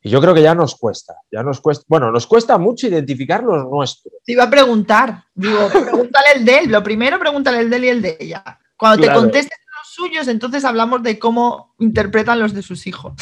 y 0.02 0.08
yo 0.08 0.20
creo 0.20 0.34
que 0.34 0.42
ya 0.42 0.54
nos 0.54 0.76
cuesta, 0.76 1.14
ya 1.32 1.42
nos 1.42 1.60
cuesta, 1.60 1.84
bueno, 1.88 2.12
nos 2.12 2.26
cuesta 2.26 2.58
mucho 2.58 2.86
identificar 2.86 3.42
los 3.42 3.64
nuestros. 3.64 4.14
Te 4.24 4.32
iba 4.32 4.44
a 4.44 4.50
preguntar, 4.50 5.24
digo, 5.34 5.68
pregúntale 5.72 6.26
el 6.36 6.44
de 6.44 6.58
él, 6.58 6.70
lo 6.70 6.82
primero 6.82 7.18
pregúntale 7.18 7.58
el 7.58 7.70
de 7.70 7.76
él 7.76 7.84
y 7.84 7.88
el 7.88 8.02
de 8.02 8.16
ella. 8.20 8.60
Cuando 8.76 9.04
te 9.04 9.12
contestes 9.12 9.58
los 9.78 9.88
suyos, 9.94 10.28
entonces 10.28 10.64
hablamos 10.64 11.02
de 11.02 11.18
cómo 11.18 11.74
interpretan 11.78 12.38
los 12.38 12.52
de 12.54 12.62
sus 12.62 12.86
hijos. 12.86 13.14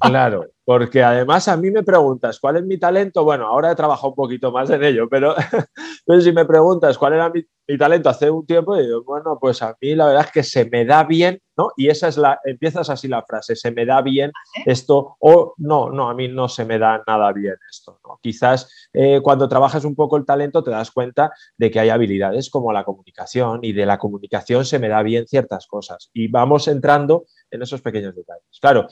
Claro, 0.00 0.46
porque 0.64 1.02
además 1.02 1.48
a 1.48 1.56
mí 1.56 1.70
me 1.70 1.82
preguntas 1.82 2.38
cuál 2.38 2.56
es 2.56 2.64
mi 2.64 2.78
talento, 2.78 3.24
bueno, 3.24 3.46
ahora 3.46 3.72
he 3.72 3.74
trabajado 3.74 4.10
un 4.10 4.14
poquito 4.14 4.52
más 4.52 4.70
en 4.70 4.84
ello, 4.84 5.08
pero, 5.08 5.34
pero 6.06 6.20
si 6.20 6.32
me 6.32 6.44
preguntas 6.44 6.96
cuál 6.98 7.14
era 7.14 7.30
mi, 7.30 7.44
talento 7.78 8.10
hace 8.10 8.30
un 8.30 8.44
tiempo, 8.44 8.76
digo, 8.76 9.02
bueno, 9.02 9.38
pues 9.40 9.62
a 9.62 9.74
mí 9.80 9.94
la 9.94 10.06
verdad 10.06 10.26
es 10.26 10.32
que 10.32 10.42
se 10.42 10.68
me 10.68 10.84
da 10.84 11.04
bien, 11.04 11.40
¿no? 11.56 11.70
Y 11.76 11.88
esa 11.88 12.08
es 12.08 12.18
la, 12.18 12.38
empiezas 12.44 12.90
así 12.90 13.08
la 13.08 13.22
frase, 13.22 13.56
se 13.56 13.70
me 13.70 13.86
da 13.86 14.02
bien 14.02 14.30
esto, 14.66 15.16
o 15.18 15.54
no, 15.56 15.90
no, 15.90 16.10
a 16.10 16.14
mí 16.14 16.28
no 16.28 16.48
se 16.48 16.66
me 16.66 16.78
da 16.78 17.02
nada 17.06 17.32
bien 17.32 17.56
esto, 17.70 17.98
¿no? 18.04 18.18
Quizás 18.22 18.90
eh, 18.92 19.20
cuando 19.22 19.48
trabajas 19.48 19.86
un 19.86 19.94
poco 19.94 20.18
el 20.18 20.26
talento 20.26 20.62
te 20.62 20.70
das 20.70 20.90
cuenta 20.90 21.32
de 21.56 21.70
que 21.70 21.80
hay 21.80 21.88
habilidades 21.88 22.50
como 22.50 22.72
la 22.72 22.84
comunicación 22.84 23.60
y 23.62 23.72
de 23.72 23.86
la 23.86 23.98
comunicación 23.98 24.66
se 24.66 24.78
me 24.78 24.88
da 24.88 25.02
bien 25.02 25.26
ciertas 25.26 25.66
cosas 25.66 26.10
y 26.12 26.28
vamos 26.28 26.68
entrando 26.68 27.24
en 27.50 27.62
esos 27.62 27.80
pequeños 27.80 28.14
detalles. 28.14 28.58
Claro, 28.60 28.86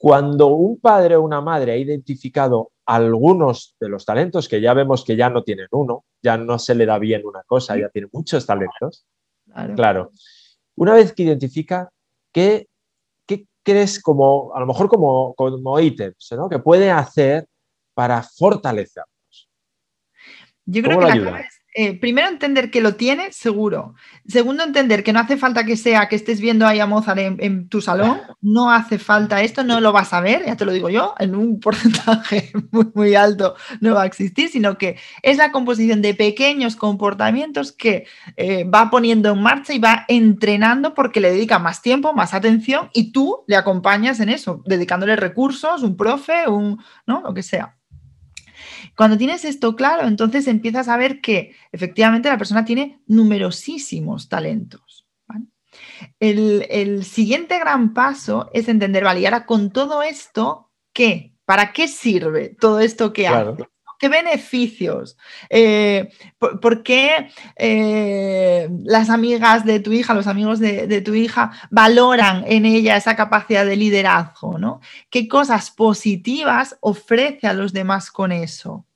cuando 0.00 0.46
un 0.46 0.80
padre 0.80 1.16
o 1.16 1.20
una 1.20 1.42
madre 1.42 1.72
ha 1.72 1.76
identificado 1.76 2.72
algunos 2.86 3.76
de 3.78 3.90
los 3.90 4.06
talentos, 4.06 4.48
que 4.48 4.58
ya 4.58 4.72
vemos 4.72 5.04
que 5.04 5.14
ya 5.14 5.28
no 5.28 5.42
tienen 5.42 5.66
uno, 5.72 6.06
ya 6.22 6.38
no 6.38 6.58
se 6.58 6.74
le 6.74 6.86
da 6.86 6.98
bien 6.98 7.26
una 7.26 7.42
cosa, 7.42 7.76
ya 7.76 7.90
tiene 7.90 8.08
muchos 8.10 8.46
talentos, 8.46 9.04
claro. 9.76 10.10
Una 10.76 10.94
vez 10.94 11.12
que 11.12 11.24
identifica, 11.24 11.90
¿qué, 12.32 12.66
qué 13.26 13.44
crees 13.62 14.02
como, 14.02 14.54
a 14.54 14.60
lo 14.60 14.66
mejor 14.66 14.88
como, 14.88 15.34
como 15.34 15.78
ítems, 15.78 16.32
¿no? 16.32 16.48
que 16.48 16.60
puede 16.60 16.90
hacer 16.90 17.46
para 17.92 18.22
fortalecerlos? 18.22 19.50
Yo 20.64 20.82
creo 20.82 20.98
que 20.98 21.04
la 21.04 21.44
eh, 21.72 21.98
primero 21.98 22.28
entender 22.28 22.70
que 22.70 22.80
lo 22.80 22.96
tiene, 22.96 23.32
seguro. 23.32 23.94
Segundo, 24.26 24.64
entender 24.64 25.04
que 25.04 25.12
no 25.12 25.20
hace 25.20 25.36
falta 25.36 25.64
que 25.64 25.76
sea 25.76 26.08
que 26.08 26.16
estés 26.16 26.40
viendo 26.40 26.66
ahí 26.66 26.80
a 26.80 26.86
Mozart 26.86 27.18
en, 27.18 27.68
tu 27.68 27.80
salón. 27.80 28.20
No 28.40 28.72
hace 28.72 28.98
falta 28.98 29.42
esto, 29.42 29.62
no 29.62 29.80
lo 29.80 29.92
vas 29.92 30.12
a 30.12 30.20
ver, 30.20 30.44
ya 30.46 30.56
te 30.56 30.64
lo 30.64 30.72
digo 30.72 30.88
yo, 30.88 31.14
en 31.18 31.36
un 31.36 31.60
porcentaje 31.60 32.50
muy, 32.94 33.14
alto 33.14 33.54
no 33.80 33.94
va 33.94 34.02
a 34.02 34.06
existir, 34.06 34.48
sino 34.48 34.78
que 34.78 34.96
es 35.22 35.36
la 35.36 35.52
composición 35.52 36.02
de 36.02 36.14
pequeños 36.14 36.74
comportamientos 36.74 37.72
que 37.72 38.06
eh, 38.36 38.64
va 38.64 38.90
poniendo 38.90 39.30
en 39.30 39.42
marcha 39.42 39.72
y 39.72 39.78
va 39.78 40.04
entrenando 40.08 40.94
porque 40.94 41.20
le 41.20 41.30
dedica 41.30 41.58
más 41.58 41.82
tiempo, 41.82 42.12
más 42.12 42.34
atención 42.34 42.90
y 42.92 43.12
tú 43.12 43.44
le 43.46 43.56
acompañas 43.56 44.20
en 44.20 44.28
eso, 44.28 44.62
dedicándole 44.66 45.16
recursos, 45.16 45.82
un 45.82 45.96
profe, 45.96 46.48
un, 46.48 46.82
¿no? 47.06 47.20
Lo 47.20 47.32
que 47.32 47.42
sea. 47.42 47.79
Cuando 48.96 49.18
tienes 49.18 49.44
esto 49.44 49.76
claro, 49.76 50.06
entonces 50.06 50.46
empiezas 50.46 50.88
a 50.88 50.96
ver 50.96 51.20
que 51.20 51.54
efectivamente 51.72 52.28
la 52.28 52.38
persona 52.38 52.64
tiene 52.64 53.00
numerosísimos 53.06 54.28
talentos. 54.28 55.06
El, 56.18 57.04
siguiente 57.04 57.58
gran 57.58 57.94
paso 57.94 58.50
es 58.52 58.68
entender, 58.68 59.04
vale, 59.04 59.20
y 59.20 59.24
ahora 59.26 59.46
con 59.46 59.70
todo 59.70 60.02
esto, 60.02 60.70
¿qué? 60.92 61.34
¿Para 61.44 61.72
qué 61.72 61.88
sirve 61.88 62.56
todo 62.60 62.80
esto 62.80 63.12
que 63.12 63.28
hace? 63.28 63.64
¿Qué 64.00 64.08
beneficios? 64.08 65.18
Eh, 65.50 66.08
por, 66.38 66.82
qué 66.82 67.28
eh, 67.56 68.66
las 68.82 69.10
amigas 69.10 69.66
de 69.66 69.78
tu 69.78 69.92
hija, 69.92 70.14
los 70.14 70.26
amigos 70.26 70.58
de, 70.58 71.02
tu 71.02 71.14
hija 71.14 71.50
valoran 71.70 72.42
en 72.46 72.64
ella 72.64 72.96
esa 72.96 73.14
capacidad 73.14 73.66
de 73.66 73.76
liderazgo? 73.76 74.58
¿no? 74.58 74.80
¿Qué 75.10 75.28
cosas 75.28 75.70
positivas 75.70 76.78
ofrece 76.80 77.46
a 77.46 77.52
los 77.52 77.74
demás 77.74 78.10
con 78.10 78.32
eso? 78.32 78.86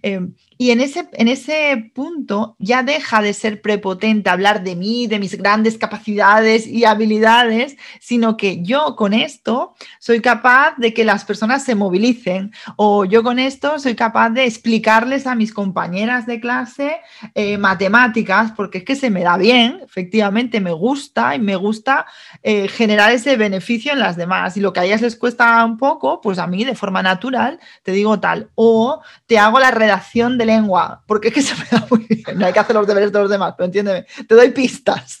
Eh, 0.00 0.20
Y 0.60 0.72
en 0.72 0.82
ese, 0.82 1.08
en 1.14 1.28
ese 1.28 1.90
punto 1.94 2.54
ya 2.58 2.82
deja 2.82 3.22
de 3.22 3.32
ser 3.32 3.62
prepotente 3.62 4.28
hablar 4.28 4.62
de 4.62 4.76
mí, 4.76 5.06
de 5.06 5.18
mis 5.18 5.38
grandes 5.38 5.78
capacidades 5.78 6.66
y 6.66 6.84
habilidades, 6.84 7.78
sino 7.98 8.36
que 8.36 8.62
yo 8.62 8.94
con 8.94 9.14
esto 9.14 9.74
soy 10.00 10.20
capaz 10.20 10.74
de 10.76 10.92
que 10.92 11.06
las 11.06 11.24
personas 11.24 11.64
se 11.64 11.74
movilicen 11.74 12.52
o 12.76 13.06
yo 13.06 13.22
con 13.22 13.38
esto 13.38 13.78
soy 13.78 13.94
capaz 13.94 14.28
de 14.28 14.44
explicarles 14.44 15.26
a 15.26 15.34
mis 15.34 15.54
compañeras 15.54 16.26
de 16.26 16.40
clase 16.40 16.98
eh, 17.34 17.56
matemáticas, 17.56 18.52
porque 18.52 18.78
es 18.78 18.84
que 18.84 18.96
se 18.96 19.08
me 19.08 19.22
da 19.22 19.38
bien, 19.38 19.80
efectivamente 19.82 20.60
me 20.60 20.72
gusta 20.72 21.34
y 21.34 21.38
me 21.38 21.56
gusta 21.56 22.04
eh, 22.42 22.68
generar 22.68 23.12
ese 23.12 23.38
beneficio 23.38 23.94
en 23.94 23.98
las 24.00 24.18
demás. 24.18 24.58
Y 24.58 24.60
lo 24.60 24.74
que 24.74 24.80
a 24.80 24.84
ellas 24.84 25.00
les 25.00 25.16
cuesta 25.16 25.64
un 25.64 25.78
poco, 25.78 26.20
pues 26.20 26.38
a 26.38 26.46
mí 26.46 26.66
de 26.66 26.74
forma 26.74 27.02
natural 27.02 27.58
te 27.82 27.92
digo 27.92 28.20
tal. 28.20 28.50
O 28.56 29.00
te 29.24 29.38
hago 29.38 29.58
la 29.58 29.70
redacción 29.70 30.36
de 30.36 30.49
lengua, 30.50 31.02
porque 31.06 31.28
es 31.28 31.34
que 31.34 31.42
se 31.42 31.54
me 31.54 31.64
da 31.70 31.86
muy 31.90 32.06
bien. 32.08 32.42
Hay 32.42 32.52
que 32.52 32.58
hacer 32.58 32.76
los 32.76 32.86
deberes 32.86 33.12
de 33.12 33.20
los 33.20 33.30
demás, 33.30 33.54
pero 33.56 33.66
entiéndeme. 33.66 34.06
Te 34.28 34.34
doy 34.34 34.50
pistas 34.50 35.20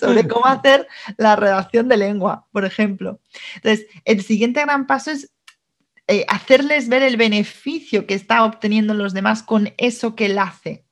sobre 0.00 0.26
cómo 0.28 0.46
hacer 0.46 0.86
la 1.16 1.36
redacción 1.36 1.88
de 1.88 1.96
lengua, 1.96 2.46
por 2.52 2.64
ejemplo. 2.64 3.20
Entonces, 3.56 3.86
el 4.04 4.22
siguiente 4.22 4.60
gran 4.60 4.86
paso 4.86 5.10
es 5.10 5.32
eh, 6.06 6.24
hacerles 6.28 6.88
ver 6.88 7.02
el 7.02 7.16
beneficio 7.16 8.06
que 8.06 8.14
está 8.14 8.44
obteniendo 8.44 8.94
los 8.94 9.14
demás 9.14 9.42
con 9.42 9.72
eso 9.76 10.14
que 10.14 10.26
él 10.26 10.38
hace. 10.38 10.84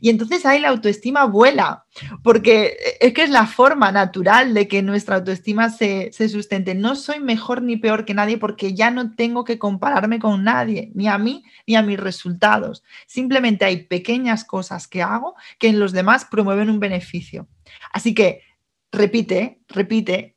Y 0.00 0.10
entonces 0.10 0.44
ahí 0.46 0.60
la 0.60 0.68
autoestima 0.68 1.24
vuela, 1.24 1.86
porque 2.22 2.76
es 3.00 3.12
que 3.12 3.22
es 3.22 3.30
la 3.30 3.46
forma 3.46 3.92
natural 3.92 4.54
de 4.54 4.68
que 4.68 4.82
nuestra 4.82 5.16
autoestima 5.16 5.70
se, 5.70 6.10
sustente. 6.12 6.74
No 6.74 6.96
soy 6.96 7.20
mejor 7.20 7.62
ni 7.62 7.76
peor 7.76 8.04
que 8.04 8.14
nadie 8.14 8.38
porque 8.38 8.74
ya 8.74 8.90
no 8.90 9.14
tengo 9.14 9.44
que 9.44 9.58
compararme 9.58 10.18
con 10.18 10.44
nadie, 10.44 10.90
ni 10.94 11.08
a 11.08 11.18
mí 11.18 11.44
ni 11.66 11.76
a 11.76 11.82
mis 11.82 11.98
resultados. 11.98 12.82
Simplemente 13.06 13.64
hay 13.64 13.84
pequeñas 13.84 14.44
cosas 14.44 14.88
que 14.88 15.02
hago 15.02 15.34
que 15.58 15.68
en 15.68 15.80
los 15.80 15.92
demás 15.92 16.24
promueven 16.24 16.70
un 16.70 16.80
beneficio. 16.80 17.48
Así 17.92 18.14
que 18.14 18.42
repite, 18.92 19.60
repite, 19.68 20.33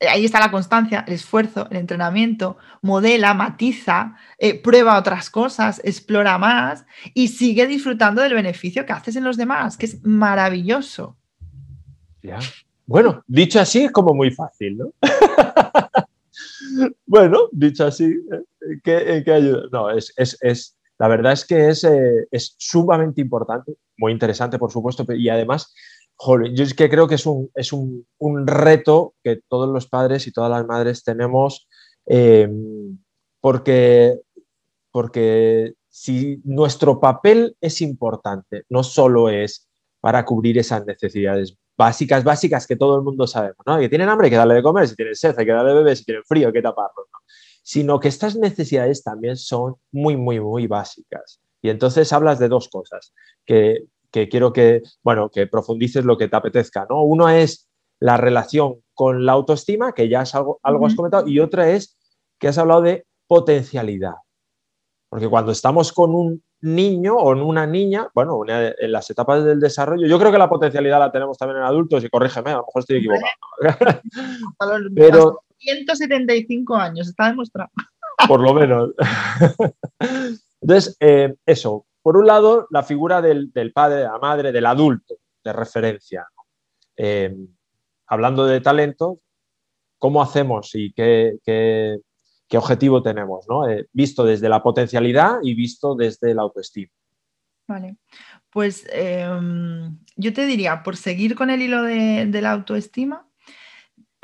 ahí 0.00 0.24
está 0.24 0.40
la 0.40 0.50
constancia, 0.50 1.04
el 1.06 1.14
esfuerzo, 1.14 1.68
el 1.70 1.78
entrenamiento, 1.78 2.58
modela, 2.82 3.34
matiza, 3.34 4.16
eh, 4.38 4.60
prueba 4.60 4.98
otras 4.98 5.30
cosas, 5.30 5.80
explora 5.84 6.38
más 6.38 6.84
y 7.14 7.28
sigue 7.28 7.66
disfrutando 7.66 8.22
del 8.22 8.34
beneficio 8.34 8.84
que 8.84 8.92
haces 8.92 9.16
en 9.16 9.24
los 9.24 9.36
demás, 9.36 9.76
que 9.76 9.86
es 9.86 10.04
maravilloso. 10.04 11.16
Ya. 12.22 12.38
Bueno, 12.86 13.22
dicho 13.26 13.58
así 13.58 13.84
es 13.84 13.92
como 13.92 14.14
muy 14.14 14.30
fácil, 14.30 14.78
¿no? 14.78 14.92
bueno, 17.06 17.48
dicho 17.50 17.86
así, 17.86 18.04
¿en 18.04 18.80
qué, 18.84 19.32
ayuda? 19.32 19.62
No, 19.72 19.90
es, 19.90 20.76
la 20.98 21.08
verdad 21.08 21.32
es 21.32 21.44
que 21.44 21.68
es, 21.68 21.84
eh, 21.84 22.28
es 22.30 22.54
sumamente 22.58 23.20
importante, 23.20 23.74
muy 23.96 24.12
interesante, 24.12 24.58
por 24.58 24.70
supuesto, 24.70 25.04
y 25.12 25.28
además 25.28 25.74
yo 26.18 26.64
es 26.64 26.74
que 26.74 26.88
creo 26.88 27.08
que 27.08 27.16
es 27.16 27.26
un, 27.26 27.50
es 27.54 27.72
un, 27.72 28.06
un, 28.18 28.46
reto 28.46 29.14
que 29.22 29.40
todos 29.48 29.68
los 29.68 29.86
padres 29.86 30.26
y 30.26 30.32
todas 30.32 30.50
las 30.50 30.66
madres 30.66 31.04
tenemos, 31.04 31.68
eh, 32.06 32.48
porque, 33.40 34.20
porque 34.90 35.74
si 35.88 36.40
nuestro 36.44 37.00
papel 37.00 37.56
es 37.60 37.80
importante, 37.80 38.64
no 38.68 38.82
solo 38.82 39.28
es 39.28 39.68
para 40.00 40.24
cubrir 40.24 40.58
esas 40.58 40.86
necesidades 40.86 41.56
básicas, 41.76 42.24
básicas 42.24 42.66
que 42.66 42.76
todo 42.76 42.96
el 42.96 43.02
mundo 43.02 43.26
sabemos, 43.26 43.58
¿no? 43.66 43.78
Que 43.78 43.88
tienen 43.88 44.08
hambre 44.08 44.26
hay 44.26 44.30
que 44.30 44.36
darle 44.36 44.54
de 44.54 44.62
comer, 44.62 44.88
si 44.88 44.94
tienen 44.94 45.14
sed 45.14 45.34
hay 45.38 45.44
que 45.44 45.52
darle 45.52 45.72
de 45.72 45.78
beber, 45.78 45.96
si 45.96 46.04
tienen 46.04 46.24
frío 46.24 46.48
hay 46.48 46.52
que 46.52 46.62
taparlo, 46.62 47.06
¿no? 47.12 47.18
Sino 47.62 48.00
que 48.00 48.08
estas 48.08 48.36
necesidades 48.36 49.02
también 49.02 49.36
son 49.36 49.74
muy, 49.90 50.16
muy, 50.16 50.40
muy 50.40 50.66
básicas. 50.66 51.40
Y 51.60 51.68
entonces 51.68 52.12
hablas 52.12 52.38
de 52.38 52.48
dos 52.48 52.68
cosas, 52.68 53.12
que 53.44 53.84
que 54.10 54.28
quiero 54.28 54.52
que, 54.52 54.82
bueno, 55.02 55.30
que 55.30 55.46
profundices 55.46 56.04
lo 56.04 56.16
que 56.16 56.28
te 56.28 56.36
apetezca, 56.36 56.86
¿no? 56.88 57.02
Uno 57.02 57.28
es 57.28 57.68
la 57.98 58.16
relación 58.16 58.82
con 58.94 59.24
la 59.24 59.32
autoestima, 59.32 59.92
que 59.92 60.08
ya 60.08 60.22
es 60.22 60.34
algo, 60.34 60.60
algo 60.62 60.86
has 60.86 60.94
comentado, 60.94 61.26
y 61.26 61.40
otra 61.40 61.70
es 61.70 61.96
que 62.38 62.48
has 62.48 62.58
hablado 62.58 62.82
de 62.82 63.06
potencialidad. 63.26 64.14
Porque 65.08 65.28
cuando 65.28 65.52
estamos 65.52 65.92
con 65.92 66.14
un 66.14 66.42
niño 66.60 67.16
o 67.16 67.32
en 67.32 67.40
una 67.40 67.66
niña, 67.66 68.08
bueno, 68.14 68.40
en 68.46 68.92
las 68.92 69.08
etapas 69.10 69.44
del 69.44 69.60
desarrollo, 69.60 70.06
yo 70.06 70.18
creo 70.18 70.32
que 70.32 70.38
la 70.38 70.48
potencialidad 70.48 70.98
la 70.98 71.12
tenemos 71.12 71.38
también 71.38 71.58
en 71.58 71.64
adultos, 71.64 72.04
y 72.04 72.08
corrígeme, 72.08 72.50
a 72.50 72.56
lo 72.56 72.66
mejor 72.66 72.80
estoy 72.80 72.96
equivocado. 72.98 73.32
Pero, 74.94 75.40
175 75.58 76.74
años, 76.74 77.08
está 77.08 77.28
demostrado. 77.28 77.70
Por 78.28 78.40
lo 78.40 78.54
menos. 78.54 78.90
Entonces, 80.60 80.96
eh, 81.00 81.34
eso, 81.44 81.86
por 82.06 82.16
un 82.16 82.24
lado, 82.28 82.68
la 82.70 82.84
figura 82.84 83.20
del, 83.20 83.50
padre, 83.74 83.96
de 83.96 84.04
la 84.04 84.18
madre, 84.18 84.52
del 84.52 84.66
adulto 84.66 85.16
de 85.42 85.52
referencia. 85.52 86.24
Eh, 86.96 87.34
hablando 88.06 88.46
de 88.46 88.60
talento, 88.60 89.18
¿cómo 89.98 90.22
hacemos 90.22 90.70
y 90.74 90.92
qué, 90.92 91.98
objetivo 92.52 93.02
tenemos? 93.02 93.44
Eh, 93.68 93.86
visto 93.92 94.22
desde 94.24 94.48
la 94.48 94.62
potencialidad 94.62 95.38
y 95.42 95.56
visto 95.56 95.96
desde 95.96 96.32
la 96.32 96.42
autoestima. 96.42 96.92
Vale, 97.66 97.96
pues 98.50 98.86
em, 98.92 99.98
yo 100.14 100.32
te 100.32 100.46
diría, 100.46 100.84
por 100.84 100.96
seguir 100.96 101.34
con 101.34 101.50
el 101.50 101.60
hilo 101.60 101.82
de 101.82 102.40
la 102.40 102.52
autoestima, 102.52 103.25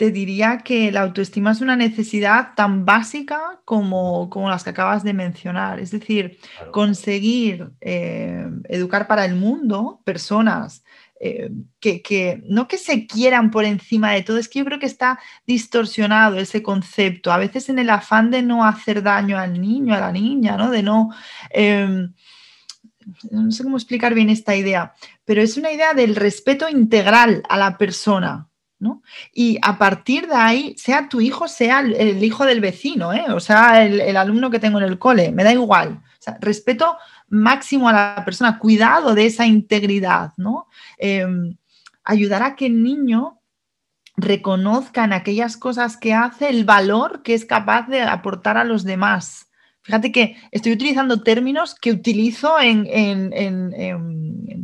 te 0.02 0.10
diría 0.10 0.58
que 0.64 0.90
la 0.90 1.02
autoestima 1.02 1.52
es 1.52 1.60
una 1.60 1.76
necesidad 1.76 2.54
tan 2.56 2.84
básica 2.84 3.60
como, 3.64 4.28
las 4.48 4.64
que 4.64 4.70
acabas 4.70 5.04
de 5.04 5.12
mencionar. 5.12 5.78
Es 5.78 5.92
decir, 5.92 6.40
conseguir 6.72 7.70
eh, 7.80 8.44
educar 8.68 9.06
para 9.06 9.24
el 9.24 9.36
mundo 9.36 10.00
personas 10.02 10.82
eh, 11.20 11.52
que, 11.78 12.42
no 12.48 12.66
que 12.66 12.78
se 12.78 13.06
quieran 13.06 13.52
por 13.52 13.64
encima 13.64 14.10
de 14.10 14.22
todo, 14.22 14.38
es 14.38 14.48
que 14.48 14.58
yo 14.58 14.64
creo 14.64 14.80
que 14.80 14.86
está 14.86 15.20
distorsionado 15.46 16.36
ese 16.36 16.64
concepto. 16.64 17.30
A 17.30 17.38
veces 17.38 17.68
en 17.68 17.78
el 17.78 17.88
afán 17.88 18.32
de 18.32 18.42
no 18.42 18.64
hacer 18.64 19.04
daño 19.04 19.38
al 19.38 19.60
niño, 19.60 19.94
a 19.94 20.00
la 20.00 20.10
niña, 20.10 20.56
¿no? 20.56 20.72
De 20.72 20.82
no... 20.82 21.10
Em, 21.50 22.12
no 23.30 23.52
sé 23.52 23.62
cómo 23.62 23.76
explicar 23.76 24.14
bien 24.14 24.30
esta 24.30 24.56
idea, 24.56 24.94
pero 25.24 25.42
es 25.42 25.56
una 25.56 25.70
idea 25.70 25.94
del 25.94 26.16
respeto 26.16 26.68
integral 26.68 27.42
a 27.48 27.56
la 27.56 27.76
persona, 27.76 28.48
y 29.32 29.58
a 29.62 29.78
partir 29.78 30.26
de 30.26 30.34
ahí, 30.34 30.74
sea 30.76 31.08
tu 31.08 31.20
hijo, 31.20 31.48
sea 31.48 31.80
el, 31.80 32.22
hijo 32.22 32.44
del 32.44 32.60
vecino, 32.60 33.12
¿eh? 33.12 33.26
o 33.28 33.40
sea, 33.40 33.84
el, 33.84 34.16
alumno 34.16 34.50
que 34.50 34.58
tengo 34.58 34.78
en 34.78 34.84
el 34.84 34.98
cole, 34.98 35.32
me 35.32 35.44
da 35.44 35.52
igual. 35.52 36.00
respeto 36.40 36.96
máximo 37.28 37.88
a 37.88 37.92
la 37.92 38.22
persona, 38.24 38.58
cuidado 38.58 39.14
de 39.14 39.26
esa 39.26 39.46
integridad, 39.46 40.32
¿no? 40.36 40.66
Em, 40.98 41.56
ayudar 42.04 42.42
a 42.42 42.56
que 42.56 42.66
el 42.66 42.82
niño 42.82 43.40
reconozca 44.16 45.04
en 45.04 45.12
aquellas 45.12 45.56
cosas 45.56 45.96
que 45.96 46.12
hace 46.12 46.50
el 46.50 46.64
valor 46.64 47.22
que 47.22 47.34
es 47.34 47.44
capaz 47.44 47.88
de 47.88 48.02
aportar 48.02 48.56
a 48.56 48.64
los 48.64 48.84
demás. 48.84 49.48
Fíjate 49.84 50.12
que 50.12 50.36
estoy 50.50 50.72
utilizando 50.72 51.22
términos 51.22 51.74
que 51.74 51.90
utilizo 51.90 52.60
en, 52.60 52.86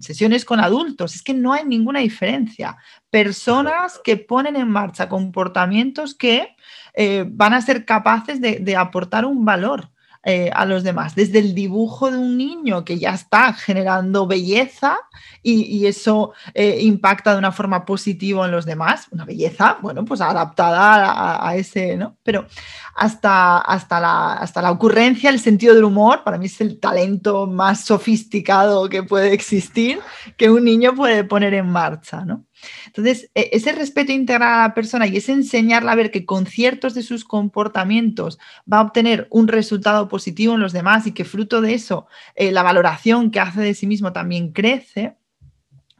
sesiones 0.00 0.44
con 0.44 0.60
adultos. 0.60 1.16
Es 1.16 1.22
que 1.22 1.34
no 1.34 1.52
hay 1.52 1.64
ninguna 1.64 2.00
diferencia. 2.00 2.76
Personas 3.10 4.00
que 4.04 4.16
ponen 4.16 4.54
en 4.54 4.70
marcha 4.70 5.08
comportamientos 5.08 6.14
que 6.14 6.54
eh, 6.94 7.24
van 7.28 7.52
a 7.52 7.60
ser 7.60 7.84
capaces 7.84 8.40
de 8.40 8.76
aportar 8.76 9.24
un 9.24 9.44
valor. 9.44 9.90
Eh, 10.30 10.50
a 10.52 10.66
los 10.66 10.82
demás, 10.82 11.14
desde 11.14 11.38
el 11.38 11.54
dibujo 11.54 12.10
de 12.10 12.18
un 12.18 12.36
niño 12.36 12.84
que 12.84 12.98
ya 12.98 13.14
está 13.14 13.54
generando 13.54 14.26
belleza 14.26 14.98
y, 15.42 15.86
eso 15.86 16.34
eh, 16.52 16.80
impacta 16.82 17.32
de 17.32 17.38
una 17.38 17.50
forma 17.50 17.86
positiva 17.86 18.44
en 18.44 18.50
los 18.50 18.66
demás, 18.66 19.06
una 19.10 19.24
belleza, 19.24 19.78
bueno, 19.80 20.04
pues 20.04 20.20
adaptada 20.20 21.48
a, 21.48 21.56
ese, 21.56 21.96
¿no? 21.96 22.18
Pero 22.22 22.46
hasta, 22.94 23.56
hasta, 23.56 24.00
la, 24.00 24.34
hasta 24.34 24.60
la 24.60 24.70
ocurrencia, 24.70 25.30
el 25.30 25.40
sentido 25.40 25.74
del 25.74 25.84
humor, 25.84 26.22
para 26.24 26.36
mí 26.36 26.44
es 26.44 26.60
el 26.60 26.78
talento 26.78 27.46
más 27.46 27.86
sofisticado 27.86 28.86
que 28.90 29.02
puede 29.02 29.32
existir, 29.32 29.98
que 30.36 30.50
un 30.50 30.62
niño 30.62 30.94
puede 30.94 31.24
poner 31.24 31.54
en 31.54 31.70
marcha, 31.70 32.26
¿no? 32.26 32.44
Entonces, 32.86 33.30
e, 33.34 33.50
ese 33.52 33.72
respeto 33.72 34.12
integral 34.12 34.52
a 34.52 34.68
la 34.68 34.74
persona 34.74 35.06
y 35.06 35.16
ese 35.16 35.32
enseñarla 35.32 35.92
a 35.92 35.96
ver 35.96 36.10
que 36.10 36.24
con 36.24 36.46
ciertos 36.46 36.94
de 36.94 37.02
sus 37.02 37.24
comportamientos 37.24 38.38
va 38.70 38.78
a 38.78 38.82
obtener 38.82 39.28
un 39.30 39.48
resultado 39.48 40.08
positivo 40.08 40.54
en 40.54 40.60
los 40.60 40.72
demás 40.72 41.06
y 41.06 41.12
que 41.12 41.24
fruto 41.24 41.60
de 41.60 41.74
eso 41.74 42.06
eh, 42.34 42.52
la 42.52 42.62
valoración 42.62 43.30
que 43.30 43.40
hace 43.40 43.60
de 43.60 43.74
sí 43.74 43.86
mismo 43.86 44.12
también 44.12 44.52
crece, 44.52 45.16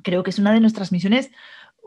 creo 0.03 0.23
que 0.23 0.31
es 0.31 0.39
una 0.39 0.53
de 0.53 0.61
nuestras 0.61 0.93
misiones 0.93 1.31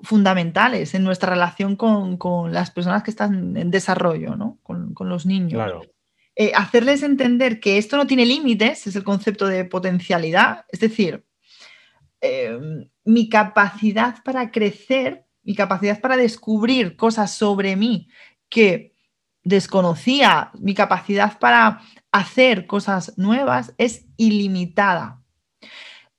fundamentales 0.03 0.95
en 0.95 1.03
nuestra 1.03 1.29
relación 1.29 1.75
con, 1.75 2.17
las 2.51 2.71
personas 2.71 3.03
que 3.03 3.11
están 3.11 3.55
en 3.55 3.69
desarrollo, 3.69 4.35
¿no? 4.35 4.57
con, 4.63 4.95
los 4.99 5.25
niños. 5.25 5.87
Eh, 6.35 6.53
hacerles 6.55 7.03
entender 7.03 7.59
que 7.59 7.77
esto 7.77 7.97
no 7.97 8.07
tiene 8.07 8.25
límites, 8.25 8.87
es 8.87 8.95
el 8.95 9.03
concepto 9.03 9.45
de 9.45 9.65
potencialidad, 9.65 10.65
es 10.71 10.79
decir, 10.79 11.25
Em, 12.21 12.87
mi 13.03 13.29
capacidad 13.29 14.23
para 14.23 14.51
crecer, 14.51 15.25
mi 15.43 15.55
capacidad 15.55 15.99
para 15.99 16.17
descubrir 16.17 16.95
cosas 16.95 17.31
sobre 17.31 17.75
mí 17.75 18.07
que 18.49 18.95
desconocía, 19.43 20.51
mi 20.59 20.73
capacidad 20.73 21.39
para 21.39 21.81
hacer 22.11 22.67
cosas 22.67 23.17
nuevas 23.17 23.73
es 23.77 24.05
ilimitada. 24.17 25.21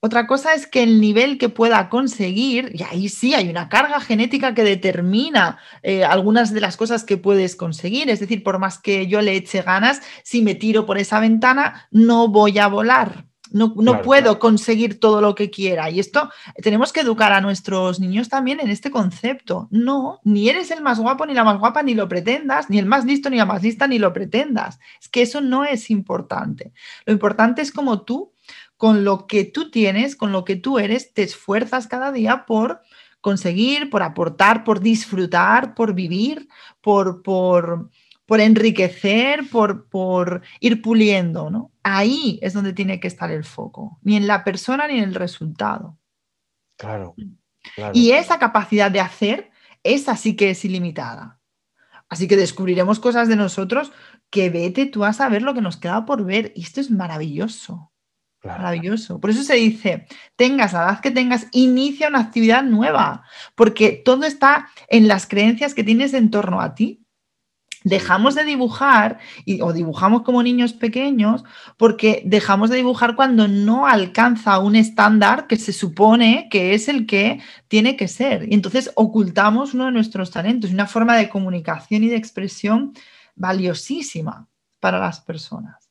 Otra 0.04 0.26
cosa 0.26 0.54
es 0.54 0.66
que 0.66 0.82
el 0.82 1.00
nivel 1.00 1.38
que 1.38 1.48
pueda 1.48 1.88
conseguir, 1.88 2.72
y 2.74 2.82
ahí 2.82 3.08
sí 3.08 3.34
hay 3.34 3.48
una 3.48 3.68
carga 3.68 4.00
genética 4.00 4.52
que 4.52 4.64
determina 4.64 5.60
eh, 5.84 6.02
algunas 6.02 6.52
de 6.52 6.60
las 6.60 6.76
cosas 6.76 7.04
que 7.04 7.18
puedes 7.18 7.54
conseguir. 7.54 8.10
Es 8.10 8.18
decir, 8.18 8.42
por 8.42 8.58
más 8.58 8.80
que 8.80 9.06
yo 9.06 9.22
le 9.22 9.36
eche 9.36 9.62
ganas, 9.62 10.02
si 10.24 10.42
me 10.42 10.56
tiro 10.56 10.86
por 10.86 10.98
esa 10.98 11.20
ventana, 11.20 11.86
no 11.92 12.26
voy 12.26 12.58
a 12.58 12.66
volar. 12.66 13.26
No, 13.52 14.02
puedo 14.02 14.38
conseguir 14.38 14.98
todo 14.98 15.20
lo 15.20 15.34
que 15.34 15.50
quiera. 15.50 15.90
Y 15.90 16.00
esto 16.00 16.30
tenemos 16.62 16.92
que 16.92 17.00
educar 17.00 17.32
a 17.32 17.40
nuestros 17.40 18.00
niños 18.00 18.28
también 18.28 18.60
en 18.60 18.70
este 18.70 18.90
concepto. 18.90 19.68
No, 19.70 20.20
ni 20.24 20.48
eres 20.48 20.70
el 20.70 20.82
más 20.82 20.98
guapo 20.98 21.26
ni 21.26 21.34
la 21.34 21.44
más 21.44 21.58
guapa, 21.58 21.82
ni 21.82 21.94
lo 21.94 22.08
pretendas, 22.08 22.70
ni 22.70 22.78
el 22.78 22.86
más 22.86 23.04
listo 23.04 23.30
ni 23.30 23.36
la 23.36 23.46
más 23.46 23.62
lista, 23.62 23.86
ni 23.86 23.98
lo 23.98 24.12
pretendas. 24.12 24.78
Es 25.00 25.08
que 25.08 25.22
eso 25.22 25.40
no 25.40 25.64
es 25.64 25.90
importante. 25.90 26.72
Lo 27.04 27.12
importante 27.12 27.62
es 27.62 27.72
como 27.72 28.02
tú, 28.02 28.32
con 28.76 29.04
lo 29.04 29.26
que 29.26 29.44
tú 29.44 29.70
tienes, 29.70 30.16
con 30.16 30.32
lo 30.32 30.44
que 30.44 30.56
tú 30.56 30.78
eres, 30.78 31.12
te 31.12 31.22
esfuerzas 31.22 31.86
cada 31.86 32.12
día 32.12 32.44
por 32.46 32.80
conseguir, 33.20 33.90
por 33.90 34.02
aportar, 34.02 34.64
por 34.64 34.80
disfrutar, 34.80 35.74
por 35.74 35.94
vivir, 35.94 36.48
por, 36.80 37.22
por, 37.22 37.90
por 38.26 38.40
enriquecer, 38.40 39.48
por, 39.50 39.88
por 39.88 40.42
ir 40.60 40.82
puliendo, 40.82 41.50
¿no? 41.50 41.71
Ahí 41.82 42.38
es 42.42 42.52
donde 42.52 42.72
tiene 42.72 43.00
que 43.00 43.08
estar 43.08 43.30
el 43.30 43.44
foco, 43.44 43.98
ni 44.02 44.16
en 44.16 44.26
la 44.26 44.44
persona 44.44 44.86
ni 44.86 44.98
en 44.98 45.04
el 45.04 45.14
resultado. 45.14 45.98
Claro. 46.76 47.14
Y 47.92 48.12
esa 48.12 48.38
capacidad 48.38 48.90
de 48.90 49.00
hacer, 49.00 49.50
esa 49.82 50.16
sí 50.16 50.36
que 50.36 50.50
es 50.50 50.64
ilimitada. 50.64 51.40
Así 52.08 52.28
que 52.28 52.36
descubriremos 52.36 53.00
cosas 53.00 53.28
de 53.28 53.36
nosotros 53.36 53.92
que 54.30 54.50
vete 54.50 54.86
tú 54.86 55.04
a 55.04 55.12
saber 55.12 55.42
lo 55.42 55.54
que 55.54 55.60
nos 55.60 55.76
queda 55.76 56.04
por 56.04 56.24
ver. 56.24 56.52
Y 56.54 56.62
esto 56.62 56.80
es 56.80 56.90
maravilloso. 56.90 57.92
Maravilloso. 58.44 59.20
Por 59.20 59.30
eso 59.30 59.42
se 59.44 59.54
dice, 59.54 60.06
tengas 60.36 60.72
la 60.72 60.82
edad 60.82 61.00
que 61.00 61.12
tengas, 61.12 61.46
inicia 61.52 62.08
una 62.08 62.18
actividad 62.20 62.64
nueva, 62.64 63.24
porque 63.54 64.02
todo 64.04 64.24
está 64.24 64.68
en 64.88 65.06
las 65.06 65.26
creencias 65.26 65.74
que 65.74 65.84
tienes 65.84 66.12
en 66.12 66.30
torno 66.30 66.60
a 66.60 66.74
ti 66.74 67.01
dejamos 67.84 68.34
de 68.34 68.44
dibujar 68.44 69.18
y, 69.44 69.60
o 69.60 69.72
dibujamos 69.72 70.22
como 70.22 70.42
niños 70.42 70.72
pequeños 70.72 71.44
porque 71.76 72.22
dejamos 72.24 72.70
de 72.70 72.76
dibujar 72.76 73.16
cuando 73.16 73.48
no 73.48 73.86
alcanza 73.86 74.58
un 74.58 74.76
estándar 74.76 75.46
que 75.46 75.56
se 75.56 75.72
supone 75.72 76.48
que 76.50 76.74
es 76.74 76.88
el 76.88 77.06
que 77.06 77.40
tiene 77.68 77.96
que 77.96 78.08
ser. 78.08 78.48
Y 78.50 78.54
entonces 78.54 78.90
ocultamos 78.94 79.74
uno 79.74 79.86
de 79.86 79.92
nuestros 79.92 80.30
talentos, 80.30 80.70
una 80.70 80.86
forma 80.86 81.16
de 81.16 81.28
comunicación 81.28 82.04
y 82.04 82.08
de 82.08 82.16
expresión 82.16 82.92
valiosísima 83.34 84.48
para 84.80 84.98
las 84.98 85.20
personas. 85.20 85.90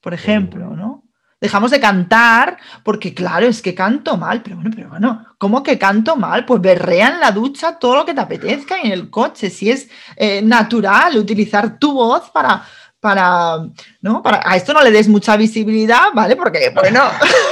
Por 0.00 0.14
ejemplo, 0.14 0.76
¿no? 0.76 1.05
Dejamos 1.46 1.70
de 1.70 1.78
cantar 1.78 2.58
porque, 2.82 3.14
claro, 3.14 3.46
es 3.46 3.62
que 3.62 3.72
canto 3.72 4.16
mal, 4.16 4.42
pero 4.42 4.56
bueno, 4.56 4.70
pero 4.74 4.88
bueno, 4.88 5.24
¿cómo 5.38 5.62
que 5.62 5.78
canto 5.78 6.16
mal? 6.16 6.44
Pues 6.44 6.60
berrea 6.60 7.06
en 7.06 7.20
la 7.20 7.30
ducha 7.30 7.78
todo 7.78 7.94
lo 7.94 8.04
que 8.04 8.14
te 8.14 8.20
apetezca 8.20 8.78
y 8.82 8.86
en 8.86 8.92
el 8.92 9.10
coche, 9.10 9.48
si 9.48 9.70
es 9.70 9.88
eh, 10.16 10.42
natural 10.42 11.16
utilizar 11.16 11.78
tu 11.78 11.92
voz 11.92 12.30
para, 12.30 12.64
para, 12.98 13.58
¿no? 14.00 14.24
Para, 14.24 14.40
a 14.44 14.56
esto 14.56 14.72
no 14.72 14.82
le 14.82 14.90
des 14.90 15.06
mucha 15.06 15.36
visibilidad, 15.36 16.06
¿vale? 16.12 16.34
Porque, 16.34 16.72
bueno, 16.74 17.04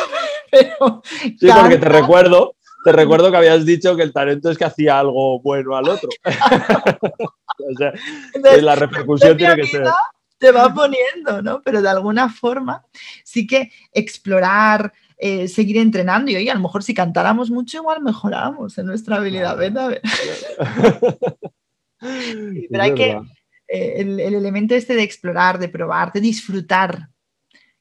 pero, 0.51 1.01
Sí, 1.21 1.47
porque 1.61 1.79
te 1.79 1.89
recuerdo, 1.89 2.57
te 2.85 2.91
recuerdo 2.91 3.31
que 3.31 3.37
habías 3.37 3.65
dicho 3.65 3.95
que 3.95 4.03
el 4.03 4.13
talento 4.13 4.51
es 4.51 4.59
que 4.59 4.65
hacía 4.65 4.99
algo 4.99 5.41
bueno 5.41 5.77
al 5.77 5.89
otro. 5.89 6.09
o 6.25 7.79
sea, 7.79 7.93
la 8.61 8.75
repercusión 8.75 9.37
tiene 9.37 9.55
que 9.55 9.69
ser 9.69 9.85
te 10.45 10.53
va 10.53 10.75
poniendo, 10.75 11.41
¿no? 11.41 11.63
Pero 11.63 11.81
de 11.81 11.89
alguna 11.89 12.29
forma 12.29 12.85
sí 13.25 13.47
que 13.47 13.73
explorar, 13.93 14.93
eh, 15.17 15.49
seguir 15.49 15.79
entrenando 15.79 16.31
y 16.31 16.37
hoy 16.37 16.51
a 16.51 16.55
lo 16.55 16.61
mejor 16.61 16.83
si 16.83 16.93
cantáramos 16.93 17.51
mucho 17.51 17.79
igual 17.79 18.03
mejoramos 18.03 18.77
en 18.77 18.85
nuestra 18.87 19.17
habilidad, 19.17 19.57
¿verdad? 19.57 19.99
Pero 21.99 22.83
hay 22.83 22.95
que, 22.95 23.19
eh, 23.69 23.95
el, 23.97 24.21
el 24.21 24.35
elemento 24.35 24.75
este 24.75 24.95
de 24.95 25.03
explorar, 25.03 25.59
de 25.59 25.71
probar, 25.71 26.13
de 26.13 26.21
disfrutar, 26.21 27.09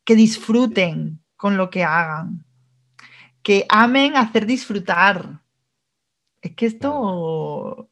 que 0.06 0.16
disfruten 0.16 1.22
con 1.36 1.58
lo 1.58 1.70
que 1.70 1.84
hagan, 1.84 2.46
que 3.42 3.66
amen 3.68 4.16
hacer 4.16 4.46
disfrutar. 4.46 5.42
Es 6.42 6.56
que 6.56 6.66
esto, 6.66 7.90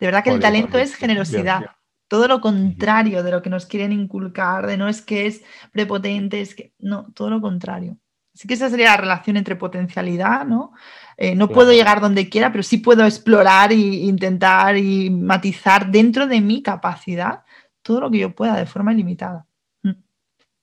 de 0.00 0.06
verdad 0.06 0.24
que 0.24 0.30
el 0.30 0.40
talento 0.40 0.78
es 0.78 0.94
generosidad. 0.94 1.76
Todo 2.14 2.28
lo 2.28 2.40
contrario 2.40 3.24
de 3.24 3.32
lo 3.32 3.42
que 3.42 3.50
nos 3.50 3.66
quieren 3.66 3.90
inculcar, 3.90 4.68
de 4.68 4.76
no 4.76 4.88
es 4.88 5.02
que 5.02 5.26
es 5.26 5.42
prepotente, 5.72 6.40
es 6.40 6.54
que 6.54 6.72
no, 6.78 7.10
todo 7.12 7.28
lo 7.28 7.40
contrario. 7.40 7.98
Así 8.32 8.46
que 8.46 8.54
esa 8.54 8.70
sería 8.70 8.92
la 8.92 8.98
relación 8.98 9.36
entre 9.36 9.56
potencialidad, 9.56 10.46
¿no? 10.46 10.74
Eh, 11.16 11.34
no 11.34 11.48
puedo 11.48 11.72
llegar 11.72 12.00
donde 12.00 12.28
quiera, 12.28 12.52
pero 12.52 12.62
sí 12.62 12.78
puedo 12.78 13.04
explorar 13.04 13.72
e 13.72 13.74
intentar 13.74 14.76
y 14.76 15.10
matizar 15.10 15.90
dentro 15.90 16.28
de 16.28 16.40
mi 16.40 16.62
capacidad 16.62 17.42
todo 17.82 18.02
lo 18.02 18.12
que 18.12 18.18
yo 18.18 18.32
pueda 18.32 18.54
de 18.54 18.66
forma 18.66 18.92
ilimitada. 18.92 19.48
Mm. 19.82 19.94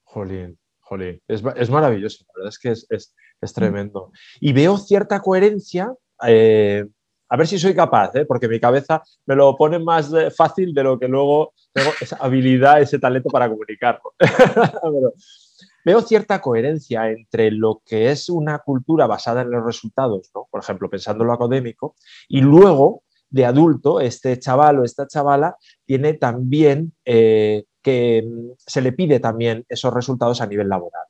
Jolín, 0.04 0.58
jolín. 0.80 1.22
Es, 1.28 1.43
maravilloso, 1.70 2.24
la 2.30 2.34
verdad 2.38 2.49
es 2.49 2.60
que 2.60 2.70
es, 2.70 3.14
es, 3.41 3.54
tremendo. 3.54 4.14
Y 4.39 4.54
veo 4.54 4.78
cierta 4.78 5.20
coherencia 5.20 5.93
eh, 6.26 6.86
a 7.32 7.38
ver 7.38 7.47
si 7.47 7.57
soy 7.57 7.73
capaz, 7.73 8.13
¿eh? 8.15 8.25
porque 8.25 8.49
mi 8.49 8.59
cabeza 8.59 9.01
me 9.25 9.36
lo 9.36 9.55
pone 9.55 9.79
más 9.79 10.11
eh, 10.11 10.29
fácil 10.32 10.73
de 10.73 10.84
lo 10.84 10.99
que 10.99 11.07
luego 11.07 11.53
tengo 11.71 11.91
esa 12.01 12.17
habilidad, 12.17 12.82
ese 12.82 12.99
talento 12.99 13.29
para 13.29 13.49
comunicarlo. 13.49 14.13
veo 15.86 16.01
cierta 16.01 16.41
coherencia 16.41 17.09
entre 17.09 17.49
lo 17.51 17.82
que 17.86 18.11
es 18.11 18.29
una 18.29 18.59
cultura 18.59 19.07
basada 19.07 19.43
en 19.43 19.51
los 19.51 19.63
resultados, 19.63 20.29
por 20.34 20.61
ejemplo, 20.61 20.89
pensando 20.89 21.23
en 21.23 21.29
lo 21.29 21.34
académico, 21.34 21.95
y 22.27 22.41
luego 22.41 23.03
de 23.29 23.45
adulto, 23.45 24.01
este 24.01 24.38
chaval 24.38 24.79
o 24.79 24.84
esta 24.84 25.07
chavala 25.07 25.55
tiene 25.86 26.15
también 26.15 26.91
eh, 27.05 27.63
que 27.82 28.23
mm, 28.27 28.51
se 28.57 28.82
le 28.82 28.91
pide 28.91 29.21
también 29.21 29.65
esos 29.69 29.93
resultados 29.93 30.41
a 30.41 30.47
nivel 30.47 30.67
laboral. 30.67 31.05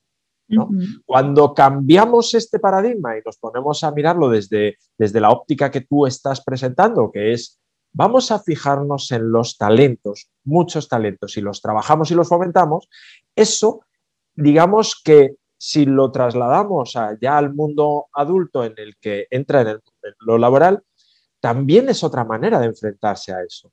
Cuando 1.05 1.53
cambiamos 1.53 2.33
este 2.33 2.59
paradigma 2.59 3.17
y 3.17 3.21
nos 3.25 3.37
ponemos 3.37 3.83
a 3.83 3.91
mirarlo 3.91 4.29
desde, 4.29 4.77
desde 4.97 5.21
la 5.21 5.29
óptica 5.29 5.71
que 5.71 5.81
tú 5.81 6.05
estás 6.05 6.43
presentando, 6.43 7.11
que 7.11 7.33
es 7.33 7.61
vamos 7.93 8.31
a 8.31 8.39
fijarnos 8.39 9.11
en 9.11 9.31
los 9.31 9.57
talentos, 9.57 10.29
muchos 10.43 10.87
talentos, 10.87 11.37
y 11.37 11.41
los 11.41 11.61
trabajamos 11.61 12.11
y 12.11 12.15
los 12.15 12.29
fomentamos, 12.29 12.87
eso, 13.35 13.81
digamos 14.33 14.99
que 15.03 15.35
si 15.57 15.85
lo 15.85 16.11
trasladamos 16.11 16.97
ya 17.21 17.37
al 17.37 17.53
mundo 17.53 18.07
adulto 18.13 18.63
en 18.63 18.73
el 18.77 18.95
que 18.99 19.27
entra 19.29 19.61
en, 19.61 19.79
lo 20.19 20.37
laboral, 20.37 20.81
también 21.39 21.89
es 21.89 22.03
otra 22.03 22.23
manera 22.23 22.59
de 22.59 22.67
enfrentarse 22.67 23.33
a 23.33 23.43
eso. 23.43 23.71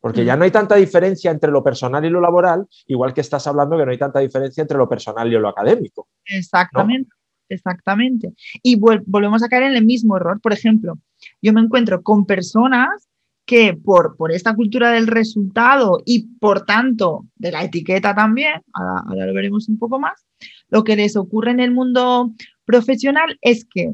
Porque 0.00 0.24
ya 0.24 0.36
no 0.36 0.44
hay 0.44 0.50
tanta 0.50 0.76
diferencia 0.76 1.30
entre 1.30 1.50
lo 1.50 1.62
personal 1.62 2.04
y 2.04 2.10
lo 2.10 2.20
laboral, 2.20 2.66
igual 2.86 3.12
que 3.12 3.20
estás 3.20 3.46
hablando 3.46 3.76
que 3.76 3.84
no 3.84 3.92
hay 3.92 3.98
tanta 3.98 4.20
diferencia 4.20 4.62
entre 4.62 4.78
lo 4.78 4.88
personal 4.88 5.28
y 5.28 5.32
lo 5.32 5.48
académico. 5.48 6.08
Exactamente, 6.24 7.10
exactamente. 7.48 8.32
Y 8.62 8.76
volvemos 8.76 9.42
a 9.42 9.48
caer 9.48 9.64
en 9.64 9.76
el 9.76 9.84
mismo 9.84 10.16
error. 10.16 10.40
Por 10.40 10.52
ejemplo, 10.52 10.98
yo 11.42 11.52
me 11.52 11.60
encuentro 11.60 12.02
con 12.02 12.24
personas 12.24 13.08
que 13.44 13.74
por, 13.74 14.16
por 14.16 14.32
esta 14.32 14.54
cultura 14.54 14.92
del 14.92 15.06
resultado 15.06 16.00
y 16.04 16.28
por 16.38 16.64
tanto 16.64 17.26
de 17.34 17.50
la 17.50 17.64
etiqueta 17.64 18.14
también, 18.14 18.62
ahora 18.72 19.26
lo 19.26 19.34
veremos 19.34 19.68
un 19.68 19.76
poco 19.76 19.98
más, 19.98 20.24
lo 20.68 20.84
que 20.84 20.96
les 20.96 21.16
ocurre 21.16 21.50
en 21.50 21.60
el 21.60 21.72
mundo 21.72 22.32
profesional 22.64 23.36
es 23.40 23.64
que 23.64 23.90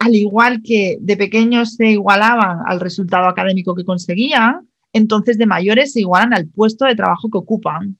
al 0.00 0.14
igual 0.14 0.62
que 0.64 0.98
de 1.00 1.16
pequeños 1.16 1.74
se 1.74 1.90
igualaban 1.90 2.58
al 2.66 2.80
resultado 2.80 3.26
académico 3.26 3.74
que 3.74 3.84
conseguían, 3.84 4.68
entonces 4.92 5.38
de 5.38 5.46
mayores 5.46 5.92
se 5.92 6.00
igualan 6.00 6.34
al 6.34 6.48
puesto 6.48 6.84
de 6.84 6.96
trabajo 6.96 7.30
que 7.30 7.38
ocupan. 7.38 7.98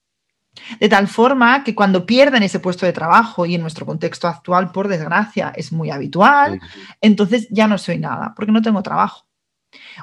De 0.80 0.88
tal 0.88 1.08
forma 1.08 1.62
que 1.64 1.74
cuando 1.74 2.04
pierden 2.04 2.42
ese 2.42 2.60
puesto 2.60 2.84
de 2.86 2.92
trabajo, 2.92 3.46
y 3.46 3.54
en 3.54 3.60
nuestro 3.60 3.86
contexto 3.86 4.28
actual, 4.28 4.72
por 4.72 4.88
desgracia, 4.88 5.52
es 5.54 5.72
muy 5.72 5.90
habitual, 5.90 6.60
entonces 7.00 7.48
ya 7.50 7.68
no 7.68 7.78
soy 7.78 7.98
nada, 7.98 8.32
porque 8.34 8.52
no 8.52 8.62
tengo 8.62 8.82
trabajo. 8.82 9.28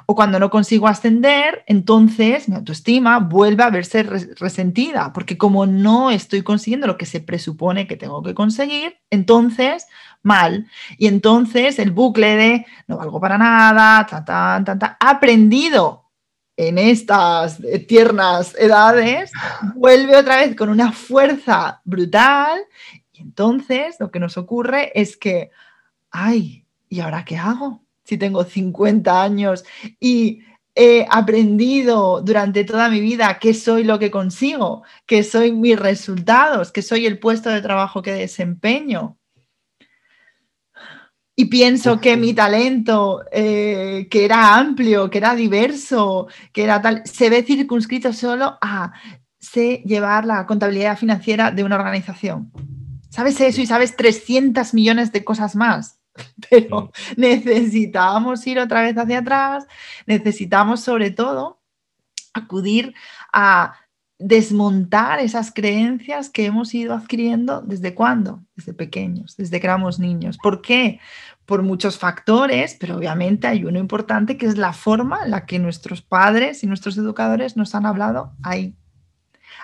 O 0.06 0.14
cuando 0.14 0.38
no 0.38 0.48
consigo 0.48 0.86
ascender, 0.86 1.64
entonces 1.66 2.48
mi 2.48 2.54
autoestima 2.54 3.18
vuelve 3.18 3.64
a 3.64 3.70
verse 3.70 4.04
resentida, 4.04 5.12
porque 5.12 5.36
como 5.36 5.66
no 5.66 6.10
estoy 6.10 6.42
consiguiendo 6.42 6.86
lo 6.86 6.96
que 6.96 7.06
se 7.06 7.20
presupone 7.20 7.88
que 7.88 7.96
tengo 7.96 8.22
que 8.22 8.34
conseguir, 8.34 8.98
entonces 9.10 9.86
mal. 10.22 10.68
Y 10.98 11.08
entonces 11.08 11.80
el 11.80 11.90
bucle 11.90 12.36
de 12.36 12.66
no 12.86 12.96
valgo 12.96 13.20
para 13.20 13.38
nada, 13.38 14.06
ta, 14.06 14.24
ta, 14.24 14.62
ta, 14.64 14.78
ta, 14.78 14.96
aprendido 15.00 16.05
en 16.56 16.78
estas 16.78 17.58
tiernas 17.86 18.54
edades, 18.58 19.30
vuelve 19.74 20.16
otra 20.16 20.38
vez 20.38 20.56
con 20.56 20.68
una 20.68 20.92
fuerza 20.92 21.80
brutal 21.84 22.60
y 23.12 23.22
entonces 23.22 23.96
lo 24.00 24.10
que 24.10 24.20
nos 24.20 24.36
ocurre 24.36 24.92
es 24.98 25.16
que, 25.16 25.50
ay, 26.10 26.64
¿y 26.88 27.00
ahora 27.00 27.24
qué 27.24 27.36
hago? 27.36 27.82
Si 28.04 28.18
tengo 28.18 28.44
50 28.44 29.22
años 29.22 29.64
y 29.98 30.42
he 30.74 31.06
aprendido 31.10 32.20
durante 32.20 32.64
toda 32.64 32.90
mi 32.90 33.00
vida 33.00 33.38
que 33.38 33.54
soy 33.54 33.82
lo 33.82 33.98
que 33.98 34.10
consigo, 34.10 34.82
que 35.06 35.22
soy 35.24 35.50
mis 35.50 35.78
resultados, 35.78 36.70
que 36.70 36.82
soy 36.82 37.06
el 37.06 37.18
puesto 37.18 37.48
de 37.48 37.62
trabajo 37.62 38.02
que 38.02 38.12
desempeño. 38.12 39.16
Y 41.38 41.44
pienso 41.44 42.00
que 42.00 42.16
mi 42.16 42.32
talento, 42.32 43.22
eh, 43.30 44.08
que 44.10 44.24
era 44.24 44.56
amplio, 44.56 45.10
que 45.10 45.18
era 45.18 45.34
diverso, 45.34 46.28
que 46.50 46.64
era 46.64 46.80
tal, 46.80 47.02
se 47.04 47.28
ve 47.28 47.42
circunscrito 47.42 48.14
solo 48.14 48.56
a 48.62 48.94
sé 49.38 49.82
llevar 49.84 50.24
la 50.24 50.46
contabilidad 50.46 50.96
financiera 50.96 51.50
de 51.50 51.62
una 51.62 51.76
organización. 51.76 52.50
Sabes 53.10 53.38
eso 53.40 53.60
y 53.60 53.66
sabes 53.66 53.96
300 53.96 54.72
millones 54.72 55.12
de 55.12 55.24
cosas 55.24 55.54
más. 55.54 56.00
Pero 56.50 56.90
necesitamos 57.18 58.46
ir 58.46 58.58
otra 58.58 58.80
vez 58.80 58.96
hacia 58.96 59.18
atrás, 59.18 59.66
necesitamos 60.06 60.80
sobre 60.80 61.10
todo 61.10 61.60
acudir 62.32 62.94
a 63.30 63.74
desmontar 64.18 65.20
esas 65.20 65.52
creencias 65.52 66.30
que 66.30 66.46
hemos 66.46 66.74
ido 66.74 66.94
adquiriendo 66.94 67.60
desde 67.60 67.94
cuándo? 67.94 68.42
Desde 68.54 68.72
pequeños, 68.72 69.36
desde 69.36 69.60
que 69.60 69.66
éramos 69.66 69.98
niños. 69.98 70.38
¿Por 70.42 70.62
qué? 70.62 71.00
Por 71.44 71.62
muchos 71.62 71.98
factores, 71.98 72.76
pero 72.80 72.96
obviamente 72.96 73.46
hay 73.46 73.64
uno 73.64 73.78
importante 73.78 74.36
que 74.36 74.46
es 74.46 74.56
la 74.56 74.72
forma 74.72 75.24
en 75.24 75.30
la 75.30 75.46
que 75.46 75.58
nuestros 75.58 76.02
padres 76.02 76.64
y 76.64 76.66
nuestros 76.66 76.96
educadores 76.98 77.56
nos 77.56 77.74
han 77.74 77.86
hablado 77.86 78.32
ahí. 78.42 78.74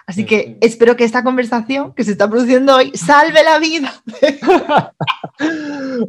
Así 0.06 0.26
que 0.26 0.58
espero 0.60 0.96
que 0.96 1.04
esta 1.04 1.22
conversación 1.22 1.94
que 1.94 2.02
se 2.02 2.12
está 2.12 2.28
produciendo 2.28 2.74
hoy 2.74 2.90
salve 2.94 3.42
la 3.44 3.58
vida. 3.58 3.92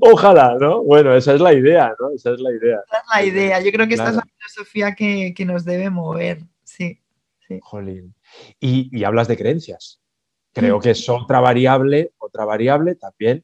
Ojalá, 0.02 0.58
¿no? 0.60 0.84
Bueno, 0.84 1.16
esa 1.16 1.36
es 1.36 1.42
la 1.42 1.54
idea, 1.54 1.94
¿no? 2.00 2.10
Esa 2.16 2.32
es 2.32 2.40
la 2.40 2.52
idea. 2.52 2.80
Esa 2.88 2.98
es 2.98 3.04
la 3.14 3.24
idea. 3.24 3.62
Yo 3.62 3.72
creo 3.72 3.88
que 3.88 3.94
esta 3.94 4.10
es 4.10 4.16
la 4.16 4.24
filosofía 4.24 4.96
que, 4.96 5.34
que 5.36 5.46
nos 5.46 5.64
debe 5.64 5.90
mover. 5.90 6.40
Sí. 6.64 7.00
sí. 7.48 7.60
Jolín. 7.62 8.16
Y, 8.60 9.04
hablas 9.04 9.28
de 9.28 9.38
creencias. 9.38 10.00
Creo 10.54 10.80
que 10.80 10.92
es 10.92 11.10
otra 11.10 11.40
variable, 11.40 12.14
otra 12.20 12.46
variable 12.46 12.96
también 12.96 13.44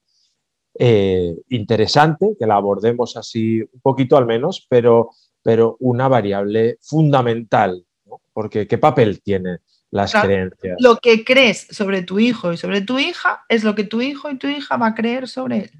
eh, 0.78 1.36
interesante, 1.50 2.36
que 2.40 2.46
la 2.46 2.56
abordemos 2.56 3.18
así 3.18 3.62
un 3.62 3.82
poquito 3.82 4.16
al 4.16 4.26
menos, 4.26 4.66
pero, 4.70 5.10
pero 5.42 5.76
una 5.80 6.08
variable 6.08 6.78
fundamental, 6.82 7.86
porque 8.32 8.68
¿qué 8.68 8.78
papel 8.78 9.22
tienen 9.22 9.60
las 9.92 10.14
creencias? 10.14 10.78
Lo 10.80 10.98
que 10.98 11.26
crees 11.26 11.68
sobre 11.72 12.04
tu 12.04 12.20
hijo 12.20 12.54
y 12.54 12.58
sobre 12.58 12.82
tu 12.82 13.00
hija 13.00 13.44
es 13.50 13.64
lo 13.64 13.76
que 13.76 13.84
tu 13.84 14.02
hijo 14.02 14.30
y 14.30 14.38
tu 14.38 14.48
hija 14.48 14.78
va 14.78 14.88
a 14.88 14.96
creer 14.96 15.28
sobre 15.28 15.58
él. 15.58 15.72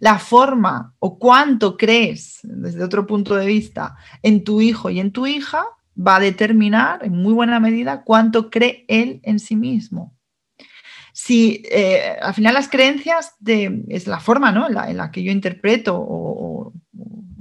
La 0.00 0.18
forma 0.18 0.94
o 0.98 1.18
cuánto 1.18 1.76
crees, 1.76 2.40
desde 2.42 2.84
otro 2.84 3.06
punto 3.06 3.36
de 3.36 3.46
vista, 3.46 3.96
en 4.22 4.42
tu 4.42 4.60
hijo 4.60 4.90
y 4.90 5.00
en 5.00 5.12
tu 5.12 5.26
hija 5.26 5.64
va 5.96 6.16
a 6.16 6.20
determinar 6.20 7.04
en 7.04 7.12
muy 7.12 7.32
buena 7.32 7.60
medida 7.60 8.02
cuánto 8.04 8.50
cree 8.50 8.84
él 8.88 9.20
en 9.22 9.38
sí 9.38 9.56
mismo. 9.56 10.14
Si 11.12 11.62
eh, 11.70 12.16
al 12.20 12.34
final 12.34 12.54
las 12.54 12.68
creencias 12.68 13.34
de, 13.38 13.84
es 13.88 14.06
la 14.06 14.20
forma 14.20 14.52
¿no? 14.52 14.66
en, 14.68 14.96
la, 14.96 15.10
que 15.10 15.22
yo 15.22 15.32
interpreto 15.32 15.96
o, 15.98 16.72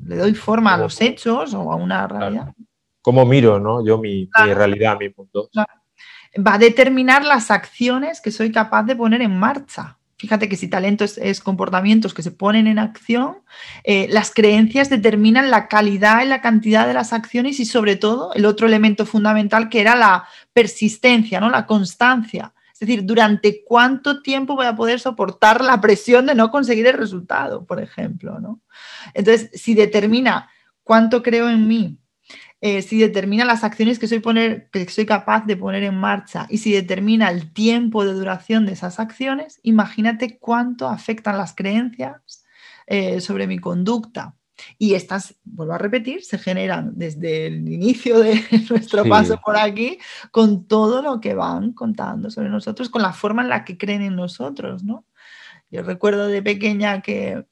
le 0.05 0.15
doy 0.15 0.33
forma 0.33 0.75
a 0.75 0.77
los 0.77 1.01
hechos 1.01 1.53
o 1.53 1.71
a 1.71 1.75
una 1.75 2.07
realidad. 2.07 2.53
¿Cómo 3.01 3.25
miro 3.25 3.59
¿no? 3.59 3.85
yo 3.85 3.97
mi, 3.97 4.29
mi 4.45 4.53
realidad, 4.53 4.97
mi 4.99 5.09
mundo? 5.09 5.49
Va 5.55 6.53
a 6.53 6.57
determinar 6.57 7.25
las 7.25 7.51
acciones 7.51 8.21
que 8.21 8.31
soy 8.31 8.51
capaz 8.51 8.83
de 8.83 8.95
poner 8.95 9.21
en 9.21 9.37
marcha. 9.37 9.97
Fíjate 10.17 10.47
que 10.47 10.55
si 10.55 10.69
talento 10.69 11.03
es, 11.03 11.41
comportamientos 11.41 12.13
que 12.13 12.23
se 12.23 12.31
ponen 12.31 12.67
en 12.67 12.79
acción, 12.79 13.39
eh, 13.83 14.07
las 14.09 14.31
creencias 14.31 14.89
determinan 14.89 15.51
la 15.51 15.67
calidad 15.67 16.23
y 16.23 16.27
la 16.27 16.39
cantidad 16.39 16.87
de 16.87 16.93
las 16.93 17.11
acciones 17.11 17.59
y 17.59 17.65
sobre 17.65 17.97
todo 17.97 18.33
el 18.33 18.45
otro 18.45 18.65
elemento 18.65 19.05
fundamental 19.05 19.67
que 19.67 19.81
era 19.81 19.95
la 19.95 20.25
persistencia, 20.53 21.41
¿no? 21.41 21.49
la 21.49 21.65
constancia. 21.65 22.53
Es 22.71 22.79
decir, 22.79 23.05
durante 23.05 23.63
cuánto 23.65 24.21
tiempo 24.21 24.55
voy 24.55 24.67
a 24.67 24.75
poder 24.75 25.01
soportar 25.01 25.61
la 25.61 25.81
presión 25.81 26.25
de 26.25 26.35
no 26.35 26.49
conseguir 26.49 26.87
el 26.87 26.93
resultado, 26.93 27.65
por 27.65 27.81
ejemplo. 27.81 28.39
¿no? 28.39 28.61
Entonces, 29.13 29.49
si 29.53 29.75
determina 29.75 30.49
cuánto 30.83 31.23
creo 31.23 31.49
en 31.49 31.67
mí, 31.67 31.97
eh, 32.67 32.81
si 32.81 32.97
determina 32.97 33.45
las 33.45 33.63
acciones 33.63 33.99
que 33.99 34.07
soy, 34.07 34.21
poner, 34.21 34.71
que 34.71 34.89
soy 34.89 35.05
capaz 35.05 35.45
de 35.45 35.55
poner 35.55 35.83
en 35.83 35.93
marcha 35.93 36.47
y 36.49 36.57
si 36.57 36.71
determina 36.73 37.29
el 37.29 37.53
tiempo 37.53 38.03
de 38.03 38.13
duración 38.13 38.65
de 38.65 38.71
esas 38.71 38.99
acciones, 38.99 39.59
imagínate 39.61 40.39
cuánto 40.39 40.87
afectan 40.87 41.37
las 41.37 41.53
creencias 41.53 42.43
eh, 42.87 43.21
sobre 43.21 43.45
mi 43.45 43.59
conducta. 43.59 44.35
Y 44.79 44.95
estas, 44.95 45.35
vuelvo 45.43 45.73
a 45.73 45.77
repetir, 45.77 46.23
se 46.23 46.39
generan 46.39 46.93
desde 46.95 47.45
el 47.45 47.69
inicio 47.69 48.17
de 48.17 48.43
nuestro 48.71 49.05
paso 49.05 49.39
por 49.45 49.57
aquí 49.57 49.99
con 50.31 50.67
todo 50.67 51.03
lo 51.03 51.21
que 51.21 51.35
van 51.35 51.71
contando 51.71 52.31
sobre 52.31 52.49
nosotros, 52.49 52.89
con 52.89 53.03
la 53.03 53.13
forma 53.13 53.43
en 53.43 53.49
la 53.49 53.63
que 53.63 53.77
creen 53.77 54.01
en 54.01 54.15
nosotros, 54.15 54.83
¿no? 54.83 55.05
Yo 55.69 55.83
recuerdo 55.83 56.27
de 56.29 56.41
pequeña 56.41 57.01
que 57.01 57.45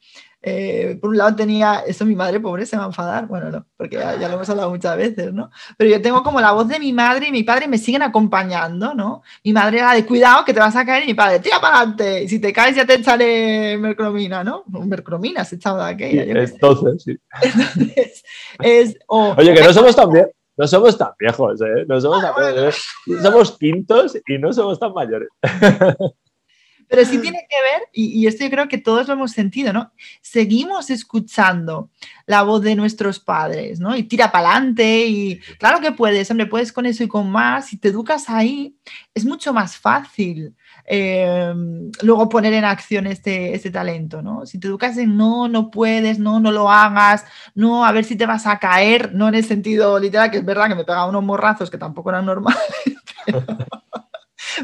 eh, 0.45 0.97
por 0.99 1.11
un 1.11 1.17
lado 1.17 1.33
tenía, 1.37 1.83
eso 1.87 2.05
mi 2.05 2.15
madre 2.15 2.37
pobre 2.41 2.65
se 2.65 2.75
va 2.75 2.83
a 2.83 2.87
enfadar, 2.87 3.27
bueno, 3.27 3.49
no, 3.49 3.65
porque 3.77 3.95
ya, 3.95 4.17
lo 4.17 4.33
hemos 4.33 4.49
hablado 4.49 4.69
muchas 4.69 4.97
veces, 4.97 5.31
¿no? 5.31 5.49
Pero 5.77 5.89
yo 5.89 6.01
tengo 6.01 6.21
como 6.21 6.41
la 6.41 6.51
voz 6.51 6.67
de 6.67 6.79
mi 6.79 6.91
madre 6.91 7.29
y 7.29 7.31
mi 7.31 7.43
padre 7.43 7.69
me 7.69 7.77
siguen 7.77 8.01
acompañando, 8.01 8.93
¿no? 8.93 9.23
Mi 9.41 9.53
madre 9.53 9.77
era 9.77 9.93
de 9.93 10.05
cuidado 10.05 10.43
que 10.43 10.53
te 10.53 10.59
vas 10.59 10.75
a 10.75 10.85
caer 10.85 11.03
y 11.03 11.07
mi 11.07 11.13
padre, 11.13 11.39
tira 11.39 11.61
para 11.61 11.77
adelante, 11.77 12.23
y 12.23 12.27
si 12.27 12.39
te 12.39 12.51
caes 12.51 12.75
ya 12.75 12.85
te 12.85 12.95
echaré 12.95 13.77
mercromina, 13.77 14.43
¿no? 14.43 14.65
Mercromina 14.67 15.45
se 15.45 15.55
echaba 15.55 15.87
de 15.87 15.93
aquella. 15.93 16.23
entonces, 16.23 17.03
sí. 17.03 17.17
Entonces, 17.41 18.23
es... 18.59 18.97
Oye, 19.07 19.53
que 19.53 19.63
no 19.63 19.73
somos 19.73 19.95
tan 19.95 20.11
bien. 20.11 20.27
No 20.55 20.67
somos 20.67 20.97
tan 20.97 21.09
viejos, 21.17 21.61
¿eh? 21.61 21.85
No 21.87 21.99
somos, 21.99 22.23
ah, 22.23 22.33
tan, 22.35 23.23
somos 23.23 23.57
quintos 23.57 24.15
y 24.27 24.37
no 24.37 24.53
somos 24.53 24.79
tan 24.79 24.93
mayores. 24.93 25.29
Pero 26.87 27.05
sí 27.05 27.17
tiene 27.19 27.45
que 27.49 27.55
ver, 27.61 27.87
y, 27.91 28.27
esto 28.27 28.43
yo 28.43 28.49
creo 28.49 28.67
que 28.67 28.77
todos 28.77 29.07
lo 29.07 29.13
hemos 29.13 29.31
sentido, 29.31 29.73
¿no? 29.73 29.91
Seguimos 30.21 30.89
escuchando 30.89 31.89
la 32.25 32.43
voz 32.43 32.61
de 32.61 32.75
nuestros 32.75 33.19
padres, 33.19 33.79
¿no? 33.79 33.95
Y 33.95 34.03
tira 34.03 34.31
para 34.31 34.51
adelante, 34.51 35.05
y 35.05 35.39
claro 35.57 35.79
que 35.79 35.91
puedes, 35.91 36.29
hombre, 36.31 36.45
puedes 36.45 36.71
con 36.71 36.85
eso 36.85 37.03
y 37.03 37.07
con 37.07 37.29
más. 37.29 37.67
Si 37.67 37.77
te 37.77 37.89
educas 37.89 38.29
ahí, 38.29 38.75
es 39.13 39.25
mucho 39.25 39.53
más 39.53 39.77
fácil 39.77 40.55
em, 40.85 41.91
luego 42.01 42.29
poner 42.29 42.53
en 42.53 42.65
acción 42.65 43.07
este, 43.07 43.53
este 43.53 43.71
talento, 43.71 44.21
¿no? 44.21 44.45
Si 44.45 44.59
te 44.59 44.67
educas 44.67 44.97
en 44.97 45.15
no, 45.17 45.47
no 45.47 45.71
puedes, 45.71 46.19
no, 46.19 46.39
no 46.39 46.51
lo 46.51 46.69
hagas, 46.69 47.25
no, 47.55 47.85
a 47.85 47.91
ver 47.91 48.05
si 48.05 48.15
te 48.15 48.25
vas 48.25 48.47
a 48.47 48.59
caer, 48.59 49.13
no 49.13 49.27
en 49.27 49.35
el 49.35 49.45
sentido 49.45 49.99
literal, 49.99 50.31
que 50.31 50.37
es 50.37 50.45
verdad 50.45 50.67
que 50.69 50.75
me 50.75 50.85
pegaba 50.85 51.07
unos 51.07 51.23
morrazos 51.23 51.69
que 51.69 51.77
tampoco 51.77 52.09
eran 52.09 52.25
normales. 52.25 52.61
pero 53.25 53.45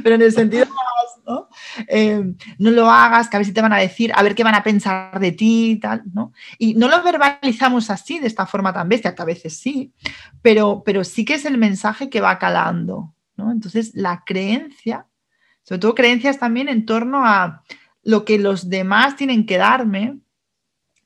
en 0.04 0.22
el 0.22 0.32
sentido 0.32 0.66
más, 0.66 1.24
¿no? 1.26 1.50
Eh, 1.88 2.34
no 2.58 2.72
lo 2.72 2.90
hagas, 2.90 3.30
que 3.30 3.38
a 3.38 3.40
ver 3.40 3.46
si 3.46 3.54
te 3.54 3.62
van 3.62 3.74
a 3.74 3.78
decir, 3.78 4.12
a 4.16 4.24
ver 4.24 4.36
qué 4.36 4.44
van 4.44 4.56
a 4.56 4.64
pensar 4.64 5.20
de 5.20 5.32
ti 5.32 5.72
y 5.72 5.80
tal, 5.80 6.04
¿no? 6.14 6.34
Y 6.58 6.76
no 6.76 6.88
lo 6.88 7.02
verbalizamos 7.04 7.90
así, 7.90 8.20
de 8.20 8.28
esta 8.28 8.46
forma 8.46 8.74
tan 8.74 8.90
bestia, 8.90 9.16
que 9.16 9.22
a 9.22 9.26
veces 9.26 9.58
sí, 9.58 9.94
pero, 10.42 10.84
pero 10.86 11.04
sí 11.04 11.26
que 11.26 11.36
es 11.36 11.46
el 11.46 11.58
mensaje 11.58 12.10
que 12.10 12.22
va 12.22 12.40
calando, 12.40 13.14
¿no? 13.36 13.52
Entonces, 13.52 13.92
la 13.94 14.24
creencia, 14.26 15.06
sobre 15.64 15.80
todo 15.80 15.96
creencias 15.96 16.40
también 16.40 16.70
en 16.70 16.86
torno 16.86 17.26
a 17.26 17.64
lo 18.04 18.26
que 18.26 18.40
los 18.40 18.70
demás 18.70 19.16
tienen 19.16 19.46
que 19.46 19.58
darme, 19.58 20.20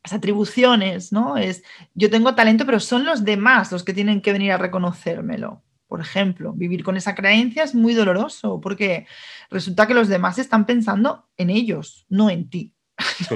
las 0.03 0.13
atribuciones, 0.13 1.11
¿no? 1.11 1.37
Es, 1.37 1.63
yo 1.93 2.09
tengo 2.09 2.35
talento, 2.35 2.65
pero 2.65 2.79
son 2.79 3.05
los 3.05 3.23
demás 3.23 3.71
los 3.71 3.83
que 3.83 3.93
tienen 3.93 4.21
que 4.21 4.33
venir 4.33 4.51
a 4.51 4.57
reconocérmelo 4.57 5.63
por 5.93 6.01
ejemplo. 6.01 6.53
Vivir 6.53 6.83
con 6.83 6.97
esa 6.97 7.13
creencia 7.13 7.61
es 7.61 7.75
muy 7.75 7.93
doloroso 7.93 8.59
porque 8.59 9.05
resulta 9.51 9.85
que 9.85 9.93
los 9.93 10.07
demás 10.07 10.39
están 10.39 10.65
pensando 10.65 11.27
en 11.37 11.51
ellos, 11.51 12.07
no 12.09 12.31
en 12.31 12.49
ti. 12.49 12.73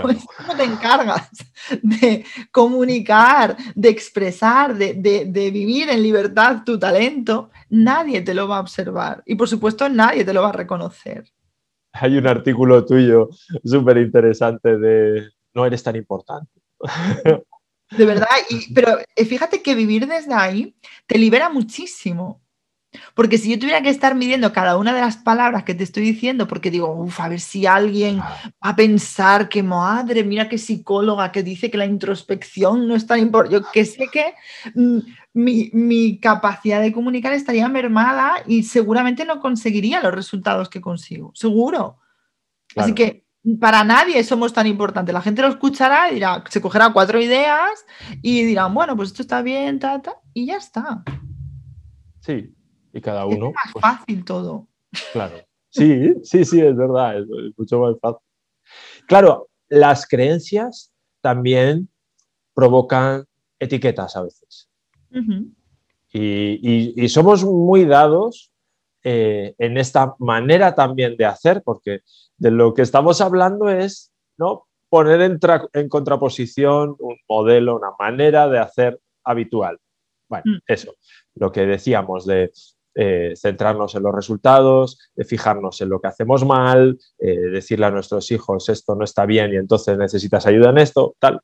no 0.47 0.57
te 0.57 0.63
encargas 0.63 1.29
de 1.83 2.25
comunicar, 2.51 3.55
de 3.75 3.89
expresar, 3.89 4.75
de, 4.75 4.95
de, 4.95 5.51
vivir 5.51 5.91
en 5.91 6.01
libertad 6.01 6.63
tu 6.65 6.79
talento, 6.79 7.51
nadie 7.69 8.21
te 8.21 8.33
lo 8.33 8.47
va 8.47 8.57
a 8.57 8.61
observar 8.61 9.21
y 9.27 9.35
por 9.35 9.47
supuesto 9.47 9.87
nadie 9.87 10.25
te 10.25 10.33
lo 10.33 10.41
va 10.41 10.49
a 10.49 10.53
reconocer. 10.53 11.25
Hay 11.93 12.17
un 12.17 12.25
artículo 12.25 12.83
tuyo 12.85 13.29
súper 13.63 13.97
interesante 13.97 14.79
de 14.79 15.29
no 15.53 15.63
eres 15.63 15.83
tan 15.83 15.95
importante. 15.95 16.59
De 17.91 18.05
verdad, 18.05 18.27
pero 18.75 18.97
eh, 19.15 19.25
fíjate 19.25 19.61
que 19.61 19.75
vivir 19.75 20.07
desde 20.07 20.33
ahí 20.33 20.75
te 21.05 21.17
libera 21.17 21.49
muchísimo. 21.49 22.41
Porque 23.13 23.37
si 23.37 23.51
yo 23.51 23.59
tuviera 23.59 23.81
que 23.81 23.89
estar 23.89 24.15
midiendo 24.15 24.53
cada 24.53 24.77
una 24.77 24.93
de 24.93 25.01
las 25.01 25.17
palabras 25.17 25.63
que 25.63 25.75
te 25.75 25.83
estoy 25.83 26.03
diciendo, 26.03 26.47
porque 26.47 26.71
digo, 26.71 26.93
uff, 26.93 27.19
a 27.19 27.29
ver 27.29 27.39
si 27.39 27.65
alguien 27.65 28.19
va 28.19 28.53
a 28.61 28.75
pensar 28.75 29.49
que 29.49 29.63
madre, 29.63 30.23
mira 30.23 30.49
qué 30.49 30.57
psicóloga 30.57 31.31
que 31.31 31.43
dice 31.43 31.71
que 31.71 31.77
la 31.77 31.85
introspección 31.85 32.87
no 32.87 32.95
es 32.95 33.05
tan 33.07 33.19
importante. 33.19 33.59
Yo 33.59 33.71
que 33.71 33.85
sé 33.85 34.07
que 34.11 34.33
mm, 34.75 34.99
mi, 35.33 36.19
capacidad 36.19 36.81
de 36.81 36.91
comunicar 36.91 37.33
estaría 37.33 37.67
mermada 37.67 38.35
y 38.45 38.63
seguramente 38.63 39.25
no 39.25 39.39
conseguiría 39.39 40.01
los 40.01 40.13
resultados 40.13 40.69
que 40.69 40.81
consigo. 40.81 41.31
Seguro. 41.35 41.97
Así 42.75 42.93
que 42.93 43.27
para 43.59 43.83
nadie 43.83 44.23
somos 44.23 44.53
tan 44.53 44.67
importantes. 44.67 45.13
La 45.13 45.21
gente 45.21 45.41
lo 45.41 45.47
escuchará 45.47 46.11
y 46.11 46.15
dirá, 46.15 46.43
se 46.49 46.61
cogerá 46.61 46.91
cuatro 46.91 47.21
ideas 47.21 47.85
y 48.21 48.43
dirán, 48.43 48.73
bueno, 48.73 48.95
pues 48.95 49.09
esto 49.09 49.21
está 49.21 49.41
bien, 49.41 49.79
ta, 49.79 50.01
y 50.33 50.47
ya 50.47 50.57
está. 50.57 51.03
Sí, 52.19 52.53
y 52.93 53.01
cada 53.01 53.25
uno. 53.25 53.49
Es 53.49 53.55
más 53.55 53.73
pues 53.73 53.81
fácil 53.81 54.25
todo. 54.25 54.67
Claro. 55.13 55.35
Sí, 55.69 56.13
sí, 56.23 56.45
sí, 56.45 56.61
es 56.61 56.75
verdad, 56.75 57.19
es, 57.19 57.27
mucho 57.57 57.79
más 57.79 57.95
fácil. 58.01 58.25
Claro, 59.07 59.49
las 59.69 60.07
creencias 60.07 60.93
también 61.21 61.89
provocan 62.53 63.25
etiquetas 63.59 64.15
a 64.15 64.23
veces. 64.23 64.69
y, 66.11 67.09
somos 67.09 67.43
muy 67.43 67.85
dados 67.85 68.51
eh, 69.03 69.55
en 69.57 69.77
esta 69.77 70.15
manera 70.19 70.73
también 70.75 71.15
de 71.17 71.25
hacer, 71.25 71.61
porque 71.63 72.01
de 72.37 72.51
lo 72.51 72.73
que 72.73 72.81
estamos 72.81 73.21
hablando 73.21 73.69
es 73.69 74.11
¿no? 74.37 74.67
poner 74.89 75.21
en, 75.21 75.89
contraposición 75.89 76.95
un 76.99 77.17
modelo, 77.27 77.75
una 77.75 77.91
manera 77.99 78.47
de 78.47 78.59
hacer 78.59 78.99
habitual. 79.23 79.79
Bueno, 80.29 80.43
mm. 80.45 80.57
eso, 80.67 80.93
lo 81.35 81.51
que 81.51 81.65
decíamos 81.65 82.25
de 82.25 82.51
eh, 82.99 83.33
centrarnos 83.35 83.93
en 83.93 84.01
los 84.01 84.15
resultados, 84.15 84.97
de 85.15 85.23
fijarnos 85.23 85.79
en 85.81 85.89
lo 85.89 86.01
que 86.01 86.07
hacemos 86.07 86.43
mal, 86.43 86.97
eh, 87.19 87.37
decirle 87.51 87.85
a 87.85 87.91
nuestros 87.91 88.31
hijos 88.31 88.69
esto 88.69 88.95
no 88.95 89.03
está 89.03 89.27
bien 89.27 89.53
y 89.53 89.57
entonces 89.57 89.99
necesitas 89.99 90.47
ayuda 90.47 90.71
en 90.71 90.79
esto, 90.79 91.15
tal. 91.19 91.39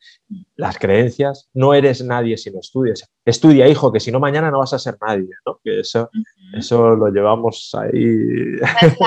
Las 0.56 0.80
creencias, 0.80 1.50
no 1.54 1.76
eres 1.76 2.04
nadie 2.04 2.38
si 2.38 2.50
no 2.50 2.60
estudias. 2.60 3.08
Estudia, 3.24 3.68
hijo, 3.68 3.92
que 3.92 4.00
si 4.00 4.12
no 4.12 4.20
mañana 4.20 4.50
no 4.50 4.58
vas 4.60 4.74
a 4.74 4.80
ser 4.80 4.98
nadie, 5.00 5.30
¿no? 5.46 5.60
Que 5.64 5.82
eso, 5.82 6.10
eso 6.54 6.96
lo 6.96 7.10
llevamos 7.10 7.70
ahí. 7.80 8.56
Es 8.82 8.98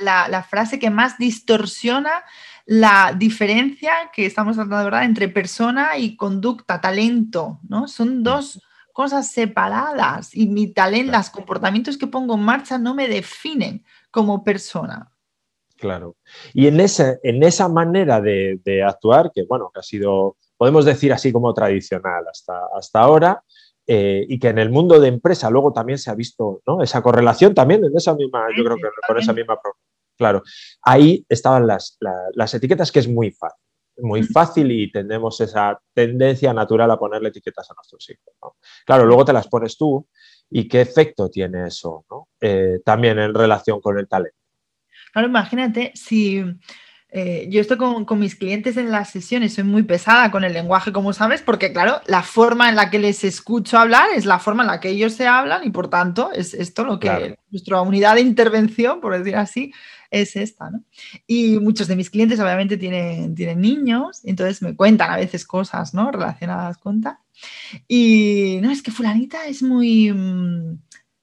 la, 0.00 0.42
frase 0.42 0.80
que 0.80 0.90
más 0.90 1.16
distorsiona 1.16 2.24
la 2.66 3.14
diferencia 3.16 3.92
que 4.12 4.26
estamos 4.26 4.56
tratando 4.56 4.84
verdad 4.84 5.04
entre 5.04 5.28
persona 5.28 5.96
y 5.96 6.16
conducta, 6.16 6.80
talento, 6.80 7.60
¿no? 7.68 7.86
Son 7.86 8.24
dos 8.24 8.60
cosas 8.94 9.32
separadas 9.32 10.34
y 10.34 10.46
mi 10.46 10.68
talento, 10.68 11.12
los 11.12 11.28
comportamientos 11.28 11.98
que 11.98 12.06
pongo 12.06 12.36
en 12.36 12.42
marcha 12.42 12.78
no 12.78 12.94
me 12.94 13.08
definen 13.08 13.84
como 14.12 14.44
persona. 14.44 15.10
Claro. 15.76 16.16
Y 16.54 16.68
en, 16.68 16.78
ese, 16.78 17.18
en 17.24 17.42
esa 17.42 17.68
manera 17.68 18.20
de, 18.20 18.82
actuar, 18.86 19.32
que 19.34 19.42
bueno, 19.42 19.70
que 19.74 19.80
ha 19.80 19.82
sido, 19.82 20.36
podemos 20.56 20.84
decir 20.84 21.12
así 21.12 21.32
como 21.32 21.52
tradicional 21.52 22.24
hasta, 22.30 22.54
hasta 22.72 23.00
ahora, 23.00 23.42
eh, 23.84 24.24
y 24.28 24.38
que 24.38 24.48
en 24.48 24.58
el 24.58 24.70
mundo 24.70 25.00
de 25.00 25.08
empresa 25.08 25.50
luego 25.50 25.72
también 25.72 25.98
se 25.98 26.10
ha 26.10 26.14
visto 26.14 26.62
¿no? 26.64 26.80
esa 26.80 27.02
correlación 27.02 27.52
también 27.52 27.84
en 27.84 27.94
esa 27.96 28.14
misma, 28.14 28.46
yo 28.56 28.64
creo 28.64 28.76
que 28.76 28.88
con 29.06 29.18
esa 29.18 29.32
misma, 29.32 29.58
claro, 30.16 30.42
ahí 30.82 31.26
estaban 31.28 31.66
las, 31.66 31.98
las 32.32 32.54
etiquetas 32.54 32.92
que 32.92 33.00
es 33.00 33.08
muy 33.08 33.32
fácil 33.32 33.64
muy 33.98 34.22
fácil 34.22 34.70
y 34.72 34.90
tenemos 34.90 35.40
esa 35.40 35.80
tendencia 35.92 36.52
natural 36.52 36.90
a 36.90 36.98
ponerle 36.98 37.28
etiquetas 37.28 37.70
a 37.70 37.74
nuestros 37.74 38.08
hijos. 38.10 38.54
Claro, 38.84 39.06
luego 39.06 39.24
te 39.24 39.32
las 39.32 39.48
pones 39.48 39.76
tú 39.76 40.06
y 40.50 40.68
qué 40.68 40.80
efecto 40.80 41.30
tiene 41.30 41.68
eso 41.68 42.04
eh, 42.40 42.80
también 42.84 43.18
en 43.18 43.34
relación 43.34 43.80
con 43.80 43.98
el 43.98 44.08
talento. 44.08 44.38
Claro, 45.12 45.28
imagínate 45.28 45.92
si 45.94 46.44
eh, 47.16 47.46
yo 47.48 47.60
estoy 47.60 47.76
con, 47.76 48.18
mis 48.18 48.34
clientes 48.34 48.76
en 48.76 48.90
las 48.90 49.10
sesiones, 49.10 49.54
soy 49.54 49.62
muy 49.62 49.84
pesada 49.84 50.32
con 50.32 50.42
el 50.42 50.52
lenguaje, 50.52 50.92
como 50.92 51.12
sabes, 51.12 51.42
porque 51.42 51.72
claro, 51.72 52.00
la 52.06 52.24
forma 52.24 52.68
en 52.68 52.74
la 52.74 52.90
que 52.90 52.98
les 52.98 53.22
escucho 53.22 53.78
hablar 53.78 54.08
es 54.16 54.26
la 54.26 54.40
forma 54.40 54.64
en 54.64 54.66
la 54.66 54.80
que 54.80 54.88
ellos 54.88 55.12
se 55.12 55.28
hablan 55.28 55.62
y 55.64 55.70
por 55.70 55.88
tanto 55.88 56.32
es 56.32 56.54
esto 56.54 56.82
lo 56.82 56.98
que 56.98 57.38
nuestra 57.52 57.82
unidad 57.82 58.16
de 58.16 58.22
intervención, 58.22 59.00
por 59.00 59.16
decir 59.16 59.36
así, 59.36 59.72
es 60.20 60.36
esta, 60.36 60.70
¿no? 60.70 60.84
Y 61.26 61.58
muchos 61.58 61.88
de 61.88 61.96
mis 61.96 62.10
clientes 62.10 62.38
obviamente 62.40 62.76
tienen, 62.76 63.34
tienen 63.34 63.60
niños, 63.60 64.20
entonces 64.24 64.62
me 64.62 64.76
cuentan 64.76 65.10
a 65.10 65.16
veces 65.16 65.44
cosas, 65.44 65.94
¿no? 65.94 66.10
Relacionadas 66.10 66.78
con 66.78 67.00
tal. 67.00 67.18
Y 67.88 68.58
no, 68.62 68.70
es 68.70 68.82
que 68.82 68.90
fulanita 68.90 69.46
es 69.46 69.62
muy... 69.62 70.12
Mm, 70.12 70.78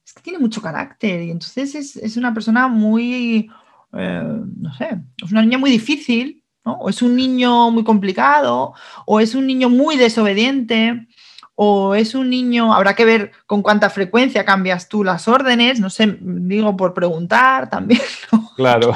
es 0.06 0.14
que 0.14 0.22
tiene 0.22 0.40
mucho 0.40 0.62
carácter 0.62 1.22
y 1.22 1.32
entonces 1.32 1.96
es, 1.96 2.18
una 2.18 2.34
persona 2.34 2.68
muy... 2.68 3.50
Eh, 3.94 4.42
no 4.58 4.74
sé, 4.76 5.02
es 5.24 5.32
una 5.32 5.42
niña 5.42 5.58
muy 5.58 5.72
difícil, 5.72 6.44
¿no? 6.66 6.74
O 6.74 6.90
es 6.90 7.02
un 7.02 7.16
niño 7.16 7.72
muy 7.72 7.84
complicado, 7.84 8.74
o 9.06 9.20
es 9.20 9.36
un 9.36 9.48
niño 9.48 9.70
muy 9.70 9.98
desobediente, 9.98 11.08
o 11.56 11.96
es 11.96 12.16
un 12.16 12.30
niño, 12.30 12.74
habrá 12.74 12.96
que 12.96 13.06
ver 13.06 13.32
con 13.46 13.62
cuánta 13.62 13.90
frecuencia 13.90 14.46
cambias 14.46 14.90
tú 14.90 15.04
las 15.04 15.28
órdenes, 15.28 15.80
no 15.80 15.90
sé, 15.90 16.18
digo 16.20 16.76
por 16.76 16.94
preguntar 16.94 17.70
también. 17.70 18.02
Claro. 18.56 18.94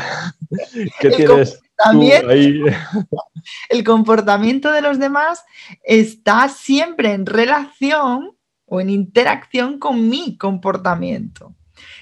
¿Qué 1.00 1.10
tienes 1.12 1.60
también 1.78 2.26
el 3.70 3.84
comportamiento 3.84 4.72
de 4.72 4.82
los 4.82 5.00
demás 5.00 5.44
está 5.84 6.50
siempre 6.50 7.14
en 7.14 7.26
relación 7.26 8.36
o 8.66 8.82
en 8.82 8.90
interacción 8.90 9.80
con 9.80 10.10
mi 10.10 10.38
comportamiento. 10.38 11.54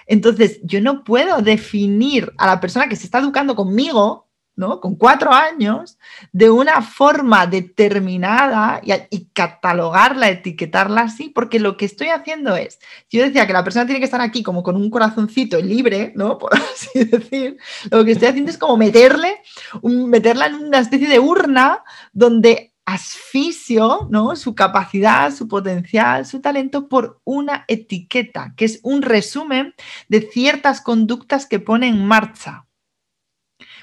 Entonces, 0.06 0.60
yo 0.64 0.82
no 0.82 1.04
puedo 1.04 1.41
definir 1.41 2.32
a 2.38 2.47
la 2.47 2.60
persona 2.60 2.88
que 2.88 2.95
se 2.95 3.06
está 3.06 3.20
educando 3.20 3.56
conmigo 3.56 4.22
¿no? 4.56 4.80
Con 4.80 4.95
cuatro 4.95 5.32
años, 5.32 5.97
de 6.32 6.49
una 6.49 6.82
forma 6.82 7.47
determinada 7.47 8.82
y, 9.10 9.26
catalogarla, 9.34 10.30
etiquetarla 10.30 11.01
así, 11.01 11.30
porque 11.30 11.60
lo 11.60 11.76
que 11.78 11.86
estoy 11.86 12.10
haciendo 12.10 12.56
es, 12.56 12.80
yo 13.10 13.24
decía 13.24 13.47
que 13.47 13.54
la 13.54 13.64
persona 13.64 13.86
tiene 13.86 13.99
que 13.99 14.06
estar 14.06 14.22
aquí 14.22 14.43
como 14.43 14.64
con 14.64 14.76
un 14.76 14.89
corazoncito 14.89 15.60
libre, 15.60 16.14
¿no? 16.16 16.38
Por 16.43 16.54
así 16.56 17.06
decir, 17.06 17.58
lo 17.89 18.06
que 18.06 18.12
estoy 18.12 18.30
haciendo 18.30 18.51
es 18.51 18.58
como 18.58 18.78
meterle, 18.78 19.41
meterla 19.82 20.47
en 20.47 20.56
una 20.56 20.80
especie 20.80 21.08
de 21.08 21.20
urna 21.20 21.84
donde 22.12 22.74
asfisio, 22.86 24.08
¿no? 24.12 24.36
Su 24.36 24.56
capacidad, 24.56 25.34
su 25.34 25.47
potencial, 25.47 26.26
su 26.26 26.41
talento 26.41 26.89
por 26.89 27.22
una 27.24 27.66
etiqueta, 27.68 28.54
que 28.58 28.66
es 28.66 28.80
un 28.84 29.01
resumen 29.01 29.74
de 30.10 30.22
ciertas 30.22 30.82
conductas 30.82 31.45
que 31.45 31.60
pone 31.60 31.88
en 31.88 32.06
marcha 32.06 32.66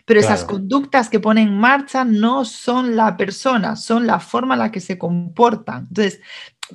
pero 0.05 0.21
esas 0.21 0.45
conductas 0.45 1.09
que 1.09 1.21
pone 1.21 1.43
en 1.43 1.59
marcha 1.59 2.05
no 2.05 2.45
son 2.45 2.97
la 2.97 3.17
persona, 3.17 3.77
son 3.77 4.07
la 4.07 4.21
forma 4.21 4.55
en 4.55 4.61
la 4.61 4.71
que 4.73 4.81
se 4.81 4.99
comportan. 4.99 5.87
Entonces, 5.89 6.21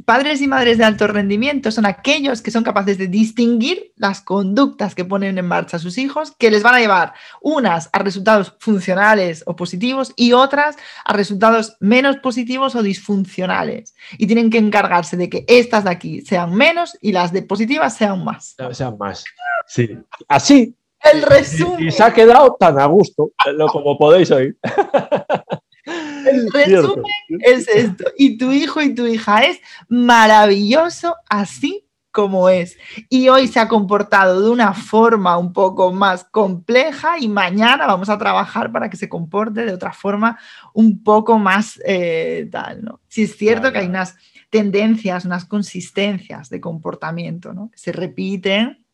padres 0.03 0.41
y 0.41 0.47
madres 0.47 0.77
de 0.77 0.83
alto 0.83 1.07
rendimiento 1.07 1.71
son 1.71 1.85
aquellos 1.85 2.41
que 2.41 2.51
son 2.51 2.63
capaces 2.63 2.97
de 2.97 3.07
distinguir 3.07 3.93
las 3.95 4.21
conductas 4.21 4.95
que 4.95 5.05
ponen 5.05 5.37
en 5.37 5.47
marcha 5.47 5.79
sus 5.79 5.97
hijos, 5.97 6.33
que 6.37 6.51
les 6.51 6.63
van 6.63 6.75
a 6.75 6.79
llevar 6.79 7.13
unas 7.41 7.89
a 7.93 7.99
resultados 7.99 8.55
funcionales 8.59 9.43
o 9.45 9.55
positivos 9.55 10.13
y 10.15 10.33
otras 10.33 10.75
a 11.05 11.13
resultados 11.13 11.77
menos 11.79 12.17
positivos 12.17 12.75
o 12.75 12.83
disfuncionales. 12.83 13.95
Y 14.17 14.27
tienen 14.27 14.49
que 14.49 14.57
encargarse 14.57 15.17
de 15.17 15.29
que 15.29 15.45
estas 15.47 15.83
de 15.83 15.91
aquí 15.91 16.21
sean 16.21 16.53
menos 16.53 16.97
y 17.01 17.11
las 17.11 17.31
de 17.31 17.43
positivas 17.43 17.95
sean 17.95 18.23
más. 18.23 18.55
Sean 18.71 18.97
más. 18.97 19.23
Sí. 19.67 19.97
Así 20.27 20.75
el 21.13 21.21
resumen. 21.21 21.87
Y, 21.87 21.91
se 21.91 22.03
ha 22.03 22.13
quedado 22.13 22.55
tan 22.59 22.79
a 22.79 22.85
gusto, 22.85 23.31
como 23.71 23.97
podéis 23.97 24.31
oír. 24.31 24.57
El 25.85 26.51
resumen 26.51 27.03
es 27.41 27.67
esto. 27.67 28.05
Y 28.17 28.37
tu 28.37 28.51
hijo 28.51 28.81
y 28.81 28.95
tu 28.95 29.05
hija 29.05 29.41
es 29.41 29.59
maravilloso 29.87 31.15
así 31.29 31.85
como 32.15 32.47
es. 32.49 32.77
Y 33.09 33.27
hoy 33.27 33.47
se 33.47 33.59
ha 33.59 33.67
comportado 33.67 34.41
de 34.41 34.49
una 34.49 34.73
forma 34.73 35.37
un 35.37 35.51
poco 35.51 35.91
más 35.91 36.23
compleja 36.23 37.19
y 37.19 37.27
mañana 37.27 37.85
vamos 37.85 38.09
a 38.09 38.17
trabajar 38.17 38.71
para 38.71 38.89
que 38.89 38.97
se 38.97 39.09
comporte 39.09 39.65
de 39.65 39.73
otra 39.73 39.91
forma 39.91 40.39
un 40.73 41.03
poco 41.03 41.37
más 41.37 41.79
eh, 41.85 42.47
tal, 42.51 42.83
¿no? 42.83 43.01
Si 43.09 43.23
es 43.23 43.35
cierto 43.35 43.71
que 43.71 43.79
hay 43.79 43.87
unas 43.87 44.15
tendencias, 44.49 45.25
unas 45.25 45.43
consistencias 45.43 46.49
de 46.49 46.61
comportamiento, 46.61 47.53
¿no? 47.53 47.69
Que 47.69 47.77
se 47.77 47.91
repiten 47.91 48.84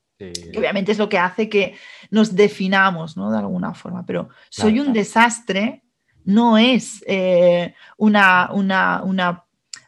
obviamente 0.55 0.91
es 0.91 0.97
lo 0.97 1.09
que 1.09 1.17
hace 1.17 1.49
que 1.49 1.75
nos 2.09 2.35
definamos, 2.35 3.17
¿no? 3.17 3.31
De 3.31 3.39
alguna 3.39 3.73
forma. 3.73 4.05
Pero 4.05 4.29
soy 4.49 4.79
un 4.79 4.93
desastre 4.93 5.83
no 6.23 6.57
es 6.57 7.03
eh, 7.07 7.73
una, 7.97 8.49
una, 8.53 9.43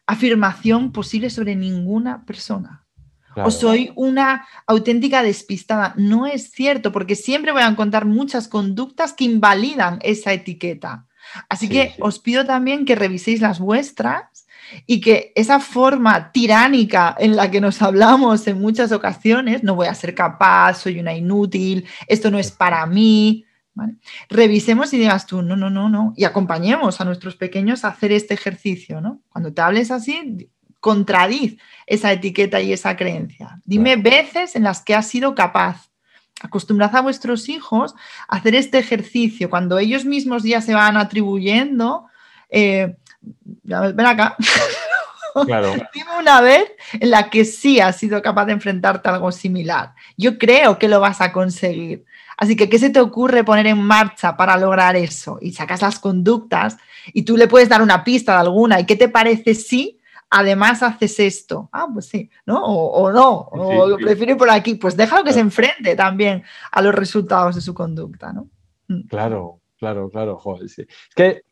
afirmación 0.05 0.91
posible 0.91 1.29
sobre 1.29 1.55
ninguna 1.55 2.25
persona. 2.25 2.85
O 3.35 3.49
soy 3.49 3.91
una 3.95 4.45
auténtica 4.67 5.23
despistada. 5.23 5.95
No 5.97 6.27
es 6.27 6.51
cierto, 6.51 6.91
porque 6.91 7.15
siempre 7.15 7.51
voy 7.51 7.63
a 7.63 7.67
encontrar 7.67 8.05
muchas 8.05 8.47
conductas 8.47 9.13
que 9.13 9.23
invalidan 9.23 9.97
esa 10.03 10.33
etiqueta. 10.33 11.07
Así 11.49 11.67
que 11.67 11.95
os 11.99 12.19
pido 12.19 12.45
también 12.45 12.85
que 12.85 12.95
reviséis 12.95 13.41
las 13.41 13.59
vuestras 13.59 14.42
y 14.85 15.01
que 15.01 15.31
esa 15.35 15.59
forma 15.59 16.31
tiránica 16.31 17.15
en 17.17 17.35
la 17.35 17.49
que 17.49 17.61
nos 17.61 17.81
hablamos 17.81 18.47
en 18.47 18.59
muchas 18.59 18.91
ocasiones, 18.91 19.63
no 19.63 19.75
voy 19.75 19.87
a 19.87 19.95
ser 19.95 20.15
capaz, 20.15 20.75
soy 20.75 20.99
una 20.99 21.13
inútil, 21.13 21.85
esto 22.07 22.31
no 22.31 22.39
es 22.39 22.51
para 22.51 22.85
mí, 22.85 23.45
revisemos 24.29 24.93
y 24.93 24.97
digas 24.97 25.25
tú, 25.25 25.41
no, 25.41 25.55
no, 25.55 25.69
no, 25.69 25.89
no, 25.89 26.13
y 26.15 26.25
acompañemos 26.25 27.01
a 27.01 27.05
nuestros 27.05 27.35
pequeños 27.35 27.83
a 27.83 27.89
hacer 27.89 28.11
este 28.11 28.33
ejercicio, 28.33 29.01
¿no? 29.01 29.21
Cuando 29.29 29.53
te 29.53 29.61
hables 29.61 29.91
así, 29.91 30.49
contradiz 30.79 31.57
esa 31.87 32.11
etiqueta 32.11 32.61
y 32.61 32.73
esa 32.73 32.95
creencia. 32.95 33.61
Dime 33.65 33.95
veces 33.95 34.55
en 34.55 34.63
las 34.63 34.81
que 34.81 34.93
has 34.93 35.07
sido 35.07 35.33
capaz. 35.33 35.89
Acostumbrad 36.41 36.93
a 36.95 37.01
vuestros 37.01 37.47
hijos 37.47 37.95
a 38.27 38.35
hacer 38.35 38.53
este 38.53 38.79
ejercicio. 38.79 39.49
Cuando 39.49 39.79
ellos 39.79 40.03
mismos 40.03 40.43
ya 40.43 40.59
se 40.59 40.73
van 40.73 40.97
atribuyendo, 40.97 42.07
eh, 42.49 42.97
ven 43.63 44.05
acá. 44.05 44.35
Dime 45.93 46.19
una 46.19 46.41
vez 46.41 46.71
en 46.93 47.09
la 47.09 47.29
que 47.29 47.45
sí 47.45 47.79
has 47.79 47.97
sido 47.97 48.21
capaz 48.21 48.45
de 48.45 48.53
enfrentarte 48.53 49.09
a 49.09 49.15
algo 49.15 49.31
similar. 49.31 49.93
Yo 50.17 50.37
creo 50.37 50.77
que 50.77 50.87
lo 50.87 50.99
vas 50.99 51.21
a 51.21 51.31
conseguir. 51.31 52.05
Así 52.37 52.55
que, 52.55 52.69
¿qué 52.69 52.79
se 52.79 52.89
te 52.89 52.99
ocurre 52.99 53.43
poner 53.43 53.67
en 53.67 53.81
marcha 53.81 54.35
para 54.35 54.57
lograr 54.57 54.95
eso? 54.95 55.37
Y 55.41 55.53
sacas 55.53 55.81
las 55.81 55.99
conductas 55.99 56.77
y 57.13 57.23
tú 57.23 57.37
le 57.37 57.47
puedes 57.47 57.69
dar 57.69 57.81
una 57.81 58.03
pista 58.03 58.33
de 58.33 58.39
alguna. 58.39 58.79
¿Y 58.79 58.85
qué 58.85 58.95
te 58.95 59.09
parece 59.09 59.55
si 59.55 59.99
además 60.29 60.83
haces 60.83 61.19
esto? 61.19 61.69
Ah, 61.71 61.87
pues 61.91 62.07
sí, 62.07 62.29
¿no? 62.45 62.63
O, 62.63 63.11
no, 63.11 63.47
o 63.51 63.87
lo 63.87 63.97
prefiero 63.97 64.35
por 64.37 64.49
aquí. 64.49 64.75
Pues 64.75 64.97
déjalo 64.97 65.23
que 65.23 65.33
se 65.33 65.39
enfrente 65.39 65.95
también 65.95 66.43
a 66.71 66.81
los 66.81 66.93
resultados 66.93 67.55
de 67.55 67.61
su 67.61 67.73
conducta, 67.73 68.33
¿no? 68.33 68.47
Mm. 68.87 69.07
Claro, 69.07 69.61
claro, 69.77 70.09
claro. 70.09 70.37
Joder, 70.37 70.69
sí. 70.69 70.81
Es 70.81 71.15
que 71.15 71.43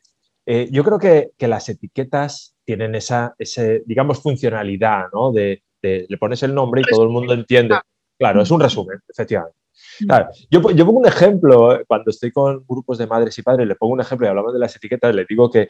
eh, 0.45 0.67
yo 0.71 0.83
creo 0.83 0.99
que, 0.99 1.47
las 1.47 1.69
etiquetas 1.69 2.55
tienen 2.65 2.95
esa, 2.95 3.35
ese, 3.37 3.83
digamos, 3.85 4.21
funcionalidad, 4.21 5.05
¿no? 5.13 5.31
De, 5.31 5.63
le 5.81 6.17
pones 6.17 6.43
el 6.43 6.53
nombre 6.53 6.81
y 6.81 6.83
todo 6.83 7.03
el 7.03 7.09
mundo 7.09 7.33
entiende. 7.33 7.75
Claro, 8.17 8.41
es 8.43 8.51
un 8.51 8.59
resumen, 8.59 8.99
efectivamente. 9.09 9.57
Claro, 10.05 10.29
yo, 10.49 10.61
pongo 10.61 10.99
un 10.99 11.05
ejemplo, 11.05 11.75
eh, 11.75 11.85
cuando 11.87 12.11
estoy 12.11 12.31
con 12.31 12.65
grupos 12.67 12.97
de 12.97 13.07
madres 13.07 13.37
y 13.37 13.43
padres, 13.43 13.67
le 13.67 13.75
pongo 13.75 13.93
un 13.93 14.01
ejemplo 14.01 14.27
y 14.27 14.29
hablamos 14.29 14.53
de 14.53 14.59
las 14.59 14.75
etiquetas, 14.75 15.13
le 15.13 15.25
digo 15.27 15.49
que, 15.49 15.67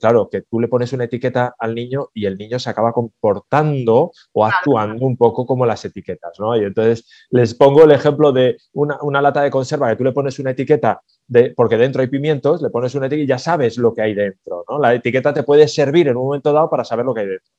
claro, 0.00 0.28
que 0.30 0.42
tú 0.42 0.60
le 0.60 0.68
pones 0.68 0.92
una 0.92 1.04
etiqueta 1.04 1.54
al 1.58 1.74
niño 1.74 2.08
y 2.14 2.26
el 2.26 2.36
niño 2.36 2.58
se 2.58 2.70
acaba 2.70 2.92
comportando 2.92 4.12
o 4.32 4.44
actuando 4.44 5.06
un 5.06 5.16
poco 5.16 5.46
como 5.46 5.66
las 5.66 5.84
etiquetas, 5.84 6.32
¿no? 6.38 6.56
Y 6.56 6.64
entonces 6.64 7.06
les 7.30 7.54
pongo 7.54 7.84
el 7.84 7.92
ejemplo 7.92 8.32
de 8.32 8.56
una, 8.72 9.22
lata 9.22 9.42
de 9.42 9.50
conserva 9.50 9.90
que 9.90 9.96
tú 9.96 10.04
le 10.04 10.12
pones 10.12 10.38
una 10.38 10.50
etiqueta 10.50 11.00
de, 11.26 11.52
porque 11.54 11.76
dentro 11.76 12.02
hay 12.02 12.08
pimientos, 12.08 12.62
le 12.62 12.70
pones 12.70 12.94
una 12.94 13.06
etiqueta 13.06 13.24
y 13.24 13.28
ya 13.28 13.38
sabes 13.38 13.78
lo 13.78 13.94
que 13.94 14.02
hay 14.02 14.14
dentro, 14.14 14.64
¿no? 14.68 14.78
La 14.78 14.94
etiqueta 14.94 15.32
te 15.32 15.42
puede 15.42 15.68
servir 15.68 16.08
en 16.08 16.16
un 16.16 16.24
momento 16.24 16.52
dado 16.52 16.70
para 16.70 16.84
saber 16.84 17.04
lo 17.04 17.14
que 17.14 17.20
hay 17.20 17.26
dentro. 17.26 17.50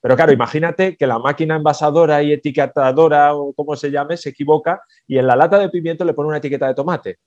Pero 0.00 0.16
claro, 0.16 0.32
imagínate 0.32 0.96
que 0.96 1.06
la 1.06 1.18
máquina 1.18 1.56
envasadora 1.56 2.22
y 2.22 2.32
etiquetadora 2.32 3.34
o 3.34 3.52
como 3.52 3.76
se 3.76 3.90
llame 3.90 4.16
se 4.16 4.30
equivoca 4.30 4.80
y 5.06 5.18
en 5.18 5.26
la 5.26 5.36
lata 5.36 5.58
de 5.58 5.68
pimiento 5.68 6.04
le 6.04 6.14
pone 6.14 6.28
una 6.28 6.38
etiqueta 6.38 6.66
de 6.66 6.74
tomate. 6.74 7.18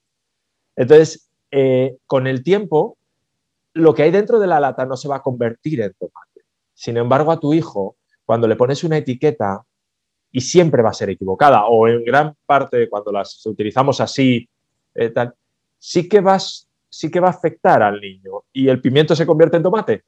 Entonces, 0.76 1.30
eh, 1.52 1.98
con 2.08 2.26
el 2.26 2.44
tiempo, 2.44 2.98
lo 3.74 3.94
que 3.94 4.04
hay 4.04 4.12
dentro 4.12 4.40
de 4.40 4.48
la 4.48 4.60
lata 4.60 4.86
no 4.86 4.98
se 4.98 5.08
va 5.08 5.18
a 5.18 5.22
convertir 5.22 5.82
en 5.82 5.94
tomate. 5.94 6.42
Sin 6.74 6.98
embargo, 6.98 7.32
a 7.32 7.40
tu 7.40 7.54
hijo, 7.54 7.96
cuando 8.26 8.48
le 8.48 8.56
pones 8.56 8.84
una 8.84 8.98
etiqueta, 8.98 9.64
y 10.32 10.42
siempre 10.42 10.82
va 10.82 10.90
a 10.90 10.94
ser 10.94 11.12
equivocada, 11.12 11.66
o 11.68 11.88
en 11.88 12.04
gran 12.04 12.36
parte 12.48 12.90
cuando 12.90 13.12
las 13.12 13.46
utilizamos 13.46 14.02
así, 14.02 14.50
eh, 14.96 15.10
tal, 15.10 15.36
sí 15.78 16.10
que, 16.10 16.22
vas, 16.22 16.68
sí 16.94 17.10
que 17.10 17.20
va 17.20 17.28
a 17.28 17.32
afectar 17.32 17.82
al 17.82 18.00
niño 18.00 18.44
y 18.52 18.68
el 18.68 18.80
pimiento 18.82 19.16
se 19.16 19.26
convierte 19.26 19.58
en 19.58 19.64
tomate 19.64 20.04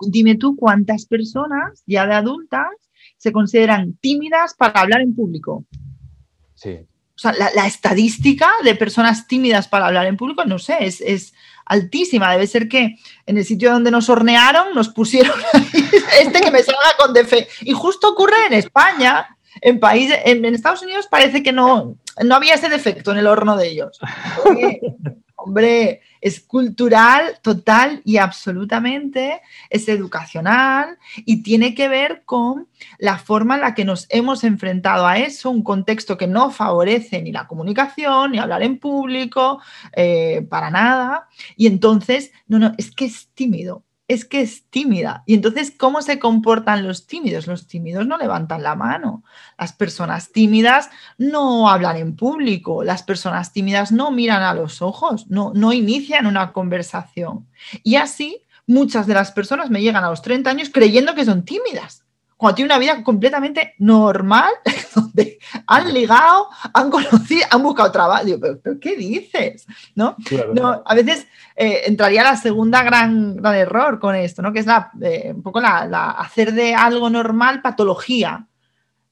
dime 0.00 0.36
tú 0.36 0.56
cuántas 0.56 1.06
personas 1.06 1.82
ya 1.86 2.06
de 2.06 2.14
adultas 2.14 2.68
se 3.16 3.32
consideran 3.32 3.94
tímidas 4.00 4.54
para 4.54 4.80
hablar 4.80 5.00
en 5.00 5.14
público. 5.14 5.64
Sí. 6.54 6.78
O 7.16 7.20
sea, 7.20 7.32
la, 7.32 7.66
estadística 7.66 8.48
de 8.62 8.76
personas 8.76 9.26
tímidas 9.26 9.66
para 9.66 9.86
hablar 9.86 10.06
en 10.06 10.16
público, 10.16 10.44
no 10.44 10.60
sé, 10.60 10.76
es, 10.80 11.34
altísima. 11.66 12.32
Debe 12.32 12.46
ser 12.46 12.68
que 12.68 12.96
en 13.26 13.36
el 13.36 13.44
sitio 13.44 13.72
donde 13.72 13.90
nos 13.90 14.08
hornearon 14.08 14.74
nos 14.74 14.88
pusieron 14.88 15.36
este 16.22 16.40
que 16.40 16.50
me 16.50 16.62
salga 16.62 16.96
con 16.98 17.12
defe. 17.12 17.48
Y 17.62 17.72
justo 17.72 18.08
ocurre 18.08 18.46
en 18.46 18.54
España, 18.54 19.36
en 19.60 19.80
países, 19.80 20.18
en, 20.24 20.44
Estados 20.46 20.82
Unidos 20.82 21.08
parece 21.10 21.42
que 21.42 21.52
no, 21.52 21.96
no 22.24 22.34
había 22.34 22.54
ese 22.54 22.68
defecto 22.68 23.10
en 23.10 23.18
el 23.18 23.26
horno 23.26 23.56
de 23.56 23.68
ellos. 23.68 23.98
hombre, 25.48 26.02
es 26.20 26.40
cultural 26.40 27.38
total 27.42 28.02
y 28.04 28.18
absolutamente, 28.18 29.40
es 29.70 29.88
educacional 29.88 30.98
y 31.16 31.42
tiene 31.42 31.74
que 31.74 31.88
ver 31.88 32.22
con 32.24 32.68
la 32.98 33.18
forma 33.18 33.54
en 33.54 33.62
la 33.62 33.74
que 33.74 33.84
nos 33.84 34.06
hemos 34.10 34.44
enfrentado 34.44 35.06
a 35.06 35.18
eso, 35.18 35.50
un 35.50 35.62
contexto 35.62 36.18
que 36.18 36.26
no 36.26 36.50
favorece 36.50 37.22
ni 37.22 37.32
la 37.32 37.46
comunicación, 37.46 38.32
ni 38.32 38.38
hablar 38.38 38.62
en 38.62 38.78
público, 38.78 39.60
eh, 39.92 40.46
para 40.50 40.70
nada. 40.70 41.28
Y 41.56 41.66
entonces, 41.66 42.32
no, 42.46 42.58
no, 42.58 42.72
es 42.76 42.90
que 42.90 43.06
es 43.06 43.28
tímido, 43.34 43.84
es 44.08 44.24
que 44.24 44.40
es 44.40 44.64
tímida. 44.70 45.22
Y 45.26 45.34
entonces, 45.34 45.70
¿cómo 45.70 46.02
se 46.02 46.18
comportan 46.18 46.86
los 46.86 47.06
tímidos? 47.06 47.46
Los 47.46 47.66
tímidos 47.66 48.06
no 48.06 48.16
levantan 48.16 48.62
la 48.62 48.74
mano. 48.74 49.22
Las 49.58 49.74
personas 49.74 50.32
tímidas 50.32 50.90
no 51.18 51.68
hablan 51.68 51.98
en 51.98 52.16
público. 52.16 52.82
Las 52.82 53.02
personas 53.02 53.52
tímidas 53.52 53.92
no 53.92 54.10
miran 54.10 54.42
a 54.42 54.54
los 54.54 54.82
ojos, 54.82 55.28
no, 55.28 55.52
no 55.54 55.72
inician 55.72 56.26
una 56.26 56.52
conversación. 56.52 57.46
Y 57.84 57.96
así, 57.96 58.46
muchas 58.66 59.06
de 59.06 59.14
las 59.14 59.30
personas 59.30 59.70
me 59.70 59.82
llegan 59.82 60.04
a 60.04 60.10
los 60.10 60.22
30 60.22 60.50
años 60.50 60.70
creyendo 60.72 61.14
que 61.14 61.26
son 61.26 61.44
tímidas 61.44 62.07
cuando 62.38 62.54
tiene 62.54 62.68
una 62.68 62.78
vida 62.78 63.02
completamente 63.02 63.74
normal, 63.78 64.52
donde 64.94 65.38
han 65.66 65.92
ligado, 65.92 66.46
han 66.72 66.88
conocido, 66.88 67.44
han 67.50 67.62
buscado 67.64 67.90
trabajo. 67.90 68.24
Digo, 68.24 68.38
¿pero, 68.62 68.78
qué 68.80 68.96
dices? 68.96 69.66
¿No? 69.96 70.16
no 70.54 70.82
a 70.86 70.94
veces 70.94 71.26
eh, 71.56 71.82
entraría 71.86 72.22
la 72.22 72.36
segunda 72.36 72.84
gran, 72.84 73.36
gran, 73.36 73.56
error 73.56 73.98
con 73.98 74.14
esto, 74.14 74.40
¿no? 74.40 74.52
Que 74.52 74.60
es 74.60 74.66
la, 74.66 74.92
eh, 75.02 75.32
un 75.34 75.42
poco 75.42 75.60
la, 75.60 76.12
hacer 76.12 76.52
de 76.52 76.74
algo 76.76 77.10
normal 77.10 77.60
patología. 77.60 78.46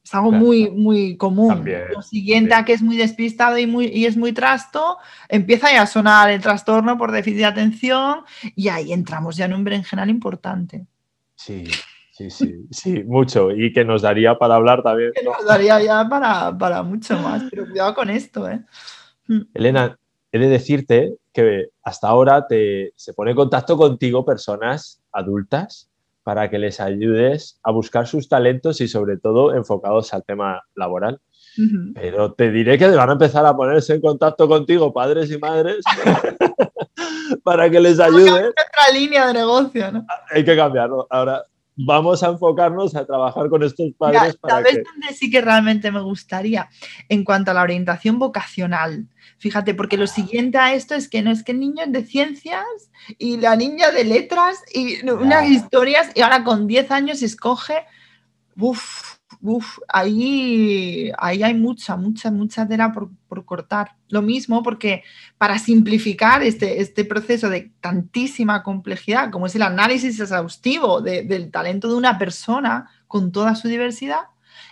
Es 0.05 0.15
algo 0.15 0.31
muy, 0.31 0.71
muy 0.71 1.17
común. 1.17 1.69
Lo 1.93 2.03
siguiente 2.03 2.55
a 2.55 2.65
que 2.65 2.75
es 2.75 2.81
muy 2.81 2.97
despistado 2.97 3.59
y, 3.59 3.67
muy, 3.67 3.87
y 3.87 4.07
es 4.07 4.17
muy 4.17 4.33
trasto, 4.33 4.99
empieza 5.29 5.73
ya 5.73 5.83
a 5.83 5.87
sonar 5.89 6.31
el 6.31 6.41
trastorno 6.41 6.97
por 6.97 7.11
déficit 7.11 7.39
de 7.39 7.45
atención 7.47 8.21
y 8.55 8.69
ahí 8.69 8.93
entramos 8.93 9.37
ya 9.37 9.47
en 9.47 9.55
un 9.55 9.65
berenjenal 9.65 10.09
importante. 10.09 10.87
Sí, 11.35 11.65
Sí, 12.17 12.31
sí, 12.31 12.67
sí, 12.71 13.05
mucho. 13.05 13.51
Y 13.51 13.75
que 13.75 13.85
nos 13.85 14.01
daría 14.01 14.39
para 14.39 14.55
hablar 14.55 14.83
también. 14.83 15.13
Que 15.15 15.23
nos 15.23 15.45
daría 15.45 15.83
ya 15.83 16.09
para, 16.09 16.83
mucho 16.83 17.15
más, 17.19 17.43
pero 17.51 17.67
cuidado 17.67 17.95
con 17.95 18.09
esto, 18.09 18.49
¿eh? 18.49 18.65
Mm. 19.27 19.41
Elena, 19.53 19.99
he 20.33 20.39
de 20.39 20.49
decirte 20.49 21.15
que 21.35 21.69
hasta 21.83 22.09
ahora 22.09 22.47
te, 22.47 22.95
se 22.97 23.13
pone 23.13 23.33
en 23.33 23.37
contacto 23.37 23.77
contigo 23.77 24.25
personas 24.25 25.03
adultas 25.13 25.91
para 26.23 26.49
que 26.49 26.59
les 26.59 26.81
ayudes 26.81 27.61
a 27.63 27.71
buscar 27.71 28.07
sus 28.07 28.31
talentos 28.31 28.81
y 28.81 28.89
sobre 28.89 29.19
todo 29.19 29.55
enfocados 29.55 30.15
al 30.15 30.25
tema 30.25 30.63
laboral. 30.75 31.21
Pero 31.95 32.33
te 32.33 32.51
diré 32.51 32.79
que 32.79 32.89
van 32.89 33.11
a 33.11 33.13
empezar 33.13 33.45
a 33.45 33.55
ponerse 33.55 33.95
en 33.95 34.01
contacto 34.01 34.49
contigo 34.49 34.93
padres 34.93 35.31
y 35.31 35.39
madres 35.39 35.85
para 37.45 37.69
que 37.69 37.81
les 37.81 38.01
ayudes. 38.01 38.33
otra 38.33 38.95
línea 38.95 39.27
de 39.27 39.35
negocio, 39.35 39.93
¿no? 39.93 40.07
Hay 40.31 40.45
que 40.45 40.57
cambiarlo. 40.57 41.07
Ahora, 41.09 41.45
vamos 41.77 42.23
a 42.23 42.29
enfocarnos 42.29 42.95
a 42.97 43.05
trabajar 43.05 43.49
con 43.49 43.63
estos 43.63 43.93
padres. 43.99 44.37
para 44.37 44.55
¿Sabes 44.55 44.83
dónde 44.83 45.15
sí 45.15 45.31
que 45.31 45.41
realmente 45.41 45.93
me 45.93 46.01
gustaría? 46.01 46.69
En 47.09 47.25
cuanto 47.25 47.51
a 47.51 47.55
la 47.55 47.63
orientación 47.63 48.19
vocacional. 48.19 49.07
Fíjate, 49.39 49.75
porque 49.75 49.99
lo 49.99 50.07
siguiente 50.07 50.59
a 50.59 50.73
esto 50.73 50.95
es 50.95 51.09
que 51.09 51.23
no 51.23 51.31
es 51.31 51.45
que 51.45 51.53
el 51.53 51.61
niño 51.61 51.85
es 51.85 51.93
de 51.93 52.05
ciencias 52.05 52.65
y 53.19 53.37
la 53.37 53.55
niña 53.57 53.91
de 53.91 54.05
letras 54.05 54.63
y 54.73 55.07
unas 55.09 55.49
historias 55.49 56.11
y 56.15 56.23
ahora 56.23 56.43
con 56.43 56.67
10 56.67 56.91
años 56.91 57.23
escoge, 57.23 57.85
uff, 58.57 59.16
Uf, 59.41 59.79
ahí, 59.89 61.11
ahí 61.19 61.43
hay 61.43 61.55
mucha, 61.55 61.97
mucha, 61.97 62.31
mucha 62.31 62.67
tela 62.67 62.93
por, 62.93 63.11
cortar. 63.45 63.97
Lo 64.09 64.23
mismo 64.23 64.63
porque 64.63 65.03
para 65.39 65.59
simplificar 65.59 66.43
este, 66.43 66.81
este 66.81 67.05
proceso 67.05 67.49
de 67.51 67.73
tantísima 67.81 68.63
complejidad, 68.63 69.31
como 69.31 69.47
es 69.47 69.55
el 69.55 69.63
análisis 69.63 70.19
exhaustivo 70.19 71.01
del 71.01 71.51
talento 71.51 71.89
de 71.89 71.95
una 71.95 72.19
persona 72.19 72.91
con 73.07 73.31
toda 73.33 73.55
su 73.55 73.69
diversidad, 73.69 74.29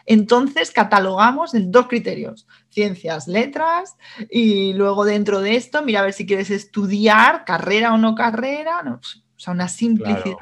entonces 0.06 0.70
catalogamos 0.70 1.54
en 1.54 1.70
dos 1.70 1.88
criterios, 1.88 2.46
ciencias, 2.68 3.26
letras, 3.26 3.96
y 4.30 4.74
luego 4.74 5.04
dentro 5.04 5.40
de 5.40 5.56
esto, 5.56 5.82
mira 5.82 6.00
a 6.00 6.04
ver 6.04 6.12
si 6.12 6.26
quieres 6.26 6.50
estudiar, 6.50 7.44
carrera 7.44 7.94
o 7.94 7.98
no 7.98 8.14
carrera, 8.14 8.82
o 8.86 9.00
sea, 9.36 9.52
una 9.52 9.68
simplicidad 9.68 10.36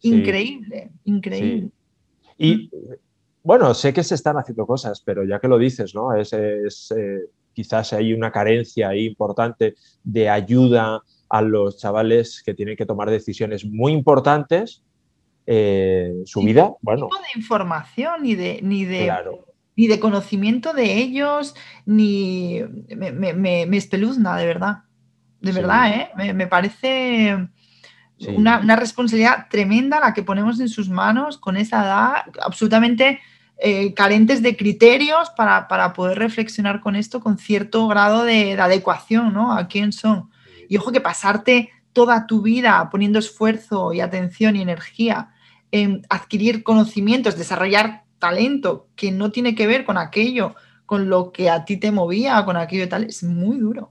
increíble, 0.00 0.90
increíble. 1.04 1.70
Y 2.38 2.70
bueno, 3.42 3.74
sé 3.74 3.92
que 3.92 4.04
se 4.04 4.14
están 4.14 4.36
haciendo 4.36 4.66
cosas, 4.66 5.02
pero 5.04 5.24
ya 5.24 5.40
que 5.40 5.48
lo 5.48 5.58
dices, 5.58 5.94
¿no? 5.94 6.14
Es, 6.14 6.32
eh, 6.32 7.28
quizás 7.52 7.92
hay 7.92 8.12
una 8.12 8.30
carencia 8.30 8.88
ahí 8.88 9.06
importante 9.06 9.74
de 10.04 10.28
ayuda 10.28 11.02
a 11.28 11.42
los 11.42 11.78
chavales 11.78 12.42
que 12.44 12.54
tienen 12.54 12.76
que 12.76 12.86
tomar 12.86 13.10
decisiones 13.10 13.64
muy 13.64 13.92
importantes 13.92 14.82
eh, 15.46 16.12
su 16.24 16.40
vida. 16.42 16.72
Bueno. 16.82 17.08
de 17.20 17.40
información 17.40 18.22
ni 18.22 18.34
de, 18.34 18.60
ni 18.62 18.84
de, 18.84 19.12
ni 19.76 19.86
de 19.88 19.98
conocimiento 19.98 20.72
de 20.72 20.98
ellos, 20.98 21.54
ni 21.84 22.60
me, 22.96 23.12
me, 23.32 23.76
espeluzna, 23.76 24.36
de 24.36 24.46
verdad. 24.46 24.78
De 25.40 25.50
verdad, 25.50 26.12
¿eh? 26.16 26.34
Me, 26.34 26.46
parece 26.46 27.48
una, 28.28 28.60
una, 28.60 28.76
responsabilidad 28.76 29.48
tremenda 29.50 29.98
la 29.98 30.14
que 30.14 30.22
ponemos 30.22 30.60
en 30.60 30.68
sus 30.68 30.88
manos 30.88 31.38
con 31.38 31.56
esa 31.56 31.82
edad 31.82 32.12
absolutamente 32.40 33.18
eh, 33.64 33.94
carentes 33.94 34.42
de 34.42 34.56
criterios 34.56 35.30
para, 35.36 35.92
poder 35.94 36.18
reflexionar 36.18 36.80
con 36.80 36.96
esto 36.96 37.20
con 37.20 37.38
cierto 37.38 37.86
grado 37.86 38.24
de, 38.24 38.60
adecuación 38.60 39.32
¿no? 39.32 39.52
a 39.52 39.68
quién 39.68 39.92
son. 39.92 40.30
Y 40.68 40.78
ojo 40.78 40.90
que 40.90 41.00
pasarte 41.00 41.70
toda 41.92 42.26
tu 42.26 42.42
vida 42.42 42.88
poniendo 42.90 43.20
esfuerzo 43.20 43.92
y 43.92 44.00
atención 44.00 44.56
y 44.56 44.62
energía 44.62 45.30
en 45.70 46.02
adquirir 46.08 46.64
conocimientos, 46.64 47.38
desarrollar 47.38 48.02
talento 48.18 48.88
que 48.96 49.12
no 49.12 49.30
tiene 49.30 49.54
que 49.54 49.68
ver 49.68 49.84
con 49.84 49.96
aquello 49.96 50.56
con 50.84 51.08
lo 51.08 51.30
que 51.30 51.48
a 51.48 51.64
ti 51.64 51.76
te 51.76 51.92
movía, 51.92 52.44
con 52.44 52.56
aquello 52.56 52.82
y 52.82 52.88
tal, 52.88 53.04
es 53.04 53.22
muy 53.22 53.58
duro. 53.58 53.90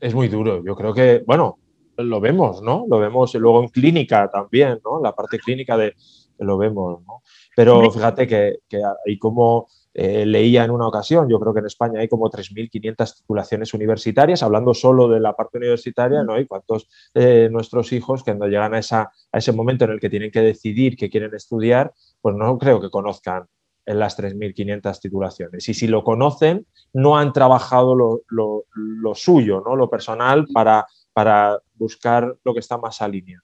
Es 0.00 0.12
muy 0.12 0.26
duro. 0.26 0.64
Yo 0.64 0.74
creo 0.74 0.92
que, 0.92 1.22
bueno, 1.24 1.58
lo 1.96 2.20
vemos, 2.20 2.62
¿no? 2.62 2.84
Lo 2.90 2.98
vemos 2.98 3.32
luego 3.36 3.62
en 3.62 3.68
clínica 3.68 4.28
también, 4.28 4.80
¿no? 4.84 5.00
La 5.00 5.14
parte 5.14 5.38
clínica 5.38 5.76
de 5.76 5.94
lo 6.38 6.58
vemos, 6.58 7.00
¿no? 7.06 7.22
Pero 7.58 7.90
fíjate 7.90 8.28
que, 8.28 8.60
que 8.68 8.80
hay 9.04 9.18
como 9.18 9.66
eh, 9.92 10.24
leía 10.24 10.62
en 10.62 10.70
una 10.70 10.86
ocasión, 10.86 11.28
yo 11.28 11.40
creo 11.40 11.52
que 11.52 11.58
en 11.58 11.66
España 11.66 11.98
hay 11.98 12.06
como 12.06 12.30
3.500 12.30 13.16
titulaciones 13.16 13.74
universitarias, 13.74 14.44
hablando 14.44 14.74
solo 14.74 15.08
de 15.08 15.18
la 15.18 15.32
parte 15.32 15.58
universitaria, 15.58 16.22
¿no? 16.22 16.38
Y 16.38 16.46
cuántos 16.46 16.88
de 17.12 17.50
nuestros 17.50 17.92
hijos 17.92 18.22
cuando 18.22 18.46
llegan 18.46 18.74
a, 18.74 18.78
esa, 18.78 19.10
a 19.32 19.38
ese 19.38 19.50
momento 19.50 19.86
en 19.86 19.90
el 19.90 19.98
que 19.98 20.08
tienen 20.08 20.30
que 20.30 20.40
decidir 20.40 20.96
que 20.96 21.10
quieren 21.10 21.34
estudiar, 21.34 21.92
pues 22.20 22.36
no 22.36 22.56
creo 22.58 22.80
que 22.80 22.90
conozcan 22.90 23.46
en 23.86 23.98
las 23.98 24.16
3.500 24.16 25.00
titulaciones. 25.00 25.68
Y 25.68 25.74
si 25.74 25.88
lo 25.88 26.04
conocen, 26.04 26.64
no 26.92 27.18
han 27.18 27.32
trabajado 27.32 27.96
lo, 27.96 28.22
lo, 28.28 29.14
suyo, 29.16 29.64
¿no? 29.66 29.74
lo 29.74 29.90
personal, 29.90 30.46
para, 30.54 30.86
para 31.12 31.58
buscar 31.74 32.36
lo 32.44 32.54
que 32.54 32.60
está 32.60 32.78
más 32.78 33.02
alineado. 33.02 33.42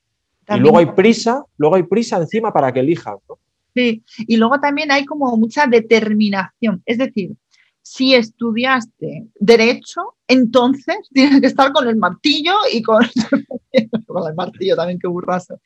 Y 0.50 0.60
luego 0.60 0.78
hay 0.78 0.86
prisa, 0.86 1.44
luego 1.56 1.74
hay 1.74 1.82
prisa 1.82 2.18
encima 2.18 2.52
para 2.52 2.72
que 2.72 2.78
elijan. 2.78 3.16
¿no? 3.28 3.38
Sí, 3.74 4.04
y 4.18 4.36
luego 4.36 4.60
también 4.60 4.92
hay 4.92 5.04
como 5.04 5.36
mucha 5.36 5.66
determinación. 5.66 6.82
Es 6.86 6.98
decir, 6.98 7.36
si 7.82 8.14
estudiaste 8.14 9.26
derecho, 9.38 10.14
entonces 10.28 10.96
tienes 11.12 11.40
que 11.40 11.46
estar 11.48 11.72
con 11.72 11.88
el 11.88 11.96
martillo 11.96 12.54
y 12.72 12.82
con, 12.82 13.04
con 14.06 14.28
el 14.28 14.34
martillo 14.34 14.76
también, 14.76 14.98
qué 14.98 15.08
burrazo. 15.08 15.60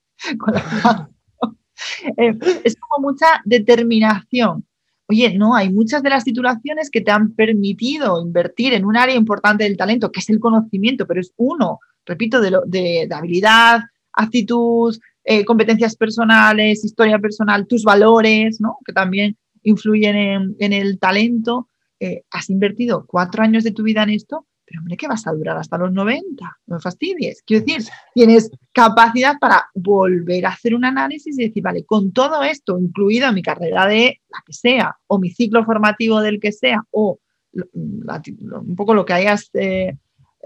Eh, 2.16 2.36
es 2.64 2.76
como 2.76 3.10
mucha 3.10 3.26
determinación. 3.44 4.66
Oye, 5.06 5.38
no, 5.38 5.54
hay 5.54 5.72
muchas 5.72 6.02
de 6.02 6.10
las 6.10 6.24
titulaciones 6.24 6.90
que 6.90 7.00
te 7.00 7.10
han 7.10 7.34
permitido 7.34 8.20
invertir 8.20 8.74
en 8.74 8.84
un 8.84 8.96
área 8.96 9.14
importante 9.14 9.64
del 9.64 9.76
talento, 9.76 10.10
que 10.10 10.20
es 10.20 10.28
el 10.28 10.40
conocimiento, 10.40 11.06
pero 11.06 11.20
es 11.20 11.32
uno, 11.36 11.78
repito, 12.04 12.40
de, 12.40 12.58
de 12.66 13.08
habilidad, 13.14 13.82
actitud, 14.12 14.98
eh, 15.30 15.44
competencias 15.44 15.94
personales, 15.94 16.86
historia 16.86 17.18
personal, 17.18 17.66
tus 17.66 17.84
valores, 17.84 18.62
¿no? 18.62 18.78
que 18.82 18.94
también 18.94 19.36
influyen 19.62 20.16
en, 20.58 20.72
el 20.72 20.98
talento. 20.98 21.68
Eh, 22.00 22.22
has 22.30 22.48
invertido 22.48 23.04
cuatro 23.06 23.42
años 23.42 23.62
de 23.62 23.72
tu 23.72 23.82
vida 23.82 24.04
en 24.04 24.08
esto, 24.08 24.46
pero 24.64 24.80
hombre, 24.80 24.96
¿qué 24.96 25.06
vas 25.06 25.26
a 25.26 25.32
durar 25.32 25.58
hasta 25.58 25.76
los 25.76 25.92
90? 25.92 26.58
No 26.66 26.76
me 26.76 26.80
fastidies. 26.80 27.42
Quiero 27.44 27.62
decir, 27.62 27.86
tienes 28.14 28.50
capacidad 28.72 29.34
para 29.38 29.68
volver 29.74 30.46
a 30.46 30.50
hacer 30.52 30.74
un 30.74 30.86
análisis 30.86 31.38
y 31.38 31.48
decir, 31.48 31.62
vale, 31.62 31.84
con 31.84 32.10
todo 32.12 32.42
esto, 32.42 32.78
incluido 32.78 33.30
mi 33.30 33.42
carrera 33.42 33.86
de 33.86 34.22
la 34.30 34.38
que 34.46 34.54
sea, 34.54 34.96
o 35.08 35.18
mi 35.18 35.28
ciclo 35.28 35.62
formativo 35.62 36.22
del 36.22 36.40
que 36.40 36.52
sea, 36.52 36.84
o 36.90 37.20
un 37.52 38.76
poco 38.76 38.94
lo 38.94 39.04
que 39.04 39.12
hayas 39.12 39.50
eh, 39.52 39.94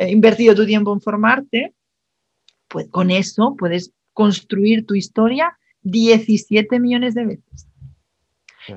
invertido 0.08 0.56
tu 0.56 0.66
tiempo 0.66 0.92
en 0.92 1.00
formarte, 1.00 1.72
pues 2.66 2.88
con 2.88 3.12
eso 3.12 3.54
puedes 3.56 3.92
construir 4.12 4.86
tu 4.86 4.94
historia 4.94 5.56
17 5.82 6.78
millones 6.80 7.14
de 7.14 7.26
veces. 7.26 7.68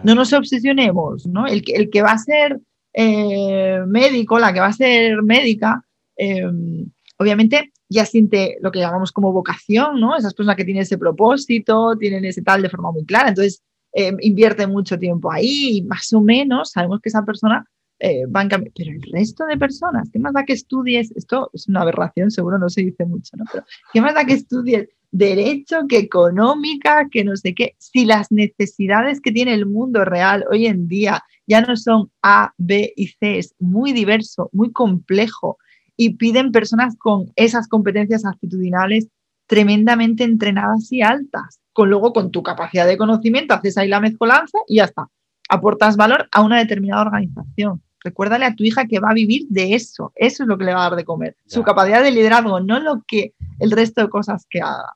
No 0.04 0.16
nos 0.16 0.34
obsesionemos, 0.34 1.28
¿no? 1.28 1.46
El 1.46 1.62
que, 1.62 1.74
el 1.74 1.90
que 1.90 2.02
va 2.02 2.12
a 2.12 2.18
ser 2.18 2.60
eh, 2.94 3.82
médico, 3.88 4.40
la 4.40 4.52
que 4.52 4.60
va 4.60 4.68
a 4.68 4.74
ser 4.74 5.22
médica, 5.22 5.84
em, 6.16 6.90
obviamente 7.18 7.72
ya 7.88 8.06
siente 8.06 8.58
lo 8.62 8.72
que 8.72 8.80
llamamos 8.80 9.12
como 9.12 9.32
vocación, 9.32 10.00
¿no? 10.00 10.16
Esas 10.16 10.34
personas 10.34 10.56
que 10.56 10.66
tienen 10.66 10.84
ese 10.84 10.98
propósito, 10.98 11.96
tienen 11.98 12.26
ese 12.26 12.42
tal 12.42 12.62
de 12.62 12.70
forma 12.70 12.92
muy 12.92 13.06
clara, 13.06 13.30
entonces 13.30 13.62
em, 13.94 14.18
invierte 14.22 14.66
mucho 14.66 14.98
tiempo 14.98 15.32
ahí 15.32 15.78
y 15.78 15.82
más 15.84 16.12
o 16.14 16.22
menos 16.22 16.72
sabemos 16.72 17.00
que 17.02 17.10
esa 17.10 17.24
persona 17.24 17.66
eh, 18.00 18.26
va 18.26 18.42
en 18.42 18.50
cambio. 18.50 18.72
Pero 18.76 18.92
el 18.92 19.02
resto 19.12 19.46
de 19.46 19.58
personas, 19.58 20.10
¿qué 20.12 20.20
más 20.20 20.34
da 20.34 20.44
que 20.44 20.54
estudies? 20.54 21.12
Esto 21.16 21.50
es 21.54 21.68
una 21.68 21.82
aberración, 21.82 22.32
seguro 22.32 22.58
no 22.58 22.70
se 22.70 22.82
dice 22.82 23.06
mucho, 23.06 23.38
¿no? 23.38 23.46
Pero 23.52 23.66
¿qué 23.94 24.02
más 24.02 24.16
da 24.16 24.26
que 24.26 24.34
estudies 24.34 24.90
derecho, 25.18 25.88
que 25.88 25.98
económica, 25.98 27.08
que 27.10 27.24
no 27.24 27.36
sé 27.38 27.54
qué. 27.56 27.76
Si 27.78 28.06
las 28.06 28.32
necesidades 28.32 29.22
que 29.22 29.32
tiene 29.32 29.54
el 29.54 29.66
mundo 29.66 30.04
real 30.04 30.46
hoy 30.52 30.68
en 30.68 30.88
día 30.88 31.24
ya 31.48 31.62
no 31.62 31.78
son 31.78 32.12
A, 32.22 32.54
B 32.58 32.94
y 32.96 33.08
C, 33.08 33.38
es 33.38 33.56
muy 33.60 33.94
diverso, 33.94 34.50
muy 34.52 34.72
complejo 34.72 35.58
y 35.96 36.16
piden 36.16 36.52
personas 36.52 36.98
con 36.98 37.32
esas 37.38 37.68
competencias 37.68 38.26
actitudinales 38.26 39.08
tremendamente 39.48 40.26
entrenadas 40.26 40.92
y 40.92 41.02
altas. 41.02 41.62
Con 41.72 41.90
luego 41.90 42.12
con 42.12 42.32
tu 42.32 42.44
capacidad 42.44 42.86
de 42.86 42.98
conocimiento 42.98 43.54
haces 43.54 43.78
ahí 43.78 43.88
la 43.88 44.02
mezcolanza 44.02 44.58
y 44.68 44.78
ya 44.78 44.86
está. 44.86 45.08
Aportas 45.48 45.96
valor 45.96 46.28
a 46.32 46.42
una 46.42 46.58
determinada 46.58 47.04
organización. 47.04 47.82
Recuérdale 48.04 48.46
a 48.46 48.56
tu 48.56 48.64
hija 48.64 48.86
que 48.86 49.00
va 49.00 49.12
a 49.12 49.14
vivir 49.14 49.48
de 49.50 49.76
eso. 49.76 50.12
Eso 50.16 50.44
es 50.44 50.48
lo 50.50 50.58
que 50.58 50.66
le 50.66 50.74
va 50.74 50.86
a 50.86 50.90
dar 50.90 50.98
de 50.98 51.06
comer. 51.06 51.38
Su 51.46 51.64
capacidad 51.64 52.04
de 52.04 52.12
liderazgo, 52.12 52.60
no 52.60 52.80
lo 52.80 53.04
que 53.08 53.34
el 53.60 53.72
resto 53.72 54.02
de 54.02 54.10
cosas 54.10 54.46
que 54.50 54.62
haga. 54.62 54.94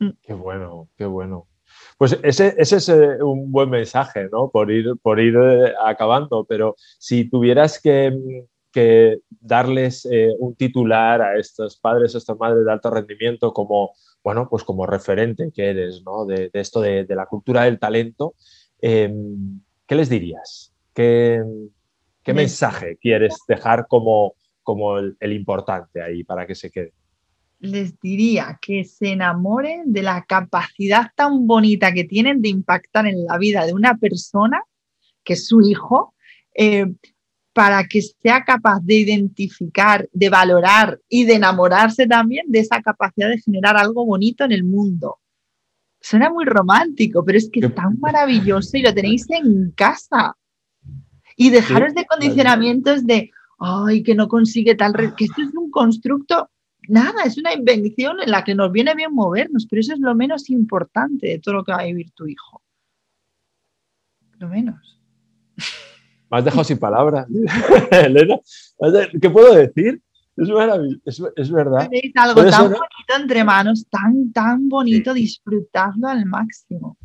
Mm. 0.00 0.10
Qué 0.22 0.32
bueno, 0.32 0.88
qué 0.96 1.04
bueno. 1.04 1.46
Pues 1.98 2.18
ese, 2.22 2.54
es 2.58 2.88
eh, 2.88 3.22
un 3.22 3.52
buen 3.52 3.70
mensaje, 3.70 4.28
¿no? 4.32 4.50
Por 4.50 4.70
ir, 4.70 4.94
por 5.02 5.20
ir 5.20 5.36
eh, 5.36 5.74
acabando, 5.84 6.44
pero 6.44 6.74
si 6.98 7.28
tuvieras 7.28 7.80
que, 7.80 8.12
darles 9.40 10.06
eh, 10.06 10.30
un 10.38 10.54
titular 10.54 11.20
a 11.20 11.38
estos 11.38 11.76
padres, 11.76 12.14
a 12.14 12.18
estas 12.18 12.38
madres 12.38 12.64
de 12.64 12.72
alto 12.72 12.90
rendimiento 12.90 13.52
como, 13.52 13.92
bueno, 14.22 14.48
pues 14.48 14.64
como 14.64 14.86
referente 14.86 15.50
que 15.52 15.70
eres, 15.70 16.02
¿no? 16.04 16.24
De, 16.24 16.50
esto 16.52 16.80
de, 16.80 17.04
la 17.08 17.26
cultura 17.26 17.64
del 17.64 17.78
talento, 17.78 18.34
em, 18.80 19.60
¿qué 19.86 19.94
les 19.96 20.08
dirías? 20.08 20.72
¿Qué, 20.94 21.42
mensaje 22.26 22.96
quieres 22.96 23.38
dejar 23.48 23.88
como, 23.88 24.34
como 24.62 24.98
el 24.98 25.32
importante 25.32 26.00
ahí 26.00 26.22
para 26.22 26.46
que 26.46 26.54
se 26.54 26.70
quede? 26.70 26.92
Les 27.60 28.00
diría 28.00 28.58
que 28.60 28.84
se 28.84 29.12
enamoren 29.12 29.92
de 29.92 30.02
la 30.02 30.24
capacidad 30.24 31.12
tan 31.14 31.46
bonita 31.46 31.92
que 31.92 32.04
tienen 32.04 32.40
de 32.40 32.48
impactar 32.48 33.06
en 33.06 33.24
la 33.26 33.36
vida 33.38 33.66
de 33.66 33.74
una 33.74 33.96
persona, 33.98 34.62
que 35.22 35.34
es 35.34 35.46
su 35.46 35.60
hijo, 35.60 36.14
eh, 36.54 36.86
para 37.52 37.84
que 37.84 38.00
sea 38.00 38.44
capaz 38.44 38.80
de 38.82 38.94
identificar, 38.94 40.08
de 40.12 40.30
valorar 40.30 40.98
y 41.08 41.24
de 41.24 41.34
enamorarse 41.34 42.06
también 42.06 42.46
de 42.48 42.60
esa 42.60 42.80
capacidad 42.80 43.28
de 43.28 43.40
generar 43.40 43.76
algo 43.76 44.06
bonito 44.06 44.44
en 44.44 44.52
el 44.52 44.64
mundo. 44.64 45.18
Suena 46.00 46.30
muy 46.30 46.46
romántico, 46.46 47.22
pero 47.24 47.36
es 47.36 47.50
que 47.52 47.60
es 47.60 47.74
tan 47.74 48.00
maravilloso 48.00 48.78
y 48.78 48.82
lo 48.82 48.94
tenéis 48.94 49.26
en 49.28 49.72
casa. 49.72 50.34
Y 51.36 51.50
dejaros 51.50 51.92
de 51.94 52.06
condicionamientos 52.06 53.04
de, 53.04 53.30
ay, 53.58 54.02
que 54.02 54.14
no 54.14 54.28
consigue 54.28 54.74
tal, 54.74 54.94
que 55.14 55.24
esto 55.24 55.42
es 55.42 55.54
un 55.54 55.70
constructo 55.70 56.48
nada, 56.88 57.24
es 57.24 57.38
una 57.38 57.52
invención 57.52 58.16
en 58.22 58.30
la 58.30 58.44
que 58.44 58.54
nos 58.54 58.72
viene 58.72 58.94
bien 58.94 59.14
movernos, 59.14 59.66
pero 59.68 59.80
eso 59.80 59.94
es 59.94 60.00
lo 60.00 60.14
menos 60.14 60.50
importante 60.50 61.26
de 61.28 61.38
todo 61.38 61.54
lo 61.54 61.64
que 61.64 61.72
va 61.72 61.80
a 61.80 61.84
vivir 61.84 62.10
tu 62.12 62.26
hijo. 62.26 62.62
Lo 64.38 64.48
menos. 64.48 65.00
Me 66.30 66.38
has 66.38 66.44
dejado 66.44 66.64
sin 66.64 66.78
palabras, 66.78 67.26
Elena. 67.90 68.38
¿Qué 69.20 69.30
puedo 69.30 69.54
decir? 69.54 70.00
Es, 71.04 71.22
es, 71.36 71.50
verdad. 71.50 71.88
Tenéis 71.90 72.12
algo 72.16 72.44
tan 72.48 72.64
bonito 72.64 73.14
entre 73.18 73.44
manos, 73.44 73.86
tan, 73.90 74.32
tan 74.32 74.68
bonito, 74.68 75.12
disfrutarlo 75.12 76.08
al 76.08 76.24
máximo. 76.24 76.96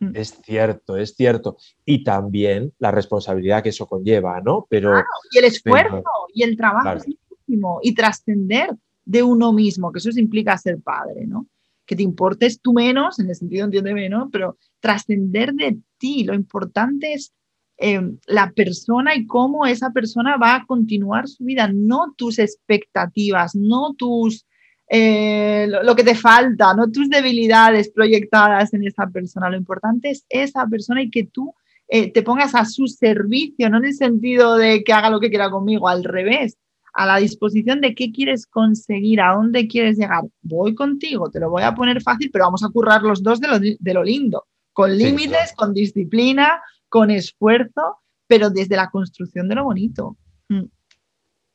Mm. 0.00 0.16
Es 0.16 0.40
cierto, 0.42 0.96
es 0.96 1.14
cierto. 1.14 1.58
Y 1.84 2.02
también 2.02 2.72
la 2.78 2.90
responsabilidad 2.90 3.62
que 3.62 3.68
eso 3.68 3.86
conlleva, 3.86 4.40
¿no? 4.40 4.66
Pero, 4.68 5.00
y 5.30 5.38
el 5.38 5.44
esfuerzo 5.44 6.02
y 6.34 6.42
el 6.42 6.56
trabajo 6.56 6.96
es 6.96 7.06
muchísimo. 7.06 7.78
Y 7.82 7.94
trascender 7.94 8.70
de 9.04 9.22
uno 9.22 9.52
mismo, 9.52 9.92
que 9.92 9.98
eso 9.98 10.10
implica 10.18 10.56
ser 10.58 10.80
padre, 10.80 11.26
¿no? 11.26 11.46
Que 11.86 11.96
te 11.96 12.02
importes 12.02 12.60
tú 12.60 12.72
menos, 12.72 13.18
en 13.18 13.28
el 13.28 13.34
sentido 13.34 13.64
entiéndeme, 13.64 14.08
¿no? 14.08 14.30
Pero 14.30 14.56
trascender 14.80 15.52
de 15.54 15.78
ti, 15.98 16.24
lo 16.24 16.34
importante 16.34 17.14
es 17.14 17.32
em, 17.76 18.18
la 18.26 18.52
persona 18.52 19.14
y 19.14 19.26
cómo 19.26 19.66
esa 19.66 19.90
persona 19.90 20.36
va 20.36 20.56
a 20.56 20.66
continuar 20.66 21.28
su 21.28 21.44
vida, 21.44 21.70
no 21.72 22.14
tus 22.16 22.38
expectativas, 22.38 23.54
no 23.54 23.94
tus, 23.94 24.46
eh, 24.88 25.66
lo, 25.68 25.96
que 25.96 26.04
te 26.04 26.14
falta, 26.14 26.74
no 26.74 26.90
tus 26.90 27.08
debilidades 27.08 27.90
proyectadas 27.90 28.72
en 28.74 28.86
esa 28.86 29.08
persona. 29.08 29.50
Lo 29.50 29.56
importante 29.56 30.10
es 30.10 30.24
esa 30.28 30.66
persona 30.66 31.02
y 31.02 31.10
que 31.10 31.24
tú 31.24 31.54
eh, 31.88 32.12
te 32.12 32.22
pongas 32.22 32.54
a 32.54 32.64
su 32.64 32.86
servicio, 32.86 33.68
no 33.68 33.78
en 33.78 33.86
el 33.86 33.94
sentido 33.94 34.56
de 34.56 34.84
que 34.84 34.92
haga 34.92 35.10
lo 35.10 35.20
que 35.20 35.30
quiera 35.30 35.50
conmigo, 35.50 35.88
al 35.88 36.04
revés, 36.04 36.56
a 36.92 37.06
la 37.06 37.16
disposición 37.16 37.80
de 37.80 37.94
qué 37.94 38.12
quieres 38.12 38.46
conseguir, 38.46 39.20
a 39.20 39.34
dónde 39.34 39.66
quieres 39.66 39.96
llegar. 39.96 40.24
Voy 40.42 40.74
contigo, 40.74 41.30
te 41.30 41.40
lo 41.40 41.50
voy 41.50 41.62
a 41.62 41.74
poner 41.74 42.02
fácil, 42.02 42.30
pero 42.30 42.44
vamos 42.44 42.62
a 42.64 42.68
currar 42.68 43.02
los 43.02 43.22
dos 43.22 43.40
de 43.40 43.94
lo, 43.94 44.04
lindo, 44.04 44.46
con 44.72 44.96
límites, 44.96 45.54
con 45.56 45.72
disciplina, 45.72 46.60
con 46.88 47.10
esfuerzo, 47.10 47.98
pero 48.26 48.50
desde 48.50 48.76
la 48.76 48.90
construcción 48.90 49.48
de 49.48 49.54
lo 49.54 49.64
bonito. 49.64 50.16
Mm. 50.48 50.64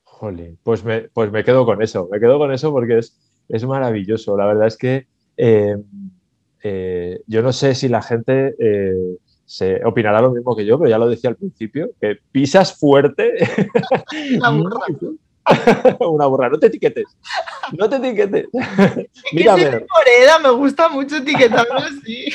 Jolín, 0.03 0.57
pues 0.63 0.83
me, 0.83 1.01
pues 1.01 1.31
me 1.31 1.43
quedo 1.43 1.65
con 1.65 1.81
eso, 1.83 2.09
me 2.11 2.19
quedo 2.19 2.39
con 2.39 2.51
eso 2.51 2.71
porque 2.71 2.97
es, 2.97 3.19
es 3.47 3.65
maravilloso. 3.65 4.35
La 4.35 4.47
verdad 4.47 4.67
es 4.67 4.77
que 4.77 5.07
eh, 5.37 5.77
eh, 6.63 7.21
yo 7.27 7.43
no 7.43 7.53
sé 7.53 7.75
si 7.75 7.87
la 7.87 8.01
gente 8.01 8.55
eh, 8.57 9.17
se 9.45 9.85
opinará 9.85 10.21
lo 10.21 10.31
mismo 10.31 10.55
que 10.55 10.65
yo, 10.65 10.79
pero 10.79 10.89
ya 10.89 10.97
lo 10.97 11.07
decía 11.07 11.29
al 11.29 11.35
principio, 11.35 11.91
que 12.01 12.17
pisas 12.31 12.77
fuerte. 12.77 13.35
Una 15.99 16.25
burra. 16.25 16.49
No 16.49 16.59
te 16.59 16.67
etiquetes. 16.67 17.05
No 17.77 17.89
te 17.89 17.97
etiquetes. 17.97 18.47
Mírame. 19.33 19.63
Moreda, 19.65 20.39
me 20.43 20.51
gusta 20.51 20.89
mucho 20.89 21.17
etiquetarme 21.17 21.79
así. 21.79 22.25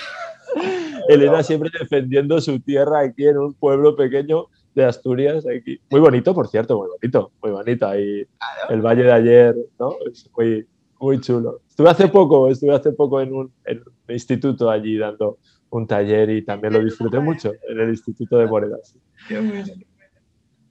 Elena 1.09 1.43
siempre 1.43 1.71
defendiendo 1.79 2.41
su 2.41 2.61
tierra 2.61 3.01
aquí 3.01 3.27
en 3.27 3.39
un 3.39 3.55
pueblo 3.55 3.97
pequeño 3.97 4.49
de 4.75 4.85
Asturias. 4.85 5.45
Aquí. 5.47 5.81
Muy 5.91 6.01
bonito, 6.01 6.35
por 6.35 6.49
cierto, 6.49 6.79
muy 6.79 6.89
bonito, 6.89 7.33
muy 7.43 7.53
bonito. 7.53 7.87
Ahí 7.87 8.27
el 8.69 8.81
valle 8.83 9.05
de 9.05 9.13
ayer, 9.13 9.57
¿no? 9.79 9.97
Es 10.11 10.29
muy, 10.37 10.67
muy 10.99 11.21
chulo. 11.21 11.61
Estuve 11.69 11.89
hace 11.91 12.09
poco, 12.09 12.49
estuve 12.49 12.75
hace 12.75 12.93
poco 12.93 13.21
en 13.21 13.33
un, 13.33 13.53
en 13.65 13.79
un 13.79 14.15
instituto 14.15 14.71
allí 14.71 14.99
dando 14.99 15.39
un 15.73 15.87
taller 15.87 16.29
y 16.31 16.43
también 16.43 16.75
lo 16.75 16.85
disfruté 16.85 17.19
mucho 17.19 17.53
en 17.67 17.81
el 17.81 17.89
Instituto 17.89 18.37
de 18.37 18.47
Moredas. 18.47 18.95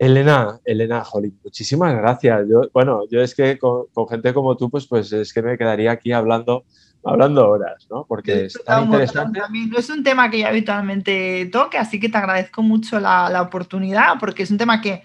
Elena, 0.01 0.59
Elena, 0.65 1.03
Jolín, 1.03 1.39
muchísimas 1.43 1.95
gracias. 1.95 2.47
Yo, 2.49 2.63
bueno, 2.73 3.03
yo 3.11 3.21
es 3.21 3.35
que 3.35 3.59
con, 3.59 3.85
gente 4.09 4.33
como 4.33 4.57
tú, 4.57 4.67
pues, 4.67 4.87
pues 4.87 5.13
es 5.13 5.31
que 5.31 5.43
me 5.43 5.59
quedaría 5.59 5.91
aquí 5.91 6.11
hablando, 6.11 6.65
hablando 7.03 7.47
horas, 7.47 7.85
¿no? 7.87 8.07
Porque 8.07 8.45
es 8.45 8.59
tan 8.65 8.85
interesante. 8.85 9.39
No 9.69 9.77
es 9.77 9.89
un 9.91 10.03
tema 10.03 10.31
que 10.31 10.39
yo 10.39 10.47
habitualmente 10.47 11.47
toque, 11.51 11.77
así 11.77 11.99
que 11.99 12.09
te 12.09 12.17
agradezco 12.17 12.63
mucho 12.63 12.99
la, 12.99 13.29
la 13.29 13.43
oportunidad, 13.43 14.15
porque 14.19 14.41
es 14.41 14.49
un 14.49 14.57
tema 14.57 14.81
que 14.81 15.03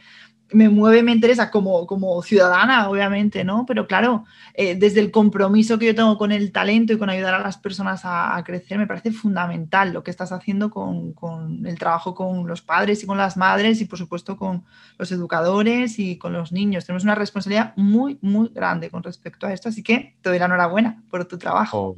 me 0.52 0.68
mueve, 0.68 1.02
me 1.02 1.12
interesa 1.12 1.50
como, 1.50 1.86
como 1.86 2.22
ciudadana, 2.22 2.88
obviamente, 2.88 3.42
¿no? 3.42 3.64
Pero 3.66 3.86
claro, 3.86 4.24
eh, 4.54 4.76
desde 4.76 5.00
el 5.00 5.10
compromiso 5.10 5.78
que 5.78 5.86
yo 5.86 5.94
tengo 5.94 6.16
con 6.16 6.30
el 6.30 6.52
talento 6.52 6.92
y 6.92 6.98
con 6.98 7.10
ayudar 7.10 7.34
a 7.34 7.40
las 7.40 7.58
personas 7.58 8.02
a, 8.04 8.42
crecer, 8.44 8.78
me 8.78 8.86
parece 8.86 9.10
fundamental 9.10 9.92
lo 9.92 10.04
que 10.04 10.10
estás 10.10 10.30
haciendo 10.30 10.70
con, 10.70 11.12
con, 11.14 11.66
el 11.66 11.78
trabajo 11.78 12.14
con 12.14 12.46
los 12.46 12.62
padres 12.62 13.02
y 13.02 13.06
con 13.06 13.18
las 13.18 13.36
madres 13.36 13.80
y 13.80 13.86
por 13.86 13.98
supuesto 13.98 14.36
con 14.36 14.64
los 14.98 15.10
educadores 15.10 15.98
y 15.98 16.16
con 16.16 16.32
los 16.32 16.52
niños. 16.52 16.86
Tenemos 16.86 17.02
una 17.02 17.16
responsabilidad 17.16 17.72
muy, 17.76 18.18
muy 18.22 18.48
grande 18.48 18.90
con 18.90 19.02
respecto 19.02 19.46
a 19.46 19.52
esto, 19.52 19.68
así 19.68 19.82
que 19.82 20.16
te 20.20 20.28
doy 20.30 20.38
la 20.38 20.44
enhorabuena 20.44 21.02
por 21.10 21.24
tu 21.24 21.38
trabajo. 21.38 21.78
Oh, 21.78 21.96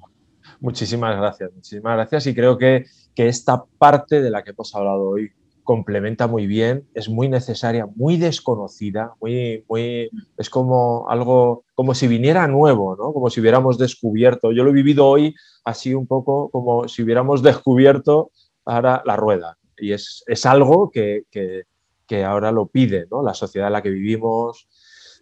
muchísimas 0.60 1.16
gracias, 1.16 1.52
muchísimas 1.54 1.94
gracias 1.94 2.26
y 2.26 2.34
creo 2.34 2.56
que, 2.56 2.86
que 3.14 3.28
esta 3.28 3.62
parte 3.78 4.22
de 4.22 4.30
la 4.30 4.42
que 4.42 4.50
hemos 4.50 4.74
hablado 4.74 5.10
hoy 5.10 5.32
complementa 5.68 6.26
muy 6.26 6.46
bien, 6.46 6.88
es 6.94 7.10
muy 7.10 7.28
necesaria, 7.28 7.84
muy 7.94 8.16
desconocida, 8.16 9.12
muy, 9.20 9.66
muy, 9.68 10.08
es 10.38 10.48
como 10.48 11.06
algo, 11.10 11.66
como 11.74 11.94
si 11.94 12.08
viniera 12.08 12.48
nuevo, 12.48 12.96
¿no? 12.96 13.12
como 13.12 13.28
si 13.28 13.42
hubiéramos 13.42 13.76
descubierto. 13.76 14.50
Yo 14.50 14.64
lo 14.64 14.70
he 14.70 14.72
vivido 14.72 15.06
hoy 15.06 15.34
así 15.66 15.92
un 15.92 16.06
poco 16.06 16.48
como 16.48 16.88
si 16.88 17.02
hubiéramos 17.02 17.42
descubierto 17.50 18.30
ahora 18.64 19.02
la 19.04 19.16
rueda. 19.16 19.58
Y 19.76 19.92
es, 19.92 20.24
es 20.26 20.46
algo 20.46 20.90
que, 20.90 21.24
que, 21.30 21.64
que, 22.06 22.24
ahora 22.24 22.50
lo 22.50 22.68
pide 22.68 23.06
¿no? 23.10 23.22
la 23.22 23.34
sociedad 23.34 23.66
en 23.66 23.74
la 23.74 23.82
que 23.82 23.90
vivimos, 23.90 24.68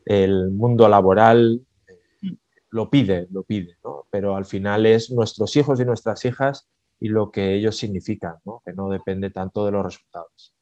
el 0.04 0.52
mundo 0.52 0.88
laboral, 0.88 1.60
lo 2.70 2.88
pide, 2.88 3.26
lo 3.32 3.42
pide, 3.42 3.78
¿no? 3.82 4.06
pero 4.12 4.36
al 4.36 4.44
final 4.44 4.86
es 4.86 5.10
nuestros 5.10 5.56
hijos 5.56 5.80
y 5.80 5.84
nuestras 5.84 6.24
hijas 6.24 6.68
y 7.00 7.08
lo 7.08 7.30
que 7.30 7.54
ellos 7.54 7.76
significan, 7.76 8.36
¿no? 8.44 8.62
que 8.64 8.72
no 8.72 8.88
depende 8.88 9.30
tanto 9.30 9.64
de 9.64 9.72
los 9.72 9.84
resultados. 9.84 10.54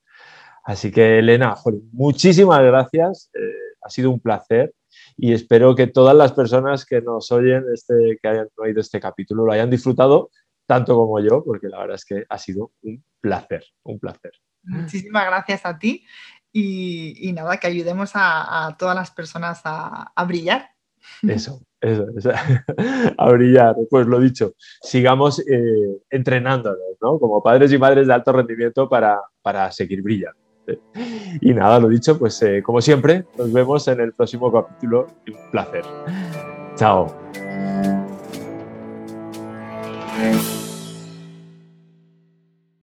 Así 0.65 0.90
que, 0.90 1.19
Elena, 1.19 1.55
muchísimas 1.93 2.62
gracias, 2.62 3.31
eh, 3.35 3.40
ha 3.82 3.90
sido 3.90 4.11
un 4.11 4.20
placer 4.20 4.74
y 5.16 5.32
espero 5.32 5.74
que 5.74 5.86
todas 5.86 6.16
las 6.16 6.32
personas 6.32 6.86
que 6.86 7.02
nos 7.02 7.31
oyen, 7.32 7.65
este, 7.73 8.19
que 8.20 8.28
hayan 8.28 8.48
oído 8.56 8.81
este 8.81 8.98
capítulo, 8.98 9.44
lo 9.44 9.52
hayan 9.52 9.70
disfrutado 9.70 10.31
tanto 10.66 10.94
como 10.94 11.20
yo, 11.20 11.44
porque 11.44 11.69
la 11.69 11.81
verdad 11.81 11.97
es 11.97 12.06
que 12.06 12.24
ha 12.27 12.39
sido 12.39 12.73
un 12.82 13.05
placer, 13.20 13.65
un 13.82 13.98
placer. 13.98 14.32
Muchísimas 14.62 15.27
gracias 15.27 15.66
a 15.66 15.78
ti 15.78 16.06
y, 16.51 17.31
nada, 17.35 17.59
que 17.59 17.66
ayudemos 17.66 18.12
a, 18.15 18.74
todas 18.78 18.97
las 18.97 19.11
personas 19.11 19.61
a 19.65 20.24
brillar. 20.27 20.70
Eso, 21.85 22.06
a 23.19 23.32
brillar. 23.32 23.77
Pues 23.90 24.06
lo 24.06 24.19
dicho, 24.19 24.55
sigamos 24.81 25.40
eh, 25.40 25.98
entrenándonos, 26.11 26.78
¿no? 27.01 27.19
Como 27.19 27.43
padres 27.43 27.73
y 27.73 27.78
madres 27.78 28.06
de 28.06 28.15
alto 28.15 28.32
rendimiento 28.32 28.89
para, 28.89 29.20
para 29.43 29.70
seguir 29.70 30.02
brillando. 30.02 30.39
Y 31.43 31.52
nada, 31.52 31.78
lo 31.78 31.89
dicho, 31.89 32.19
pues 32.19 32.40
eh, 32.43 32.62
como 32.62 32.81
siempre, 32.81 33.27
nos 33.36 33.52
vemos 33.52 33.86
en 33.89 34.01
el 34.01 34.15
próximo 34.15 34.51
capítulo. 34.51 35.09
Un 35.27 35.51
placer. 35.51 35.85
Chao. 36.77 37.15